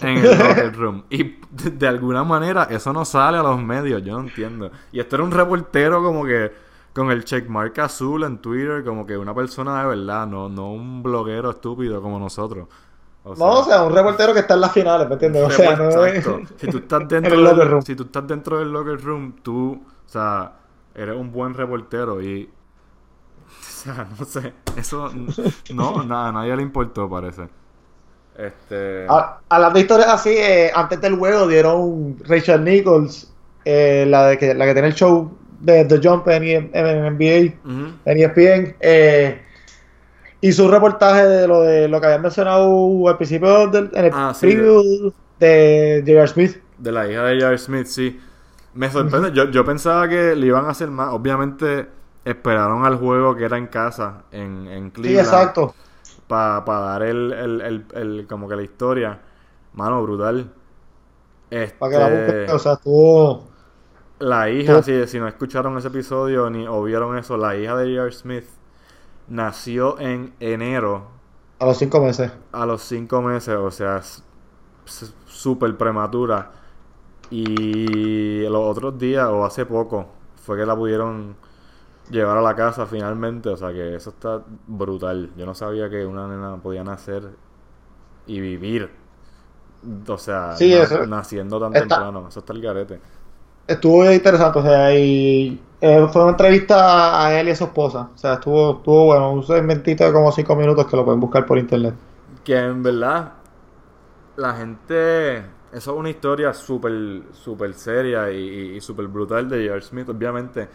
en 0.00 0.18
el 0.18 0.38
locker 0.38 0.74
room. 0.76 1.04
Y 1.10 1.22
de, 1.50 1.70
de 1.72 1.88
alguna 1.88 2.24
manera 2.24 2.64
eso 2.70 2.92
no 2.92 3.04
sale 3.04 3.38
a 3.38 3.42
los 3.42 3.60
medios, 3.62 4.02
yo 4.04 4.14
no 4.14 4.20
entiendo. 4.20 4.70
Y 4.92 5.00
este 5.00 5.16
era 5.16 5.24
un 5.24 5.30
reportero 5.32 6.02
como 6.02 6.24
que 6.24 6.52
con 6.94 7.10
el 7.10 7.24
checkmark 7.24 7.78
azul 7.80 8.24
en 8.24 8.38
Twitter, 8.38 8.84
como 8.84 9.06
que 9.06 9.16
una 9.16 9.34
persona 9.34 9.80
de 9.82 9.88
verdad, 9.88 10.26
no, 10.26 10.48
no 10.48 10.72
un 10.72 11.02
bloguero 11.02 11.50
estúpido 11.50 12.02
como 12.02 12.18
nosotros. 12.18 12.68
O 13.24 13.34
No, 13.36 13.60
o 13.60 13.64
sea, 13.64 13.82
un 13.84 13.94
reportero 13.94 14.32
que 14.34 14.40
está 14.40 14.54
en 14.54 14.60
las 14.62 14.72
finales, 14.72 15.06
¿me 15.08 15.14
entiendes? 15.14 15.42
O 15.44 15.50
sea, 15.50 15.76
no 15.76 16.04
es-. 16.06 16.32
Si 16.56 16.68
tú 16.68 16.78
estás 16.78 17.06
en 17.22 17.32
dentro 17.32 17.34
el 17.34 17.44
locker 17.44 17.68
del, 17.68 17.68
room. 17.68 17.82
si 17.82 17.94
tú 17.96 18.04
estás 18.04 18.26
dentro 18.26 18.58
del 18.58 18.72
locker 18.72 19.00
room, 19.02 19.34
tú, 19.42 19.72
o 20.06 20.08
sea, 20.08 20.54
eres 20.94 21.16
un 21.16 21.30
buen 21.32 21.54
reportero 21.54 22.20
y 22.22 22.50
o 23.46 23.50
sea, 23.60 24.08
no 24.18 24.24
sé, 24.24 24.54
eso 24.76 25.10
no, 25.70 26.02
nada, 26.04 26.28
a 26.28 26.32
nadie 26.32 26.56
le 26.56 26.62
importó, 26.62 27.08
parece. 27.08 27.48
Este 28.36 29.06
A- 29.08 29.40
Hablando 29.48 29.74
de 29.76 29.80
historias 29.82 30.08
así, 30.08 30.30
eh, 30.30 30.70
antes 30.74 31.00
del 31.00 31.16
juego 31.16 31.46
dieron 31.48 32.16
Rachel 32.24 32.62
Nichols, 32.64 33.32
eh, 33.64 34.06
la, 34.08 34.28
de 34.28 34.38
que, 34.38 34.54
la 34.54 34.64
que 34.66 34.72
tiene 34.74 34.88
el 34.88 34.94
show 34.94 35.30
de 35.60 35.84
The 35.84 36.00
Jump 36.02 36.28
en, 36.28 36.42
en- 36.44 36.70
en 36.74 37.06
NBA, 37.06 37.58
ujú. 37.64 37.98
en 38.04 38.18
ESPN, 38.18 38.76
eh, 38.80 39.42
hizo 40.40 40.64
un 40.66 40.70
reportaje 40.72 41.24
de 41.26 41.48
lo 41.48 41.62
de 41.62 41.88
lo 41.88 42.00
que 42.00 42.06
habían 42.06 42.22
mencionado 42.22 43.08
al 43.08 43.16
principio 43.16 43.68
del 43.68 43.90
en 43.94 44.04
el 44.06 44.12
Ah, 44.12 44.32
sí, 44.34 44.48
preview 44.50 45.12
de 45.40 46.02
J.R. 46.06 46.28
Smith. 46.28 46.56
de 46.76 46.92
la 46.92 47.08
hija 47.10 47.24
de 47.24 47.40
Jar 47.40 47.58
Smith, 47.58 47.86
sí. 47.86 48.20
Me 48.74 48.90
sorprende, 48.90 49.32
yo, 49.32 49.50
yo 49.50 49.64
pensaba 49.64 50.08
que 50.08 50.36
le 50.36 50.46
iban 50.46 50.66
a 50.66 50.70
hacer 50.70 50.90
más, 50.90 51.12
obviamente 51.12 51.88
esperaron 52.24 52.84
al 52.84 52.96
juego 52.96 53.34
que 53.36 53.44
era 53.44 53.58
en 53.58 53.66
casa, 53.68 54.24
en, 54.30 54.66
en 54.68 54.90
Sí, 55.02 55.10
Cleveland. 55.10 55.18
exacto. 55.18 55.74
para 56.28 56.62
dar 56.64 57.02
el, 57.02 57.32
el, 57.32 57.60
el, 57.62 57.86
el- 57.94 58.26
como 58.28 58.48
que 58.48 58.56
la 58.56 58.62
historia. 58.62 59.20
Mano, 59.74 60.02
brutal. 60.02 60.52
Para 61.78 61.92
que 61.92 61.98
la 61.98 62.08
Este, 62.08 62.08
busque, 62.08 62.52
o 62.52 62.58
sea, 62.58 62.72
estuvo. 62.74 63.47
La 64.18 64.50
hija, 64.50 64.80
Tú- 64.82 65.06
si, 65.06 65.18
no 65.20 65.28
escucharon 65.28 65.76
ese 65.78 65.88
episodio 65.88 66.50
ni 66.50 66.66
o 66.66 66.82
vieron 66.82 67.16
eso, 67.18 67.36
la 67.36 67.56
hija 67.56 67.76
de 67.76 67.84
J.R. 67.96 68.12
Smith 68.12 68.44
nació 69.28 69.98
en 70.00 70.34
enero 70.40 71.06
A 71.58 71.66
los 71.66 71.78
cinco 71.78 72.00
meses. 72.00 72.32
a 72.52 72.66
los 72.66 72.82
cinco 72.82 73.22
meses, 73.22 73.54
o 73.56 73.70
sea, 73.70 74.00
súper 75.26 75.76
prematura. 75.76 76.52
Y 77.30 78.42
los 78.48 78.62
otros 78.64 78.98
días, 78.98 79.28
o 79.28 79.44
hace 79.44 79.66
poco, 79.66 80.06
fue 80.42 80.56
que 80.56 80.64
la 80.66 80.74
pudieron 80.74 81.36
llevar 82.10 82.38
a 82.38 82.42
la 82.42 82.54
casa 82.56 82.86
finalmente. 82.86 83.50
O 83.50 83.56
sea 83.56 83.70
que 83.72 83.94
eso 83.96 84.10
está 84.10 84.42
brutal. 84.66 85.30
Yo 85.36 85.44
no 85.44 85.54
sabía 85.54 85.90
que 85.90 86.06
una 86.06 86.26
nena 86.26 86.56
podía 86.56 86.82
nacer 86.84 87.28
y 88.26 88.40
vivir. 88.40 88.90
O 90.08 90.18
sea, 90.18 90.56
Sí, 90.56 90.70
na- 90.74 90.82
eso 90.82 91.06
naciendo 91.06 91.60
tan 91.60 91.74
está- 91.76 91.96
temprano. 91.96 92.28
Eso 92.28 92.40
está 92.40 92.52
el 92.54 92.62
garete. 92.62 93.00
Estuvo 93.68 94.10
interesante, 94.10 94.60
o 94.60 94.62
sea, 94.62 94.98
y 94.98 95.60
eh, 95.82 96.08
fue 96.10 96.22
una 96.22 96.30
entrevista 96.30 97.22
a 97.22 97.38
él 97.38 97.48
y 97.48 97.50
a 97.50 97.54
su 97.54 97.64
esposa. 97.64 98.08
O 98.14 98.16
sea, 98.16 98.34
estuvo, 98.34 98.78
estuvo 98.78 99.04
bueno, 99.04 99.30
un 99.30 99.44
segmentito 99.44 100.04
de 100.04 100.12
como 100.12 100.32
cinco 100.32 100.56
minutos 100.56 100.86
que 100.86 100.96
lo 100.96 101.04
pueden 101.04 101.20
buscar 101.20 101.44
por 101.44 101.58
internet. 101.58 101.94
Que 102.42 102.56
en 102.56 102.82
verdad, 102.82 103.34
la 104.36 104.54
gente. 104.54 105.36
Eso 105.70 105.92
es 105.92 105.98
una 105.98 106.08
historia 106.08 106.54
súper 106.54 107.24
súper 107.32 107.74
seria 107.74 108.30
y, 108.32 108.76
y, 108.76 108.80
súper 108.80 109.06
brutal 109.06 109.50
de 109.50 109.66
J.R. 109.66 109.82
Smith, 109.82 110.08
obviamente. 110.08 110.66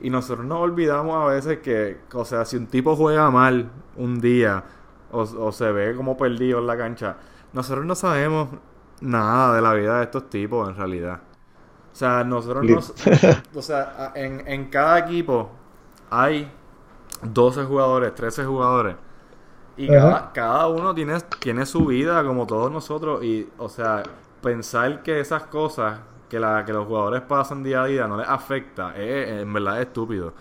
Y 0.00 0.08
nosotros 0.08 0.46
nos 0.46 0.60
olvidamos 0.60 1.16
a 1.16 1.34
veces 1.34 1.58
que, 1.58 1.98
o 2.14 2.24
sea, 2.24 2.44
si 2.44 2.56
un 2.56 2.68
tipo 2.68 2.94
juega 2.94 3.28
mal 3.32 3.68
un 3.96 4.20
día 4.20 4.62
o 5.10 5.50
se 5.50 5.72
ve 5.72 5.96
como 5.96 6.16
perdido 6.16 6.60
en 6.60 6.68
la 6.68 6.76
cancha, 6.76 7.16
nosotros 7.52 7.84
no 7.84 7.96
sabemos 7.96 8.50
nada 9.00 9.56
de 9.56 9.62
la 9.62 9.74
vida 9.74 9.98
de 9.98 10.04
estos 10.04 10.30
tipos 10.30 10.68
en 10.68 10.76
realidad. 10.76 11.20
O 11.92 11.96
sea, 11.96 12.24
nosotros 12.24 12.64
nos, 12.64 12.94
o 13.54 13.62
sea, 13.62 14.12
en, 14.14 14.46
en 14.46 14.70
cada 14.70 14.98
equipo 15.00 15.50
hay 16.10 16.50
12 17.22 17.64
jugadores, 17.64 18.14
13 18.14 18.44
jugadores. 18.44 18.96
Y 19.76 19.88
cada, 19.88 20.32
cada 20.32 20.68
uno 20.68 20.94
tiene, 20.94 21.18
tiene 21.40 21.64
su 21.66 21.86
vida 21.86 22.22
como 22.24 22.46
todos 22.46 22.70
nosotros. 22.70 23.24
Y, 23.24 23.48
o 23.58 23.68
sea, 23.68 24.02
pensar 24.42 25.02
que 25.02 25.20
esas 25.20 25.44
cosas 25.44 26.00
que, 26.28 26.38
la, 26.38 26.64
que 26.64 26.72
los 26.72 26.86
jugadores 26.86 27.22
pasan 27.22 27.62
día 27.62 27.82
a 27.82 27.86
día 27.86 28.06
no 28.06 28.16
les 28.16 28.28
afecta, 28.28 28.94
es, 28.96 29.42
en 29.42 29.52
verdad 29.52 29.80
es 29.80 29.86
estúpido. 29.86 30.32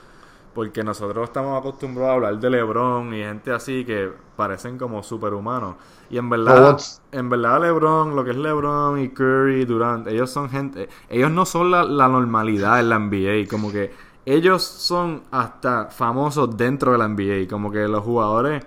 Porque 0.53 0.83
nosotros 0.83 1.25
estamos 1.25 1.57
acostumbrados 1.57 2.11
a 2.11 2.13
hablar 2.15 2.39
de 2.39 2.49
LeBron 2.49 3.13
y 3.13 3.19
gente 3.19 3.51
así 3.51 3.85
que 3.85 4.11
parecen 4.35 4.77
como 4.77 5.03
superhumanos. 5.03 5.75
Y 6.09 6.17
en 6.17 6.29
verdad, 6.29 6.79
en 7.11 7.29
verdad 7.29 7.61
LeBron, 7.61 8.15
lo 8.15 8.23
que 8.23 8.31
es 8.31 8.37
LeBron 8.37 8.99
y 8.99 9.09
Curry, 9.09 9.65
Durant, 9.65 10.07
ellos 10.07 10.31
son 10.31 10.49
gente, 10.49 10.89
ellos 11.07 11.29
no 11.29 11.45
son 11.45 11.69
la, 11.69 11.83
la 11.83 12.07
normalidad 12.07 12.79
en 12.79 12.89
la 12.89 12.97
NBA, 12.97 13.47
como 13.49 13.71
que 13.71 13.91
ellos 14.25 14.63
son 14.63 15.23
hasta 15.31 15.85
famosos 15.85 16.55
dentro 16.57 16.91
de 16.91 16.97
la 16.97 17.07
NBA, 17.07 17.47
como 17.49 17.71
que 17.71 17.87
los 17.87 18.03
jugadores 18.03 18.63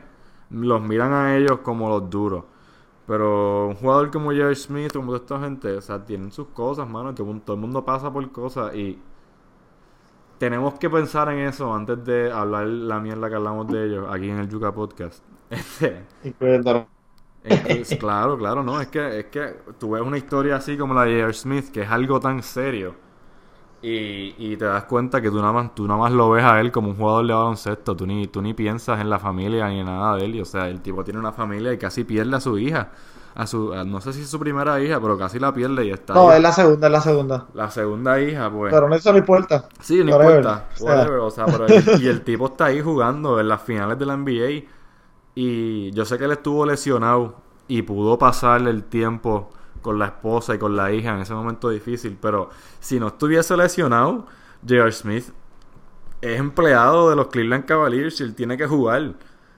los 0.51 0.83
miran 0.83 1.13
a 1.13 1.37
ellos 1.37 1.59
como 1.63 1.89
los 1.89 2.09
duros. 2.09 2.45
Pero 3.07 3.69
un 3.69 3.75
jugador 3.75 4.11
como 4.11 4.31
J.R. 4.31 4.55
Smith, 4.55 4.93
como 4.93 5.07
toda 5.13 5.19
esta 5.19 5.41
gente, 5.41 5.77
o 5.77 5.81
sea, 5.81 6.05
tienen 6.05 6.31
sus 6.31 6.49
cosas, 6.49 6.89
mano, 6.89 7.15
todo 7.15 7.55
el 7.55 7.61
mundo 7.61 7.85
pasa 7.85 8.13
por 8.13 8.31
cosas 8.31 8.75
y 8.75 8.99
tenemos 10.43 10.75
que 10.79 10.91
pensar 10.91 11.29
en 11.31 11.39
eso 11.41 11.73
antes 11.75 12.05
de 12.05 12.33
hablar 12.33 12.67
la 12.67 12.99
mierda 13.01 13.29
que 13.29 13.37
hablamos 13.37 13.69
de 13.69 13.87
ellos 13.87 14.07
aquí 14.11 14.29
en 14.29 14.39
el 14.39 14.49
Yuka 14.49 14.73
Podcast. 14.75 15.25
Este, 15.51 16.07
Incluyendo- 16.25 16.87
es 17.45 17.61
que 17.61 17.81
es- 17.81 17.97
claro, 17.97 18.39
claro, 18.39 18.63
no, 18.63 18.81
es 18.81 18.89
que, 18.89 19.21
es 19.21 19.27
que 19.27 19.57
tú 19.79 19.91
ves 19.93 20.03
una 20.03 20.19
historia 20.19 20.57
así 20.57 20.77
como 20.79 20.95
la 20.95 21.05
de 21.05 21.13
J.R. 21.15 21.33
Smith, 21.35 21.71
que 21.71 21.83
es 21.83 21.91
algo 21.91 22.21
tan 22.21 22.43
serio, 22.43 22.95
y, 23.83 24.35
y 24.39 24.57
te 24.57 24.65
das 24.67 24.85
cuenta 24.85 25.21
que 25.23 25.31
tú 25.31 25.37
nada, 25.39 25.53
más, 25.53 25.75
tú 25.75 25.87
nada 25.89 26.01
más 26.01 26.13
lo 26.13 26.31
ves 26.31 26.45
a 26.45 26.61
él 26.61 26.73
como 26.73 26.91
un 26.91 26.97
jugador 26.97 27.27
de 27.27 27.35
baloncesto, 27.35 27.97
tú 27.97 28.07
ni, 28.07 28.29
tú 28.29 28.43
ni 28.43 28.55
piensas 28.55 29.01
en 29.01 29.11
la 29.11 29.19
familia 29.19 29.69
ni 29.69 29.81
en 29.81 29.87
nada 29.87 30.17
de 30.17 30.25
él, 30.27 30.37
y, 30.37 30.41
o 30.41 30.45
sea, 30.47 30.69
el 30.69 30.81
tipo 30.83 31.05
tiene 31.05 31.21
una 31.21 31.33
familia 31.33 31.73
y 31.73 31.79
casi 31.79 32.05
pierde 32.05 32.37
a 32.37 32.41
su 32.41 32.59
hija, 32.59 32.93
a 33.35 33.47
su, 33.47 33.73
a- 33.73 33.85
no 33.85 34.01
sé 34.01 34.13
si 34.13 34.23
es 34.23 34.29
su 34.29 34.39
primera 34.39 34.81
hija, 34.83 35.01
pero 35.01 35.17
casi 35.19 35.39
la 35.39 35.53
pierde 35.55 35.87
y 35.87 35.91
está 35.91 36.15
No, 36.15 36.31
ahí. 36.31 36.37
es 36.37 36.43
la 36.43 36.53
segunda, 36.53 36.87
es 36.89 36.93
la 36.93 37.01
segunda. 37.01 37.47
La 37.55 37.71
segunda 37.71 38.21
hija, 38.21 38.51
pues... 38.51 38.73
Pero 38.73 38.89
no 38.89 38.95
eso 38.95 39.13
no 39.13 39.19
importa. 39.19 39.69
Sí, 39.81 40.03
no 40.05 40.13
Whatever. 40.17 40.37
importa. 40.39 40.67
O 40.75 40.77
sea. 40.79 40.87
Whatever. 40.97 41.19
O 41.21 41.31
sea, 41.31 41.47
pero 41.47 41.67
el- 41.67 42.03
y 42.03 42.09
el 42.09 42.21
tipo 42.25 42.47
está 42.47 42.67
ahí 42.67 42.81
jugando 42.81 43.41
en 43.41 43.49
las 43.49 43.63
finales 43.63 43.99
de 43.99 44.07
la 44.07 44.17
NBA. 44.17 44.65
Y 45.35 45.91
yo 45.93 46.05
sé 46.05 46.19
que 46.19 46.25
él 46.25 46.33
estuvo 46.33 46.67
lesionado 46.67 47.37
y 47.69 47.83
pudo 47.83 48.19
pasarle 48.19 48.71
el 48.71 48.85
tiempo 48.85 49.51
con 49.81 49.99
la 49.99 50.07
esposa 50.07 50.55
y 50.55 50.59
con 50.59 50.77
la 50.77 50.93
hija 50.93 51.15
en 51.15 51.21
ese 51.21 51.33
momento 51.35 51.71
difícil. 51.71 52.19
Pero 52.21 52.51
si 52.81 53.01
no 53.01 53.09
estuviese 53.09 53.57
lesionado, 53.57 54.27
J.R. 54.69 54.93
Smith 54.93 55.31
es 56.21 56.39
empleado 56.39 57.09
de 57.11 57.17
los 57.17 57.29
Cleveland 57.29 57.65
Cavaliers 57.65 58.21
y 58.21 58.25
él 58.25 58.35
tiene 58.35 58.57
que 58.57 58.67
jugar. 58.67 59.15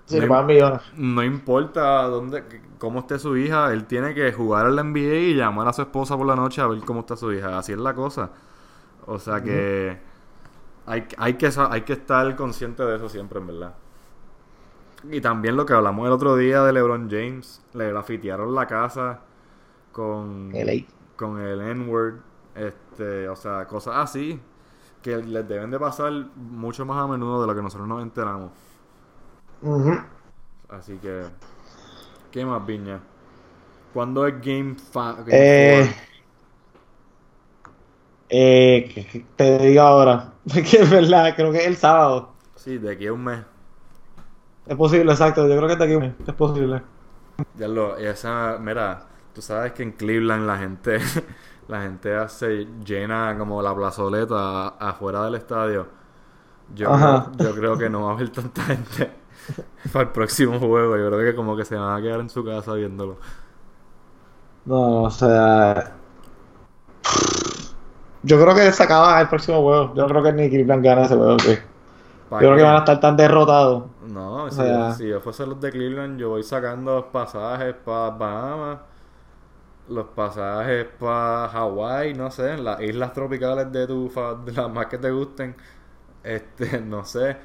Sí, 0.07 0.21
No 0.21 0.29
pagan 0.29 0.47
millones. 0.47 0.81
no 0.97 1.23
importa 1.23 2.03
dónde, 2.05 2.45
cómo 2.79 3.01
esté 3.01 3.19
su 3.19 3.37
hija, 3.37 3.73
él 3.73 3.87
tiene 3.87 4.15
que 4.15 4.33
jugar 4.33 4.71
la 4.71 4.83
NBA 4.83 5.15
y 5.15 5.35
llamar 5.35 5.69
a 5.69 5.73
su 5.73 5.83
esposa 5.83 6.17
por 6.17 6.27
la 6.27 6.37
noche 6.37 6.61
a 6.61 6.67
ver 6.67 6.81
cómo 6.81 7.01
está 7.01 7.17
su 7.17 7.33
hija. 7.33 7.59
Así 7.59 7.73
es 7.73 7.79
la 7.79 7.95
cosa. 7.95 8.31
O 9.07 9.19
sea 9.19 9.43
que 9.43 9.99
hay, 10.87 11.07
hay 11.17 11.35
que 11.35 11.51
hay 11.71 11.83
que 11.83 11.93
estar 11.95 12.37
consciente 12.37 12.83
de 12.85 12.97
eso 12.97 13.09
siempre, 13.09 13.39
en 13.39 13.47
verdad. 13.47 13.75
Y 15.11 15.21
también 15.21 15.57
lo 15.57 15.67
que 15.67 15.75
hablamos 15.75 16.07
el 16.07 16.13
otro 16.13 16.37
día 16.37 16.63
de 16.63 16.73
LeBron 16.73 17.11
James, 17.11 17.63
le 17.75 17.89
grafitearon 17.91 18.55
la 18.55 18.67
casa 18.67 19.21
con, 19.93 20.51
LA. 20.53 20.85
con 21.17 21.41
el 21.41 21.61
N-word, 21.61 22.17
este, 22.55 23.29
o 23.29 23.37
sea, 23.37 23.67
cosas 23.67 23.97
así 23.97 24.41
que 25.03 25.19
les 25.19 25.47
deben 25.47 25.71
de 25.71 25.79
pasar 25.79 26.13
mucho 26.35 26.87
más 26.87 26.97
a 26.97 27.07
menudo 27.07 27.43
de 27.43 27.47
lo 27.47 27.55
que 27.55 27.61
nosotros 27.61 27.87
nos 27.87 28.03
enteramos. 28.03 28.51
Ujú. 29.65 29.95
Así 30.69 30.99
que, 30.99 31.25
¿qué 32.31 32.45
más, 32.45 32.65
Viña? 32.67 33.01
¿Cuándo 33.93 34.27
es 34.27 34.35
Game 34.43 34.77
5? 34.79 35.25
Eh, 35.31 35.89
eh, 38.29 38.91
que- 38.95 39.07
que 39.07 39.27
te 39.37 39.59
digo 39.59 39.83
ahora, 39.83 40.33
que 40.53 40.61
es 40.61 40.91
verdad, 40.91 41.35
creo 41.37 41.53
que 41.53 41.59
es 41.59 41.67
el 41.67 41.77
sábado. 41.77 42.33
Sí, 42.57 42.79
de 42.79 42.91
aquí 42.93 43.07
a 43.07 43.13
un 43.13 43.23
mes. 43.25 43.45
Es 44.67 44.77
posible, 44.77 45.11
exacto, 45.13 45.49
yo 45.49 45.57
creo 45.57 45.67
que 45.67 45.73
está 45.73 45.85
aquí, 45.85 46.15
es 46.27 46.35
posible. 46.35 46.83
Ya 47.55 47.69
lo, 47.69 47.97
esa, 47.97 48.59
mira, 48.61 49.07
tú 49.33 49.41
sabes 49.43 49.73
que 49.73 49.83
en 49.83 49.93
Cleveland 49.93 50.47
la 50.47 50.59
gente, 50.59 50.99
la 51.69 51.83
gente 51.83 52.15
hace 52.17 52.67
llena 52.85 53.37
como 53.39 53.63
la 53.63 53.75
plazoleta 53.75 54.69
afuera 54.69 55.25
del 55.25 55.37
estadio. 55.37 55.89
Yo, 56.75 56.93
Ajá. 56.93 57.33
yo 57.39 57.55
creo 57.55 57.79
que 57.79 57.91
no 57.91 58.05
va 58.07 58.13
a 58.13 58.15
haber 58.15 58.31
tanta 58.31 58.63
gente 58.65 59.13
para 59.93 60.05
el 60.07 60.13
próximo 60.13 60.59
juego. 60.59 60.97
Yo 60.97 61.09
creo 61.09 61.21
que 61.21 61.35
como 61.37 61.57
que 61.57 61.65
se 61.65 61.77
van 61.77 61.99
a 61.99 62.03
quedar 62.03 62.21
en 62.21 62.31
su 62.31 62.45
casa 62.45 62.75
viéndolo. 62.75 63.19
No, 64.67 65.05
o 65.05 65.11
sea. 65.11 66.01
Yo 68.23 68.41
creo 68.41 68.55
que 68.55 68.73
se 68.73 68.83
acaba 68.83 69.21
el 69.21 69.29
próximo 69.29 69.61
juego. 69.63 69.95
Yo 69.95 70.07
creo 70.07 70.23
que 70.23 70.33
ni 70.33 70.49
Cleveland 70.49 70.85
gana 70.85 71.05
ese 71.05 71.17
juego. 71.17 71.39
sí. 71.39 71.51
Yo 71.55 71.59
¿Pa' 72.29 72.43
creo 72.49 72.57
que 72.57 72.63
van 72.63 72.77
a 72.77 72.79
estar 72.81 73.01
tan 73.01 73.17
derrotados. 73.17 73.85
No, 74.09 74.51
si, 74.53 74.67
sea- 74.67 74.93
si 74.93 75.09
yo 75.09 75.21
fuese 75.21 75.47
los 75.47 75.61
de 75.61 75.71
Cleveland, 75.73 76.19
yo 76.21 76.29
voy 76.31 76.43
sacando 76.45 76.95
los 76.97 77.05
pasajes 77.07 77.75
para 77.75 78.11
Bahamas, 78.11 78.81
los 79.89 80.07
pasajes 80.09 80.87
para 80.99 81.49
Hawái, 81.49 82.15
no 82.15 82.31
sé, 82.31 82.57
las 82.59 82.81
islas 82.81 83.13
tropicales 83.13 83.71
de 83.73 83.87
tu 83.87 84.09
fa- 84.09 84.35
de 84.35 84.53
las 84.53 84.71
más 84.71 84.87
que 84.87 84.99
te 84.99 85.11
gusten, 85.11 85.57
este, 86.25 86.81
no 86.83 87.05
sé, 87.05 87.37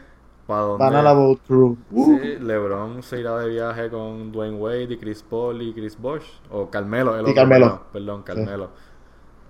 para 0.50 0.62
dónde. 0.64 0.84
Van 0.84 0.96
a 0.96 1.02
la 1.02 1.14
Boat 1.14 1.40
Crew. 1.48 1.78
Sí, 1.94 2.38
LeBron 2.42 3.04
se 3.04 3.20
irá 3.22 3.38
de 3.38 3.50
viaje 3.50 3.90
con 3.90 4.32
Dwayne 4.32 4.58
Wade 4.58 4.84
y 4.94 4.98
Chris 4.98 5.24
Paul 5.24 5.62
y 5.62 5.74
Chris 5.74 5.98
Bosh, 5.98 6.26
o 6.52 6.70
Carmelo, 6.70 7.14
el 7.16 7.20
Y 7.20 7.24
otro, 7.32 7.36
Carmelo. 7.36 7.82
perdón, 7.94 8.24
Carmelo. 8.24 8.70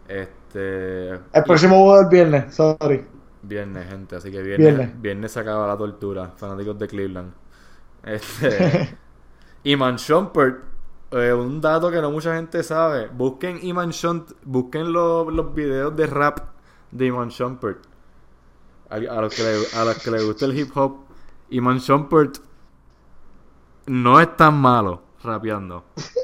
Este, 0.08 1.10
El 1.12 1.44
próximo 1.46 1.76
juego 1.84 2.02
es 2.02 2.10
viernes, 2.10 2.54
sorry. 2.56 3.06
Viernes, 3.42 3.88
gente, 3.88 4.16
así 4.18 4.32
que 4.32 4.42
viernes, 4.42 4.68
Viernes. 4.76 5.02
viernes 5.02 5.32
se 5.32 5.40
acaba 5.40 5.66
la 5.68 5.78
tortura, 5.78 6.34
fanáticos 6.36 6.78
de 6.78 6.88
Cleveland. 6.88 7.32
Este, 8.04 8.98
Iman 9.64 9.96
Shumpert, 9.98 10.64
eh, 11.12 11.32
un 11.34 11.62
dato 11.62 11.90
que 11.92 12.02
no 12.02 12.12
mucha 12.12 12.36
gente 12.36 12.62
sabe. 12.64 13.08
Busquen 13.08 13.60
Iman 13.64 13.92
Shumpert, 13.92 14.38
busquen 14.44 14.92
lo- 14.92 15.30
los 15.32 15.54
videos 15.54 15.96
de 15.96 16.08
rap 16.08 16.40
de 16.92 17.06
Iman 17.06 17.30
Shumpert. 17.30 17.80
A, 18.90 18.96
a 18.96 19.22
los 19.22 19.36
que 19.36 19.44
le, 19.44 19.80
a 19.80 19.86
los 19.86 20.04
que 20.04 20.12
le 20.12 20.24
gusta 20.24 20.46
el 20.46 20.58
hip 20.58 20.76
hop, 20.76 20.98
Iman 21.50 21.78
Shumpert 21.78 22.38
no 23.88 24.20
es 24.20 24.36
tan 24.38 24.60
malo 24.60 25.02
rapeando. 25.24 25.86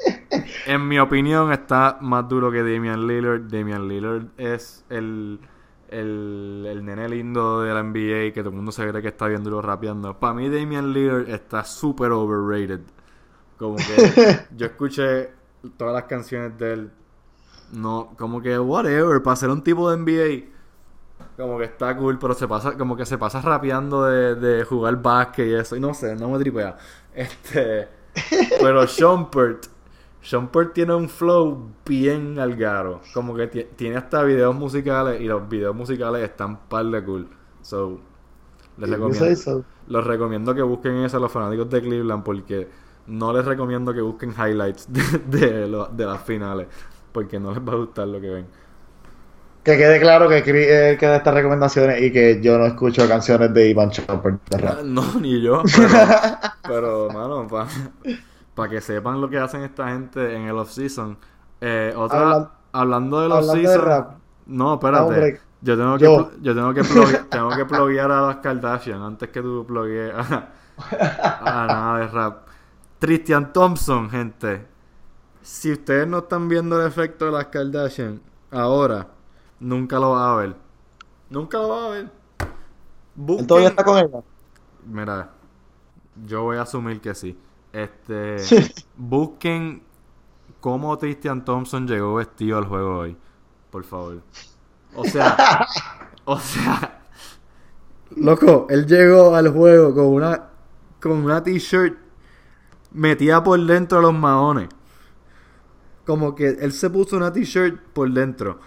En 0.66 0.86
mi 0.86 0.98
opinión 0.98 1.52
está 1.52 1.98
más 2.00 2.28
duro 2.28 2.50
que 2.50 2.58
Damian 2.58 3.06
Lillard. 3.06 3.42
Damian 3.42 3.86
Lillard 3.86 4.26
es 4.36 4.84
el, 4.90 5.38
el, 5.88 6.66
el 6.68 6.84
nene 6.84 7.08
lindo 7.08 7.62
de 7.62 7.72
la 7.72 7.82
NBA 7.82 8.32
que 8.32 8.40
todo 8.40 8.50
el 8.50 8.56
mundo 8.56 8.72
se 8.72 8.86
cree 8.88 9.00
que 9.00 9.08
está 9.08 9.28
bien 9.28 9.44
duro 9.44 9.62
rapeando. 9.62 10.18
Para 10.18 10.34
mí 10.34 10.48
Damian 10.48 10.92
Lillard 10.92 11.28
está 11.30 11.62
súper 11.62 12.10
overrated. 12.10 12.80
Como 13.58 13.76
que 13.76 14.40
yo 14.56 14.66
escuché 14.66 15.30
todas 15.76 15.94
las 15.94 16.04
canciones 16.04 16.58
de 16.58 16.72
él. 16.72 16.90
No, 17.72 18.12
como 18.18 18.42
que 18.42 18.58
whatever, 18.58 19.22
para 19.22 19.36
ser 19.36 19.50
un 19.50 19.62
tipo 19.62 19.90
de 19.90 19.96
NBA. 19.96 20.55
Como 21.36 21.58
que 21.58 21.64
está 21.64 21.94
cool, 21.96 22.18
pero 22.18 22.32
se 22.34 22.48
pasa, 22.48 22.76
como 22.78 22.96
que 22.96 23.04
se 23.04 23.18
pasa 23.18 23.42
rapeando 23.42 24.04
de, 24.04 24.34
de 24.36 24.64
jugar 24.64 25.00
básquet 25.02 25.46
y 25.48 25.54
eso. 25.54 25.76
Y 25.76 25.80
no 25.80 25.92
sé, 25.92 26.16
no 26.16 26.30
me 26.30 26.38
tripea. 26.38 26.76
Este. 27.14 27.88
Pero 28.60 28.86
Shumpert. 28.86 29.66
Shumpert 30.22 30.72
tiene 30.72 30.94
un 30.94 31.08
flow 31.10 31.70
bien 31.84 32.38
algaro. 32.38 33.02
Como 33.12 33.34
que 33.36 33.46
ti- 33.48 33.66
tiene 33.76 33.96
hasta 33.96 34.22
videos 34.22 34.54
musicales. 34.54 35.20
Y 35.20 35.24
los 35.26 35.46
videos 35.48 35.76
musicales 35.76 36.22
están 36.22 36.68
par 36.68 36.86
de 36.86 37.04
cool. 37.04 37.28
So. 37.60 38.00
Les 38.78 38.88
recomiendo. 38.90 39.24
Los 39.88 40.06
recomiendo 40.06 40.54
que 40.54 40.62
busquen 40.62 40.96
eso 41.04 41.18
a 41.18 41.20
los 41.20 41.30
fanáticos 41.32 41.68
de 41.70 41.82
Cleveland 41.82 42.24
porque 42.24 42.68
no 43.06 43.32
les 43.32 43.44
recomiendo 43.44 43.92
que 43.94 44.00
busquen 44.00 44.32
highlights 44.32 44.88
de, 44.92 45.18
de, 45.38 45.66
lo- 45.68 45.86
de 45.86 46.06
las 46.06 46.22
finales 46.22 46.66
porque 47.12 47.38
no 47.38 47.52
les 47.52 47.60
va 47.60 47.72
a 47.74 47.76
gustar 47.76 48.08
lo 48.08 48.20
que 48.20 48.28
ven. 48.30 48.46
Que 49.66 49.76
quede 49.76 49.98
claro 49.98 50.28
que 50.28 50.44
Chris 50.44 50.68
es 50.68 50.92
el 50.92 50.96
que 50.96 51.06
da 51.06 51.16
estas 51.16 51.34
recomendaciones 51.34 52.00
y 52.00 52.12
que 52.12 52.40
yo 52.40 52.56
no 52.56 52.66
escucho 52.66 53.08
canciones 53.08 53.52
de 53.52 53.68
Ivan 53.68 53.90
Chopper 53.90 54.38
de 54.48 54.58
rap. 54.58 54.82
No, 54.84 55.02
ni 55.20 55.42
yo, 55.42 55.60
pero, 55.76 55.88
pero 56.62 57.10
mano, 57.10 57.48
para 58.54 58.70
que 58.70 58.80
sepan 58.80 59.20
lo 59.20 59.28
que 59.28 59.38
hacen 59.38 59.62
esta 59.62 59.88
gente 59.88 60.36
en 60.36 60.42
el 60.42 60.56
off-season. 60.56 61.18
Eh, 61.60 61.92
otra, 61.96 62.20
Hablan- 62.20 62.50
hablando 62.70 63.20
del 63.22 63.32
off-season. 63.32 64.06
No, 64.46 64.74
espérate. 64.74 65.40
Yo 65.62 65.76
tengo 65.76 65.98
que, 65.98 66.04
yo. 66.42 66.54
tengo 66.54 66.72
que, 66.72 66.84
tengo 67.28 67.48
que 67.56 67.64
pluguear 67.64 68.12
a 68.12 68.20
las 68.28 68.36
Kardashian 68.36 69.02
antes 69.02 69.30
que 69.30 69.42
tú 69.42 69.64
pluguees 69.66 70.12
a, 70.14 70.48
a 71.40 71.66
nada 71.66 71.98
de 71.98 72.06
rap. 72.06 72.46
Christian 73.00 73.52
Thompson, 73.52 74.08
gente. 74.10 74.64
Si 75.42 75.72
ustedes 75.72 76.06
no 76.06 76.18
están 76.18 76.48
viendo 76.48 76.80
el 76.80 76.86
efecto 76.86 77.24
de 77.26 77.32
las 77.32 77.46
Kardashian 77.46 78.20
ahora, 78.52 79.08
nunca 79.60 79.98
lo 79.98 80.12
vas 80.12 80.28
a 80.32 80.36
ver. 80.36 80.56
Nunca 81.30 81.58
lo 81.58 81.68
vas 81.68 81.84
a 81.84 81.88
ver. 81.90 82.10
¿Él 83.36 83.46
todavía 83.46 83.68
Busquen- 83.68 83.70
está 83.70 83.84
con 83.84 83.98
ella? 83.98 84.22
Mira, 84.86 85.30
yo 86.26 86.42
voy 86.44 86.56
a 86.58 86.62
asumir 86.62 87.00
que 87.00 87.14
sí. 87.14 87.38
Este, 87.72 88.36
busquen 88.96 89.82
cómo 90.60 90.98
Christian 90.98 91.44
Thompson 91.44 91.86
llegó 91.86 92.14
vestido 92.16 92.58
al 92.58 92.64
juego 92.66 92.98
hoy, 92.98 93.16
por 93.70 93.84
favor. 93.84 94.22
O 94.94 95.04
sea, 95.04 95.66
o 96.24 96.38
sea, 96.38 97.02
loco, 98.16 98.66
él 98.70 98.86
llegó 98.86 99.34
al 99.34 99.48
juego 99.52 99.94
con 99.94 100.06
una 100.06 100.48
con 101.00 101.12
una 101.12 101.42
t-shirt 101.42 101.98
metida 102.92 103.42
por 103.42 103.60
dentro 103.64 103.98
de 103.98 104.02
los 104.02 104.14
maones. 104.14 104.68
Como 106.06 106.34
que 106.34 106.48
él 106.48 106.72
se 106.72 106.88
puso 106.88 107.16
una 107.16 107.32
t-shirt 107.32 107.80
por 107.92 108.10
dentro. 108.10 108.60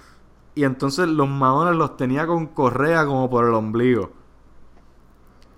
Y 0.60 0.66
entonces 0.66 1.08
los 1.08 1.30
maones 1.30 1.78
los 1.78 1.96
tenía 1.96 2.28
con 2.28 2.48
correa 2.48 3.06
como 3.06 3.30
por 3.30 3.46
el 3.48 3.54
ombligo. 3.54 4.12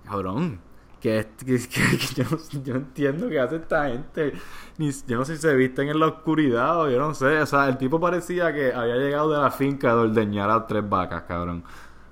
Cabrón. 0.06 0.60
Que, 1.00 1.28
que, 1.40 1.46
que- 1.68 1.98
que 1.98 2.14
yo, 2.16 2.24
no, 2.30 2.38
yo 2.64 2.76
entiendo 2.76 3.28
qué 3.28 3.40
hace 3.40 3.56
esta 3.56 3.88
gente. 3.90 4.34
Ni, 4.78 4.92
yo 5.08 5.18
no 5.18 5.26
sé 5.26 5.38
si 5.38 5.42
se 5.42 5.56
visten 5.56 5.90
en 5.90 6.00
la 6.00 6.06
oscuridad 6.06 6.82
o 6.82 6.90
yo 6.92 7.00
no 7.00 7.16
sé. 7.16 7.40
O 7.42 7.46
sea, 7.48 7.68
el 7.68 7.80
tipo 7.80 8.00
parecía 8.00 8.54
que 8.54 8.72
había 8.74 8.96
llegado 8.98 9.32
de 9.32 9.40
la 9.42 9.50
finca 9.50 9.88
de 9.96 10.02
ordeñar 10.02 10.52
a 10.52 10.68
tres 10.68 10.88
vacas, 10.88 11.24
cabrón. 11.24 11.64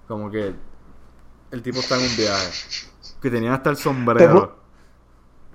Como 0.08 0.32
que 0.32 0.56
el 1.52 1.62
tipo 1.62 1.78
está 1.80 1.98
en 1.98 2.10
un 2.10 2.18
viaje. 2.18 2.52
Que 3.22 3.30
tenía 3.30 3.54
hasta 3.54 3.70
el 3.70 3.78
sombrero. 3.78 4.56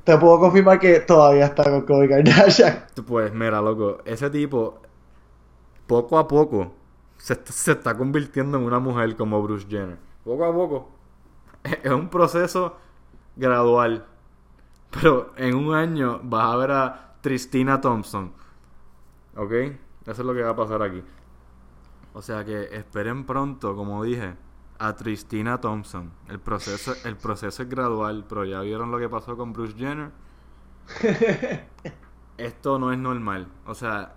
Te 0.05 0.17
puedo 0.19 0.39
confirmar 0.39 0.79
que 0.79 1.01
todavía 1.01 1.47
está 1.47 1.65
con 1.65 1.83
Kobe 1.83 2.09
Kardashian. 2.09 2.85
Pues 3.07 3.33
mira, 3.35 3.61
loco, 3.61 3.99
ese 4.05 4.31
tipo 4.31 4.81
poco 5.87 6.19
a 6.19 6.29
poco 6.29 6.73
se, 7.25 7.33
est- 7.35 7.49
se 7.51 7.73
está 7.73 7.97
convirtiendo 7.97 8.59
en 8.59 8.65
una 8.65 8.79
mujer 8.81 9.17
como 9.17 9.43
Bruce 9.43 9.67
Jenner. 9.69 9.99
Poco 10.25 10.45
a 10.45 10.53
poco. 10.53 10.91
Es 11.83 11.91
un 11.93 12.09
proceso 12.09 12.77
gradual. 13.37 14.07
Pero 14.91 15.33
en 15.37 15.55
un 15.55 15.75
año 15.75 16.21
vas 16.23 16.53
a 16.53 16.57
ver 16.57 16.71
a 16.73 17.15
Tristina 17.21 17.81
Thompson. 17.81 18.33
¿Ok? 19.37 19.53
Eso 19.53 19.77
es 20.07 20.19
lo 20.21 20.35
que 20.35 20.43
va 20.43 20.51
a 20.51 20.57
pasar 20.57 20.83
aquí. 20.83 21.03
O 22.13 22.23
sea 22.23 22.45
que 22.45 22.65
esperen 22.77 23.25
pronto, 23.27 23.75
como 23.75 24.05
dije, 24.05 24.37
a 24.79 24.95
Tristina 24.95 25.61
Thompson. 25.61 26.13
El 26.29 26.41
proceso, 26.41 26.95
el 27.05 27.17
proceso 27.17 27.63
es 27.63 27.69
gradual, 27.69 28.25
pero 28.29 28.45
ya 28.45 28.61
vieron 28.61 28.91
lo 28.91 28.99
que 28.99 29.09
pasó 29.09 29.37
con 29.37 29.53
Bruce 29.53 29.75
Jenner. 29.77 30.13
Esto 32.39 32.79
no 32.79 32.93
es 32.93 32.99
normal. 32.99 33.49
O 33.67 33.75
sea, 33.75 34.15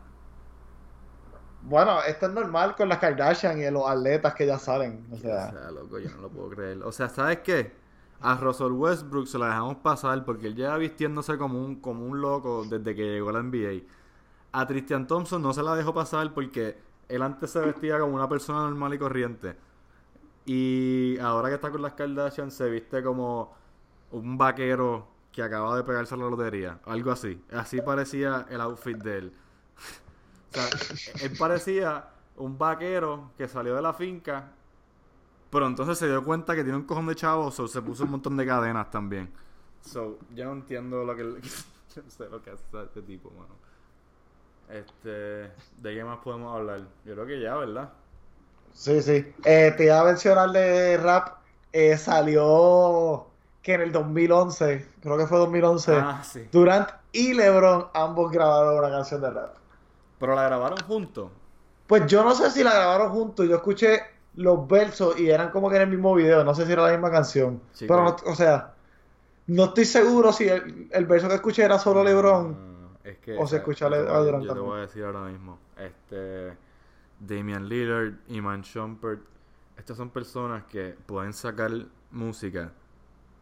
Bueno, 1.61 2.01
esto 2.03 2.27
es 2.27 2.31
normal 2.33 2.75
con 2.75 2.89
las 2.89 2.99
Kardashian 2.99 3.59
y 3.59 3.69
los 3.69 3.87
atletas 3.87 4.33
que 4.35 4.45
ya 4.45 4.57
salen. 4.57 5.05
O 5.11 5.15
o 5.15 5.17
sea, 5.17 5.51
sea, 5.51 5.71
loco, 5.71 5.99
yo 5.99 6.09
no 6.11 6.21
lo 6.21 6.29
puedo 6.29 6.49
creer. 6.49 6.81
O 6.83 6.91
sea, 6.91 7.09
¿sabes 7.09 7.39
qué? 7.39 7.73
A 8.21 8.35
Russell 8.35 8.71
Westbrook 8.71 9.27
se 9.27 9.37
la 9.37 9.47
dejamos 9.47 9.77
pasar 9.77 10.23
porque 10.25 10.47
él 10.47 10.55
lleva 10.55 10.77
vistiéndose 10.77 11.37
como 11.37 11.63
un, 11.63 11.75
como 11.75 12.05
un 12.05 12.21
loco 12.21 12.65
desde 12.65 12.95
que 12.95 13.03
llegó 13.03 13.29
a 13.29 13.33
la 13.33 13.43
NBA. 13.43 13.83
A 14.53 14.65
Tristan 14.65 15.07
Thompson 15.07 15.41
no 15.41 15.53
se 15.53 15.61
la 15.61 15.75
dejó 15.75 15.93
pasar 15.93 16.33
porque 16.33 16.77
él 17.09 17.21
antes 17.21 17.51
se 17.51 17.59
vestía 17.59 17.99
como 17.99 18.15
una 18.15 18.29
persona 18.29 18.61
normal 18.61 18.93
y 18.93 18.97
corriente. 18.97 19.55
Y 20.45 21.17
ahora 21.19 21.49
que 21.49 21.55
está 21.55 21.69
con 21.69 21.81
las 21.81 21.93
Kardashian 21.93 22.51
se 22.51 22.69
viste 22.69 23.03
como 23.03 23.53
un 24.11 24.37
vaquero 24.37 25.07
que 25.31 25.43
acaba 25.43 25.75
de 25.75 25.83
pegarse 25.83 26.15
a 26.15 26.17
la 26.17 26.29
lotería. 26.29 26.79
Algo 26.85 27.11
así. 27.11 27.43
Así 27.51 27.81
parecía 27.81 28.45
el 28.49 28.61
outfit 28.61 28.97
de 28.97 29.17
él. 29.17 29.33
O 30.51 30.53
sea, 30.53 30.69
él 31.21 31.35
parecía 31.37 32.09
un 32.37 32.57
vaquero 32.57 33.31
que 33.37 33.47
salió 33.47 33.75
de 33.75 33.81
la 33.81 33.93
finca, 33.93 34.51
pero 35.49 35.67
entonces 35.67 35.97
se 35.97 36.07
dio 36.07 36.23
cuenta 36.23 36.55
que 36.55 36.63
tiene 36.63 36.77
un 36.77 36.85
cojón 36.85 37.07
de 37.07 37.15
chavos, 37.15 37.55
so 37.55 37.67
se 37.67 37.81
puso 37.81 38.03
un 38.05 38.11
montón 38.11 38.37
de 38.37 38.45
cadenas 38.45 38.89
también. 38.91 39.31
So, 39.81 40.19
ya 40.35 40.45
no 40.45 40.53
entiendo 40.53 41.03
lo 41.05 41.15
que... 41.15 41.23
yo 41.95 42.03
no 42.03 42.09
sé 42.11 42.29
lo 42.29 42.41
que 42.43 42.51
hace 42.51 42.63
este 42.83 43.01
tipo, 43.03 43.31
mano. 43.31 43.55
Este... 44.69 45.09
¿De 45.77 45.95
qué 45.95 46.03
más 46.03 46.19
podemos 46.19 46.55
hablar? 46.55 46.81
Yo 47.05 47.13
creo 47.13 47.25
que 47.25 47.39
ya, 47.41 47.55
¿verdad? 47.55 47.93
sí, 48.73 49.01
sí. 49.01 49.33
Eh, 49.43 49.73
te 49.75 49.85
iba 49.85 49.99
a 49.99 50.03
mencionar 50.03 50.51
de 50.51 50.97
rap. 50.97 51.37
eh, 51.73 51.97
salió 51.97 53.27
que 53.61 53.73
en 53.73 53.81
el 53.81 53.91
2011, 53.91 54.87
creo 55.01 55.17
que 55.17 55.27
fue 55.27 55.37
2011, 55.39 55.93
Ah, 55.95 56.23
sí. 56.23 56.47
Durant 56.51 56.89
y 57.11 57.33
LeBron 57.33 57.87
ambos 57.93 58.31
grabaron 58.31 58.77
una 58.79 58.89
canción 58.89 59.21
de 59.21 59.29
rap. 59.31 59.55
Pero 60.19 60.35
la 60.35 60.43
grabaron 60.43 60.79
juntos. 60.79 61.31
Pues 61.87 62.05
yo 62.07 62.23
no 62.23 62.33
sé 62.35 62.51
si 62.51 62.63
la 62.63 62.73
grabaron 62.73 63.11
juntos, 63.11 63.47
yo 63.47 63.55
escuché 63.55 64.01
los 64.35 64.67
versos 64.67 65.19
y 65.19 65.29
eran 65.29 65.49
como 65.51 65.69
que 65.69 65.77
en 65.77 65.83
el 65.83 65.89
mismo 65.89 66.13
video, 66.13 66.43
no 66.43 66.53
sé 66.53 66.65
si 66.65 66.71
era 66.71 66.83
la 66.83 66.91
misma 66.91 67.09
canción. 67.11 67.61
Sí, 67.71 67.85
Pero, 67.87 68.01
claro. 68.03 68.17
no- 68.25 68.31
o 68.31 68.35
sea, 68.35 68.73
no 69.47 69.65
estoy 69.65 69.85
seguro 69.85 70.33
si 70.33 70.47
el, 70.47 70.89
el 70.91 71.05
verso 71.05 71.27
que 71.29 71.35
escuché 71.35 71.63
era 71.63 71.79
solo 71.79 72.03
LeBron. 72.03 72.67
Es 73.03 73.17
que, 73.19 73.37
O 73.37 73.47
se 73.47 73.57
escucha 73.57 73.89
yo 73.89 74.23
Durant 74.23 74.43
Yo 74.43 74.53
te 74.53 74.59
voy 74.59 74.77
a 74.79 74.81
decir 74.81 75.03
ahora 75.05 75.21
mismo. 75.21 75.57
Este. 75.77 76.57
Damian 77.19 77.67
Lillard, 77.69 78.13
Iman 78.27 78.61
Shumpert. 78.61 79.21
Estas 79.77 79.95
son 79.97 80.09
personas 80.09 80.63
que 80.65 80.95
pueden 81.05 81.31
sacar 81.33 81.71
música 82.11 82.71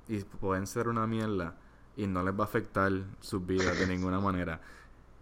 y 0.07 0.19
pueden 0.23 0.67
ser 0.67 0.87
una 0.87 1.07
mierda 1.07 1.55
y 1.97 2.05
no 2.07 2.21
les 2.21 2.33
va 2.37 2.43
a 2.43 2.47
afectar 2.47 2.91
sus 3.21 3.45
vidas 3.45 3.79
de 3.79 3.87
ninguna 3.87 4.19
manera. 4.19 4.59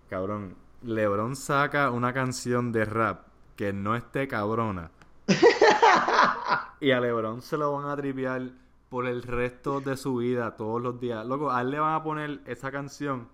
Cabrón, 0.09 0.55
LeBron 0.83 1.35
saca 1.35 1.91
una 1.91 2.13
canción 2.13 2.71
de 2.71 2.85
rap 2.85 3.25
que 3.55 3.73
no 3.73 3.95
esté 3.95 4.27
cabrona. 4.27 4.91
y 6.79 6.91
a 6.91 6.99
LeBron 6.99 7.41
se 7.41 7.57
lo 7.57 7.73
van 7.73 7.89
a 7.89 7.95
tripear 7.95 8.49
por 8.89 9.07
el 9.07 9.23
resto 9.23 9.81
de 9.81 9.97
su 9.97 10.17
vida, 10.17 10.55
todos 10.55 10.81
los 10.81 10.99
días. 10.99 11.25
Loco, 11.25 11.51
a 11.51 11.61
él 11.61 11.71
le 11.71 11.79
van 11.79 11.95
a 11.95 12.03
poner 12.03 12.41
esa 12.45 12.71
canción 12.71 13.27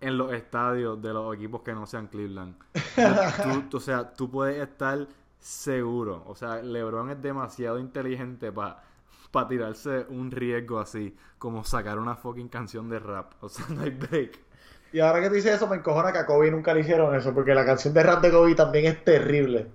en 0.00 0.16
los 0.16 0.32
estadios 0.32 1.00
de 1.02 1.12
los 1.12 1.34
equipos 1.34 1.62
que 1.62 1.74
no 1.74 1.86
sean 1.86 2.06
Cleveland. 2.06 2.54
Tú- 3.42 3.62
tú- 3.70 3.76
o 3.78 3.80
sea, 3.80 4.12
tú 4.12 4.30
puedes 4.30 4.62
estar 4.62 5.06
seguro. 5.38 6.22
O 6.26 6.34
sea, 6.34 6.62
LeBron 6.62 7.10
es 7.10 7.20
demasiado 7.20 7.78
inteligente 7.78 8.50
para 8.52 8.80
tirarse 9.48 10.06
un 10.08 10.30
riesgo 10.30 10.78
así, 10.78 11.14
como 11.38 11.64
sacar 11.64 11.98
una 11.98 12.16
fucking 12.16 12.48
canción 12.48 12.88
de 12.88 12.98
rap. 12.98 13.32
O 13.40 13.48
sea, 13.48 13.66
no 13.68 13.82
hay 13.82 13.90
break. 13.90 14.38
Y 14.92 15.00
ahora 15.00 15.20
que 15.20 15.28
tú 15.28 15.34
dices 15.34 15.54
eso, 15.54 15.66
me 15.68 15.76
encojona 15.76 16.12
que 16.12 16.18
a 16.18 16.26
Kobe 16.26 16.50
nunca 16.50 16.72
le 16.74 16.80
hicieron 16.80 17.14
eso, 17.14 17.34
porque 17.34 17.54
la 17.54 17.64
canción 17.66 17.92
de 17.92 18.02
rap 18.02 18.22
de 18.22 18.30
Kobe 18.30 18.54
también 18.54 18.86
es 18.86 19.04
terrible. 19.04 19.66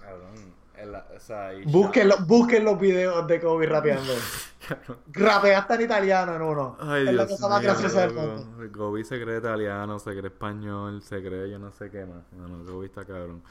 Cabrón, 0.00 0.54
el- 0.76 0.94
o 0.94 1.20
sea, 1.20 1.52
y- 1.54 1.64
Busquen, 1.64 2.08
lo- 2.08 2.18
busquen 2.26 2.64
los 2.64 2.80
videos 2.80 3.26
de 3.26 3.40
Kobe 3.40 3.66
rapeando. 3.66 4.12
Rapea 5.12 5.58
hasta 5.58 5.74
en 5.74 5.80
italiano 5.82 6.36
en 6.36 6.42
uno. 6.42 6.76
Ay, 6.80 7.08
es 7.08 7.14
la 7.14 7.26
Dios 7.26 7.38
cosa 7.40 7.48
más 7.48 7.62
graciosa 7.62 8.00
del 8.06 8.14
mundo. 8.14 8.46
Gobi 8.72 9.04
se 9.04 9.20
cree 9.20 9.38
italiano, 9.38 9.98
se 9.98 10.12
cree 10.12 10.26
español, 10.28 11.02
se 11.02 11.20
cree 11.20 11.50
yo 11.50 11.58
no 11.58 11.72
sé 11.72 11.90
qué 11.90 12.06
más. 12.06 12.22
Bueno, 12.30 12.64
Gobi 12.64 12.86
está 12.86 13.04
cabrón. 13.04 13.42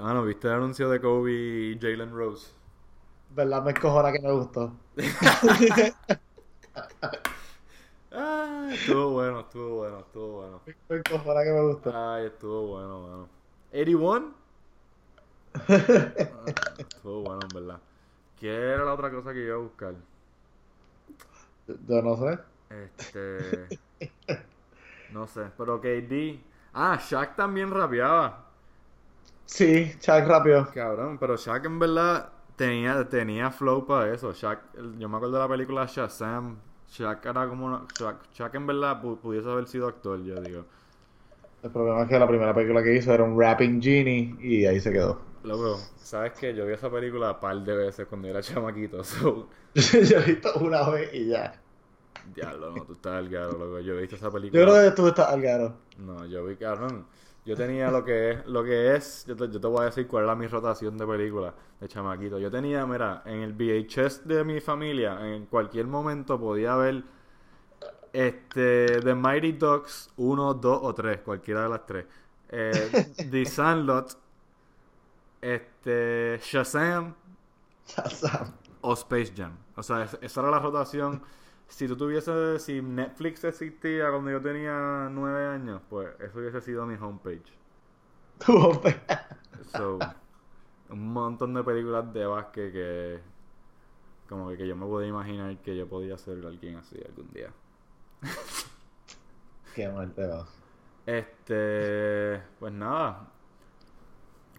Ah, 0.00 0.14
no, 0.14 0.24
¿viste 0.24 0.46
el 0.48 0.54
anuncio 0.54 0.88
de 0.88 1.00
Kobe 1.00 1.32
y 1.32 1.78
Jalen 1.80 2.14
Rose? 2.14 2.52
¿Verdad? 3.34 3.62
Me 3.64 3.72
encojona 3.72 4.12
que 4.12 4.20
me 4.20 4.32
gustó. 4.32 4.72
Ay, 8.18 8.74
estuvo 8.74 9.10
bueno, 9.10 9.40
estuvo 9.40 9.76
bueno, 9.76 9.98
estuvo 10.00 10.28
bueno. 10.40 10.60
Encojona 10.88 11.44
que 11.44 11.50
me 11.52 11.62
gusta. 11.62 12.14
Ay, 12.14 12.26
estuvo 12.26 12.66
bueno, 12.68 13.00
bueno. 13.00 13.28
81. 13.72 14.34
Ah, 16.30 16.54
estuvo 16.78 17.22
bueno, 17.22 17.40
en 17.42 17.54
verdad. 17.54 17.80
¿Qué 18.40 18.54
era 18.54 18.84
la 18.84 18.94
otra 18.94 19.10
cosa 19.10 19.32
que 19.32 19.40
iba 19.44 19.56
a 19.56 19.58
buscar? 19.58 19.94
Yo 21.66 22.02
no 22.02 22.16
sé. 22.16 22.38
Este. 22.70 23.70
No 25.12 25.26
sé, 25.26 25.50
pero 25.56 25.80
KD. 25.80 26.40
Ah, 26.74 26.98
Shaq 27.00 27.36
también 27.36 27.70
rapeaba. 27.70 28.46
Sí, 29.46 29.92
Chuck 30.00 30.26
rápido. 30.26 30.68
Cabrón, 30.74 31.18
pero 31.18 31.36
Shaq 31.36 31.64
en 31.66 31.78
verdad 31.78 32.32
tenía, 32.56 33.08
tenía 33.08 33.50
flow 33.50 33.86
para 33.86 34.12
eso. 34.12 34.32
Shaq, 34.32 34.60
yo 34.98 35.08
me 35.08 35.16
acuerdo 35.16 35.36
de 35.36 35.42
la 35.42 35.48
película 35.48 35.86
Shazam. 35.86 36.58
Shaq 36.88 37.26
era 37.26 37.48
como 37.48 37.66
una, 37.66 37.86
Shaq, 37.98 38.32
Shaq 38.32 38.54
en 38.56 38.66
verdad 38.66 39.00
pu- 39.02 39.18
pudiese 39.20 39.48
haber 39.50 39.66
sido 39.68 39.88
actor, 39.88 40.22
yo 40.24 40.40
digo. 40.40 40.66
El 41.62 41.70
problema 41.70 42.02
es 42.04 42.08
que 42.08 42.18
la 42.18 42.26
primera 42.26 42.54
película 42.54 42.82
que 42.82 42.96
hizo 42.96 43.12
era 43.12 43.22
un 43.22 43.38
rapping 43.38 43.78
genie 43.82 44.34
y 44.40 44.64
ahí 44.64 44.80
se 44.80 44.90
quedó. 44.90 45.20
Loco, 45.42 45.92
¿sabes 45.96 46.32
qué? 46.34 46.54
Yo 46.54 46.66
vi 46.66 46.74
esa 46.74 46.90
película 46.90 47.32
un 47.32 47.40
par 47.40 47.56
de 47.62 47.74
veces 47.76 48.06
cuando 48.06 48.28
era 48.28 48.42
chamaquito. 48.42 49.02
So, 49.04 49.48
Yo 49.74 50.18
he 50.20 50.24
visto 50.34 50.52
una 50.60 50.88
vez 50.90 51.12
y 51.14 51.28
ya. 51.28 51.62
diablo, 52.24 52.70
no, 52.70 52.86
tú 52.86 52.92
estás 52.94 53.14
al 53.14 53.28
garo, 53.30 53.58
loco. 53.58 53.80
Yo 53.80 53.94
he 53.94 54.00
visto 54.02 54.16
esa 54.16 54.32
Yo 54.50 54.62
película. 54.62 54.62
creo 54.62 54.90
que 54.90 54.96
tú 54.96 55.06
estás 55.08 55.28
al 55.28 55.40
garo. 55.42 55.76
No, 55.96 56.26
yo 56.26 56.44
vi, 56.44 56.56
cabrón. 56.56 57.06
Yo 57.46 57.56
tenía 57.56 57.90
lo 57.90 58.04
que 58.04 58.32
es, 58.32 58.46
lo 58.46 58.64
que 58.64 58.94
es, 58.96 59.24
yo 59.26 59.36
te, 59.36 59.48
yo 59.50 59.60
te 59.60 59.66
voy 59.68 59.82
a 59.82 59.84
decir 59.86 60.06
cuál 60.08 60.24
era 60.24 60.34
mi 60.34 60.46
rotación 60.48 60.98
de 60.98 61.06
películas 61.06 61.54
de 61.80 61.88
chamaquito. 61.88 62.38
Yo 62.38 62.50
tenía, 62.50 62.84
mira, 62.86 63.22
en 63.24 63.40
el 63.42 63.52
VHS 63.54 64.26
de 64.26 64.44
mi 64.44 64.60
familia, 64.60 65.18
en 65.34 65.46
cualquier 65.46 65.86
momento 65.86 66.38
podía 66.40 66.76
ver 66.76 67.04
este 68.12 69.00
The 69.02 69.14
Mighty 69.14 69.52
Ducks 69.52 70.10
1, 70.16 70.54
2 70.54 70.78
o 70.82 70.94
3, 70.94 71.20
cualquiera 71.20 71.62
de 71.64 71.68
las 71.68 71.86
tres. 71.86 72.06
Eh, 72.48 72.90
The 73.30 73.44
Sandlot, 73.46 74.16
este 75.40 76.38
Shazam 76.42 77.14
Shazam. 77.86 78.52
o 78.82 78.92
Space 78.94 79.32
Jam. 79.36 79.56
O 79.76 79.82
sea, 79.82 80.04
es- 80.04 80.18
esa 80.20 80.40
era 80.40 80.50
la 80.50 80.58
rotación. 80.58 81.22
Si 81.68 81.86
tú 81.88 81.96
tuviese, 81.96 82.58
si 82.58 82.80
Netflix 82.80 83.44
existía 83.44 84.10
cuando 84.10 84.30
yo 84.30 84.40
tenía 84.40 85.08
nueve 85.10 85.46
años, 85.46 85.82
pues 85.88 86.08
eso 86.20 86.38
hubiese 86.38 86.60
sido 86.60 86.86
mi 86.86 86.94
homepage. 86.94 87.52
Tu 88.44 88.52
hombre. 88.52 89.00
So, 89.72 89.98
un 90.90 91.12
montón 91.12 91.54
de 91.54 91.64
películas 91.64 92.12
de 92.12 92.26
básquet 92.26 92.72
que, 92.72 93.20
como 94.28 94.48
que, 94.48 94.56
que 94.58 94.66
yo 94.68 94.76
me 94.76 94.86
podía 94.86 95.08
imaginar 95.08 95.56
que 95.58 95.76
yo 95.76 95.88
podía 95.88 96.16
ser 96.18 96.44
alguien 96.46 96.76
así 96.76 96.96
algún 97.06 97.28
día. 97.32 97.50
Qué 99.74 99.88
mal 99.88 100.12
te 100.14 100.26
va. 100.26 100.46
Este, 101.04 102.42
pues 102.58 102.72
nada. 102.72 103.28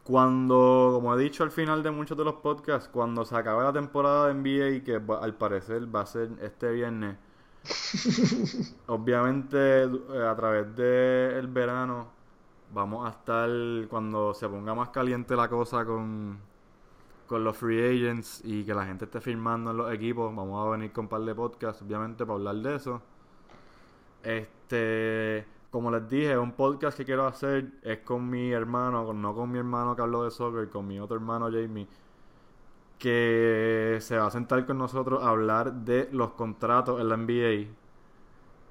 Cuando, 0.07 0.91
como 0.93 1.13
he 1.15 1.19
dicho 1.21 1.43
al 1.43 1.51
final 1.51 1.83
de 1.83 1.91
muchos 1.91 2.17
de 2.17 2.23
los 2.23 2.35
podcasts, 2.35 2.87
cuando 2.89 3.25
se 3.25 3.35
acabe 3.35 3.63
la 3.63 3.73
temporada 3.73 4.25
de 4.27 4.31
NBA, 4.31 4.83
que 4.83 4.99
va- 4.99 5.19
al 5.19 5.35
parecer 5.35 5.93
va 5.93 6.01
a 6.01 6.05
ser 6.05 6.29
este 6.41 6.71
viernes, 6.71 7.17
obviamente 8.87 9.57
eh, 9.83 10.27
a 10.27 10.35
través 10.35 10.75
del 10.75 11.47
verano 11.47 12.07
vamos 12.73 13.05
a 13.07 13.11
estar, 13.11 13.49
cuando 13.89 14.33
se 14.33 14.47
ponga 14.49 14.75
más 14.75 14.89
caliente 14.89 15.35
la 15.35 15.49
cosa 15.49 15.85
con, 15.85 16.39
con 17.27 17.43
los 17.43 17.57
free 17.57 17.81
agents 17.85 18.41
y 18.45 18.63
que 18.65 18.73
la 18.75 18.85
gente 18.85 19.05
esté 19.05 19.21
firmando 19.21 19.71
en 19.71 19.77
los 19.77 19.93
equipos, 19.93 20.35
vamos 20.35 20.67
a 20.67 20.71
venir 20.71 20.91
con 20.93 21.05
un 21.05 21.09
par 21.09 21.21
de 21.21 21.35
podcasts, 21.35 21.81
obviamente, 21.83 22.25
para 22.25 22.35
hablar 22.37 22.55
de 22.57 22.75
eso. 22.75 23.01
Este, 24.23 25.45
como 25.71 25.91
les 25.91 26.07
dije, 26.09 26.37
un 26.37 26.53
podcast 26.53 26.97
que 26.97 27.05
quiero 27.05 27.25
hacer 27.27 27.71
es 27.83 27.99
con 27.99 28.29
mi 28.29 28.51
hermano, 28.51 29.13
no 29.13 29.35
con 29.35 29.51
mi 29.51 29.59
hermano 29.59 29.95
Carlos 29.95 30.25
de 30.25 30.31
Soccer, 30.31 30.69
con 30.69 30.87
mi 30.87 30.99
otro 30.99 31.15
hermano 31.17 31.47
Jamie, 31.51 31.87
que 32.97 33.97
se 34.01 34.17
va 34.17 34.27
a 34.27 34.31
sentar 34.31 34.65
con 34.65 34.77
nosotros 34.77 35.23
a 35.23 35.29
hablar 35.29 35.71
de 35.73 36.09
los 36.11 36.31
contratos 36.31 36.99
en 36.99 37.09
la 37.09 37.17
NBA 37.17 37.71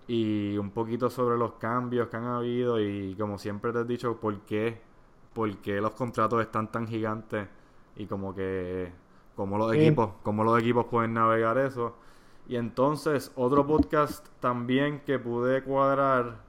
y 0.08 0.56
un 0.58 0.70
poquito 0.70 1.10
sobre 1.10 1.36
los 1.38 1.54
cambios 1.54 2.08
que 2.08 2.16
han 2.16 2.24
habido 2.26 2.80
y 2.80 3.14
como 3.16 3.38
siempre 3.38 3.72
te 3.72 3.80
he 3.80 3.84
dicho, 3.84 4.16
por 4.18 4.40
qué, 4.40 4.80
por 5.32 5.56
qué 5.58 5.80
los 5.80 5.92
contratos 5.92 6.40
están 6.42 6.70
tan 6.72 6.86
gigantes 6.88 7.48
y 7.96 8.06
como 8.06 8.34
que, 8.34 8.92
como 9.36 9.58
los 9.58 9.72
Sí. 9.72 9.78
equipos, 9.78 10.10
cómo 10.22 10.44
los 10.44 10.58
equipos 10.60 10.86
pueden 10.86 11.14
navegar 11.14 11.58
eso. 11.58 11.94
Y 12.48 12.56
entonces, 12.56 13.32
otro 13.36 13.66
podcast 13.66 14.26
también 14.40 15.00
que 15.00 15.18
pude 15.18 15.62
cuadrar 15.64 16.45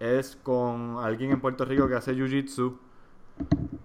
es 0.00 0.36
con 0.36 0.98
alguien 0.98 1.32
en 1.32 1.40
Puerto 1.40 1.64
Rico 1.64 1.88
que 1.88 1.94
hace 1.94 2.14
Jiu-Jitsu 2.14 2.76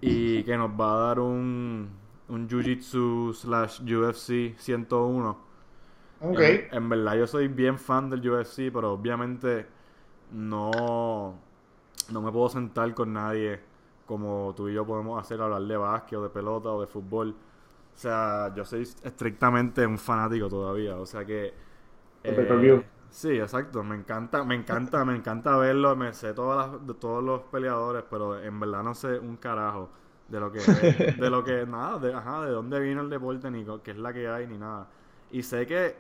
y 0.01 0.43
que 0.43 0.57
nos 0.57 0.71
va 0.71 0.93
a 0.93 1.07
dar 1.07 1.19
un, 1.19 1.89
un 2.29 2.47
Jiu-Jitsu 2.49 3.33
slash 3.33 3.81
UFC 3.81 4.57
101. 4.57 5.37
Ok. 6.21 6.39
En, 6.39 6.67
en 6.71 6.89
verdad 6.89 7.15
yo 7.15 7.27
soy 7.27 7.47
bien 7.47 7.77
fan 7.79 8.09
del 8.09 8.27
UFC, 8.29 8.71
pero 8.71 8.93
obviamente 8.93 9.67
no, 10.31 11.35
no 12.11 12.21
me 12.21 12.31
puedo 12.31 12.49
sentar 12.49 12.93
con 12.93 13.13
nadie 13.13 13.59
como 14.05 14.53
tú 14.55 14.67
y 14.69 14.73
yo 14.73 14.85
podemos 14.85 15.19
hacer, 15.21 15.41
hablar 15.41 15.61
de 15.61 15.77
básquet 15.77 16.19
o 16.19 16.23
de 16.23 16.29
pelota 16.29 16.69
o 16.69 16.81
de 16.81 16.87
fútbol. 16.87 17.29
O 17.95 17.97
sea, 17.97 18.53
yo 18.55 18.65
soy 18.65 18.81
estrictamente 18.81 19.85
un 19.85 19.97
fanático 19.97 20.49
todavía, 20.49 20.97
o 20.97 21.05
sea 21.05 21.25
que... 21.25 21.53
sí, 23.11 23.29
exacto, 23.39 23.83
me 23.83 23.95
encanta, 23.95 24.43
me 24.43 24.55
encanta, 24.55 25.05
me 25.05 25.15
encanta 25.15 25.57
verlo, 25.57 25.95
me 25.95 26.13
sé 26.13 26.33
todas 26.33 26.71
las- 26.71 26.87
de 26.87 26.93
todos 26.95 27.23
los 27.23 27.41
peleadores, 27.43 28.03
pero 28.09 28.39
en 28.41 28.59
verdad 28.59 28.83
no 28.83 28.93
sé 28.95 29.19
un 29.19 29.37
carajo 29.37 29.91
de 30.27 30.39
lo 30.39 30.51
que 30.51 30.59
es, 30.81 30.87
de 31.17 31.29
lo 31.29 31.43
que, 31.43 31.65
nada, 31.67 31.99
de, 31.99 32.13
ajá, 32.13 32.45
de 32.45 32.51
dónde 32.51 32.79
vino 32.79 33.01
el 33.01 33.09
deporte, 33.09 33.51
ni 33.51 33.65
qué 33.83 33.91
es 33.91 33.97
la 33.97 34.13
que 34.13 34.27
hay, 34.27 34.47
ni 34.47 34.57
nada. 34.57 34.89
Y 35.29 35.43
sé 35.43 35.67
que, 35.67 35.95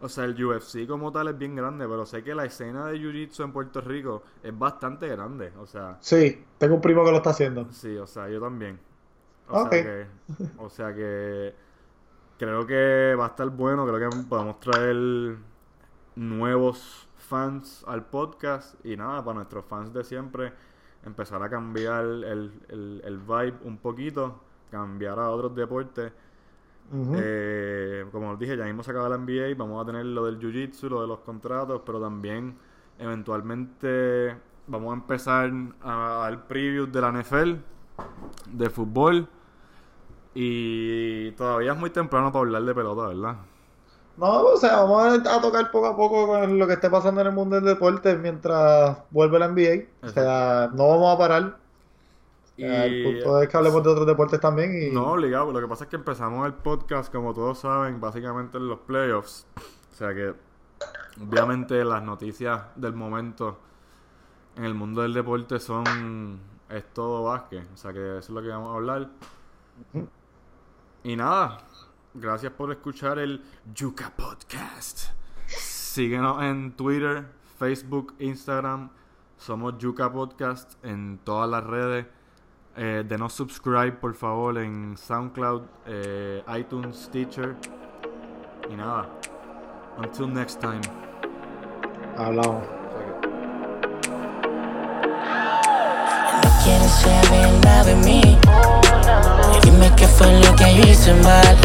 o 0.00 0.08
sea, 0.08 0.24
el 0.24 0.44
UFC 0.44 0.86
como 0.86 1.12
tal 1.12 1.28
es 1.28 1.38
bien 1.38 1.56
grande, 1.56 1.86
pero 1.88 2.06
sé 2.06 2.22
que 2.24 2.34
la 2.34 2.44
escena 2.46 2.86
de 2.88 2.98
Jiu-Jitsu 2.98 3.44
en 3.44 3.52
Puerto 3.52 3.80
Rico 3.82 4.24
es 4.42 4.58
bastante 4.58 5.08
grande, 5.08 5.52
o 5.58 5.66
sea, 5.66 6.00
Sí, 6.00 6.44
tengo 6.58 6.76
un 6.76 6.80
primo 6.80 7.04
que 7.04 7.10
lo 7.10 7.16
está 7.18 7.30
haciendo. 7.30 7.68
sí, 7.70 7.96
o 7.96 8.06
sea, 8.06 8.28
yo 8.28 8.40
también. 8.40 8.80
O 9.48 9.56
sea 9.56 9.78
que, 9.80 10.06
o 10.56 10.70
sea 10.70 10.94
que 10.94 11.54
creo 12.38 12.66
que 12.66 13.14
va 13.18 13.26
a 13.26 13.28
estar 13.30 13.50
bueno, 13.50 13.86
creo 13.86 14.12
que 14.12 14.28
podemos 14.28 14.60
traer 14.60 15.38
nuevos 16.16 17.08
fans 17.16 17.84
al 17.86 18.06
podcast 18.06 18.84
y 18.84 18.96
nada, 18.96 19.24
para 19.24 19.36
nuestros 19.36 19.64
fans 19.64 19.92
de 19.92 20.04
siempre, 20.04 20.52
empezar 21.04 21.42
a 21.42 21.48
cambiar 21.48 22.04
el, 22.04 22.52
el, 22.68 23.02
el 23.04 23.18
vibe 23.18 23.58
un 23.64 23.78
poquito, 23.78 24.40
cambiar 24.70 25.18
a 25.18 25.30
otros 25.30 25.54
deportes. 25.54 26.12
Eh, 26.92 28.04
como 28.12 28.32
os 28.32 28.38
dije, 28.38 28.56
ya 28.56 28.64
mismo 28.64 28.82
se 28.82 28.90
acaba 28.90 29.08
la 29.08 29.16
NBA, 29.16 29.54
vamos 29.56 29.82
a 29.82 29.86
tener 29.86 30.04
lo 30.04 30.26
del 30.26 30.38
Jiu-Jitsu, 30.38 30.90
lo 30.90 31.00
de 31.00 31.06
los 31.08 31.20
contratos, 31.20 31.80
pero 31.84 32.00
también 32.00 32.56
eventualmente 32.98 34.36
vamos 34.66 34.90
a 34.90 34.94
empezar 34.94 35.50
a 35.82 36.20
dar 36.22 36.46
previews 36.46 36.92
de 36.92 37.00
la 37.00 37.10
NFL, 37.10 37.54
de 38.50 38.70
fútbol, 38.70 39.26
y 40.34 41.30
todavía 41.32 41.72
es 41.72 41.78
muy 41.78 41.90
temprano 41.90 42.30
para 42.30 42.44
hablar 42.44 42.62
de 42.64 42.74
pelota, 42.74 43.08
¿verdad? 43.08 43.36
No, 44.16 44.42
o 44.44 44.56
sea, 44.56 44.76
vamos 44.82 45.26
a, 45.26 45.40
tocar 45.40 45.70
poco 45.72 45.86
a 45.86 45.96
poco 45.96 46.26
con 46.28 46.58
lo 46.58 46.66
que 46.66 46.74
esté 46.74 46.88
pasando 46.88 47.20
en 47.20 47.26
el 47.26 47.32
mundo 47.32 47.56
del 47.56 47.64
deporte 47.64 48.16
mientras 48.16 48.98
vuelve 49.10 49.38
la 49.38 49.48
NBA. 49.48 50.06
O 50.06 50.08
sea, 50.08 50.70
no 50.72 50.88
vamos 50.88 51.14
a 51.14 51.18
parar. 51.18 51.58
Sea, 52.56 52.84
el 52.84 53.02
punto 53.02 53.42
es 53.42 53.48
que 53.48 53.56
hablemos 53.56 53.82
de 53.82 53.90
otros 53.90 54.06
deportes 54.06 54.38
también 54.38 54.80
y 54.80 54.94
No, 54.94 55.12
obligado. 55.12 55.52
Lo 55.52 55.60
que 55.60 55.66
pasa 55.66 55.84
es 55.84 55.90
que 55.90 55.96
empezamos 55.96 56.46
el 56.46 56.54
podcast, 56.54 57.12
como 57.12 57.34
todos 57.34 57.58
saben, 57.58 58.00
básicamente 58.00 58.58
en 58.58 58.68
los 58.68 58.78
playoffs. 58.80 59.46
O 59.92 59.94
sea 59.96 60.14
que, 60.14 60.32
obviamente, 61.20 61.84
las 61.84 62.02
noticias 62.02 62.62
del 62.76 62.94
momento 62.94 63.58
en 64.56 64.64
el 64.64 64.74
mundo 64.74 65.02
del 65.02 65.12
deporte 65.12 65.58
son. 65.58 66.38
Es 66.68 66.84
todo 66.92 67.24
básquet. 67.24 67.66
O 67.74 67.76
sea 67.76 67.92
que 67.92 68.18
eso 68.18 68.18
es 68.18 68.30
lo 68.30 68.42
que 68.42 68.48
vamos 68.48 68.72
a 68.72 68.76
hablar. 68.76 69.08
Y 71.02 71.16
nada. 71.16 71.58
Gracias 72.16 72.52
por 72.52 72.70
escuchar 72.70 73.18
el 73.18 73.42
Yuka 73.74 74.12
Podcast. 74.16 75.10
Síguenos 75.48 76.40
en 76.44 76.72
Twitter, 76.76 77.26
Facebook, 77.58 78.14
Instagram. 78.20 78.88
Somos 79.36 79.78
Yuka 79.78 80.12
Podcast 80.12 80.74
en 80.84 81.18
todas 81.24 81.50
las 81.50 81.64
redes. 81.64 82.06
Eh, 82.76 83.04
denos 83.06 83.32
subscribe 83.32 83.92
por 83.92 84.14
favor 84.14 84.58
en 84.58 84.96
SoundCloud, 84.96 85.62
eh, 85.86 86.44
iTunes, 86.56 86.96
Stitcher. 86.96 87.56
Y 88.70 88.76
nada. 88.76 89.08
Until 89.98 90.32
next 90.32 90.60
time. 90.60 90.80
hablamos. 92.16 92.62
No 96.42 96.62
quieres 96.62 96.92
saber 96.92 97.52
nada 97.64 97.84
de 97.84 97.94
mí. 97.96 98.38
Dime 99.64 99.90
qué 99.96 100.06
fue 100.06 100.32
lo 100.40 100.54
que 100.54 100.72
hice 100.72 101.12
mal. 101.22 101.63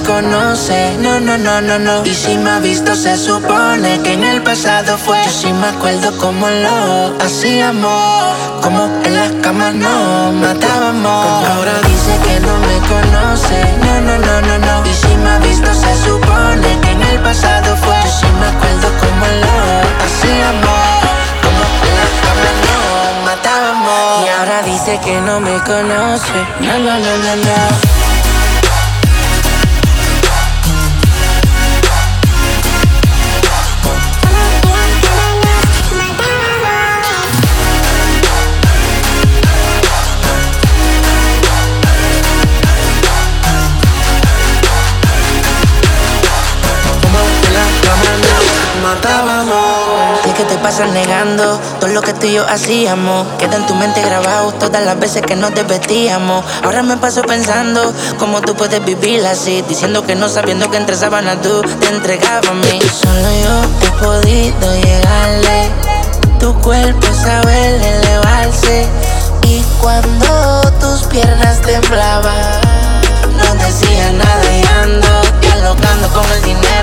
Conoce, 0.00 0.96
no, 0.98 1.20
no, 1.20 1.36
no, 1.38 1.60
no, 1.60 1.78
no. 1.78 2.04
Y 2.04 2.14
si 2.14 2.36
me 2.36 2.50
ha 2.50 2.58
visto, 2.58 2.94
se 2.94 3.16
supone 3.16 4.00
que 4.02 4.14
en 4.14 4.24
el 4.24 4.42
pasado 4.42 4.96
fue. 4.98 5.22
Yo 5.24 5.30
sí 5.30 5.52
me 5.52 5.68
acuerdo 5.68 6.16
como 6.18 6.48
lo 6.48 7.16
hacíamos, 7.20 8.34
como 8.62 8.84
en 9.04 9.14
las 9.14 9.32
camas 9.42 9.74
no 9.74 10.32
matábamos. 10.32 11.48
Ahora 11.48 11.72
dice 11.86 12.18
que 12.24 12.40
no 12.40 12.58
me 12.58 12.78
conoce, 12.88 13.58
no, 13.84 14.00
no, 14.00 14.18
no, 14.18 14.40
no, 14.40 14.58
no. 14.58 14.86
Y 14.86 14.94
si 14.94 15.14
me 15.16 15.30
ha 15.30 15.38
visto, 15.38 15.72
se 15.74 15.94
supone 16.04 16.80
que 16.80 16.90
en 16.90 17.02
el 17.02 17.20
pasado 17.20 17.76
fue. 17.76 17.96
Yo 18.04 18.10
sí 18.10 18.26
me 18.40 18.46
acuerdo 18.46 18.88
como 19.00 19.26
lo 19.42 19.56
hacíamos, 20.06 20.84
como 21.44 21.62
en 21.86 21.94
las 22.00 22.14
camas 22.24 22.56
no 22.66 23.24
matábamos. 23.26 24.24
Y 24.24 24.28
ahora 24.28 24.62
dice 24.62 24.98
que 25.04 25.20
no 25.20 25.40
me 25.40 25.56
conoce, 25.62 26.38
no, 26.60 26.78
no, 26.78 26.98
no, 26.98 27.16
no, 27.24 27.36
no. 27.36 27.93
Pasas 50.64 50.88
negando 50.92 51.60
todo 51.78 51.90
lo 51.90 52.00
que 52.00 52.14
tú 52.14 52.26
y 52.26 52.32
yo 52.32 52.48
hacíamos. 52.48 53.26
Queda 53.38 53.56
en 53.56 53.66
tu 53.66 53.74
mente 53.74 54.00
grabado 54.00 54.50
todas 54.52 54.82
las 54.82 54.98
veces 54.98 55.20
que 55.20 55.36
nos 55.36 55.54
desvestíamos. 55.54 56.42
Ahora 56.62 56.82
me 56.82 56.96
paso 56.96 57.20
pensando 57.20 57.92
cómo 58.18 58.40
tú 58.40 58.54
puedes 58.56 58.82
vivir 58.82 59.26
así. 59.26 59.62
Diciendo 59.68 60.06
que 60.06 60.14
no 60.14 60.26
sabiendo 60.30 60.70
que 60.70 60.78
entre 60.78 60.96
sábanas 60.96 61.42
tú 61.42 61.60
te 61.80 61.88
entregabas 61.88 62.48
a 62.48 62.54
mí. 62.54 62.80
Solo 62.80 63.28
yo 63.42 63.86
he 63.86 63.90
podido 64.02 64.74
llegarle. 64.76 65.68
Tu 66.40 66.54
cuerpo 66.62 67.08
sabe 67.12 67.76
elevarse. 67.98 68.86
Y 69.46 69.62
cuando 69.82 70.62
tus 70.80 71.02
piernas 71.08 71.60
temblaban, 71.60 72.60
no 73.36 73.64
decía 73.66 74.12
nada 74.12 74.44
y 74.50 74.64
ando 74.82 75.40
dialogando 75.42 76.08
con 76.08 76.24
el 76.32 76.42
dinero. 76.42 76.73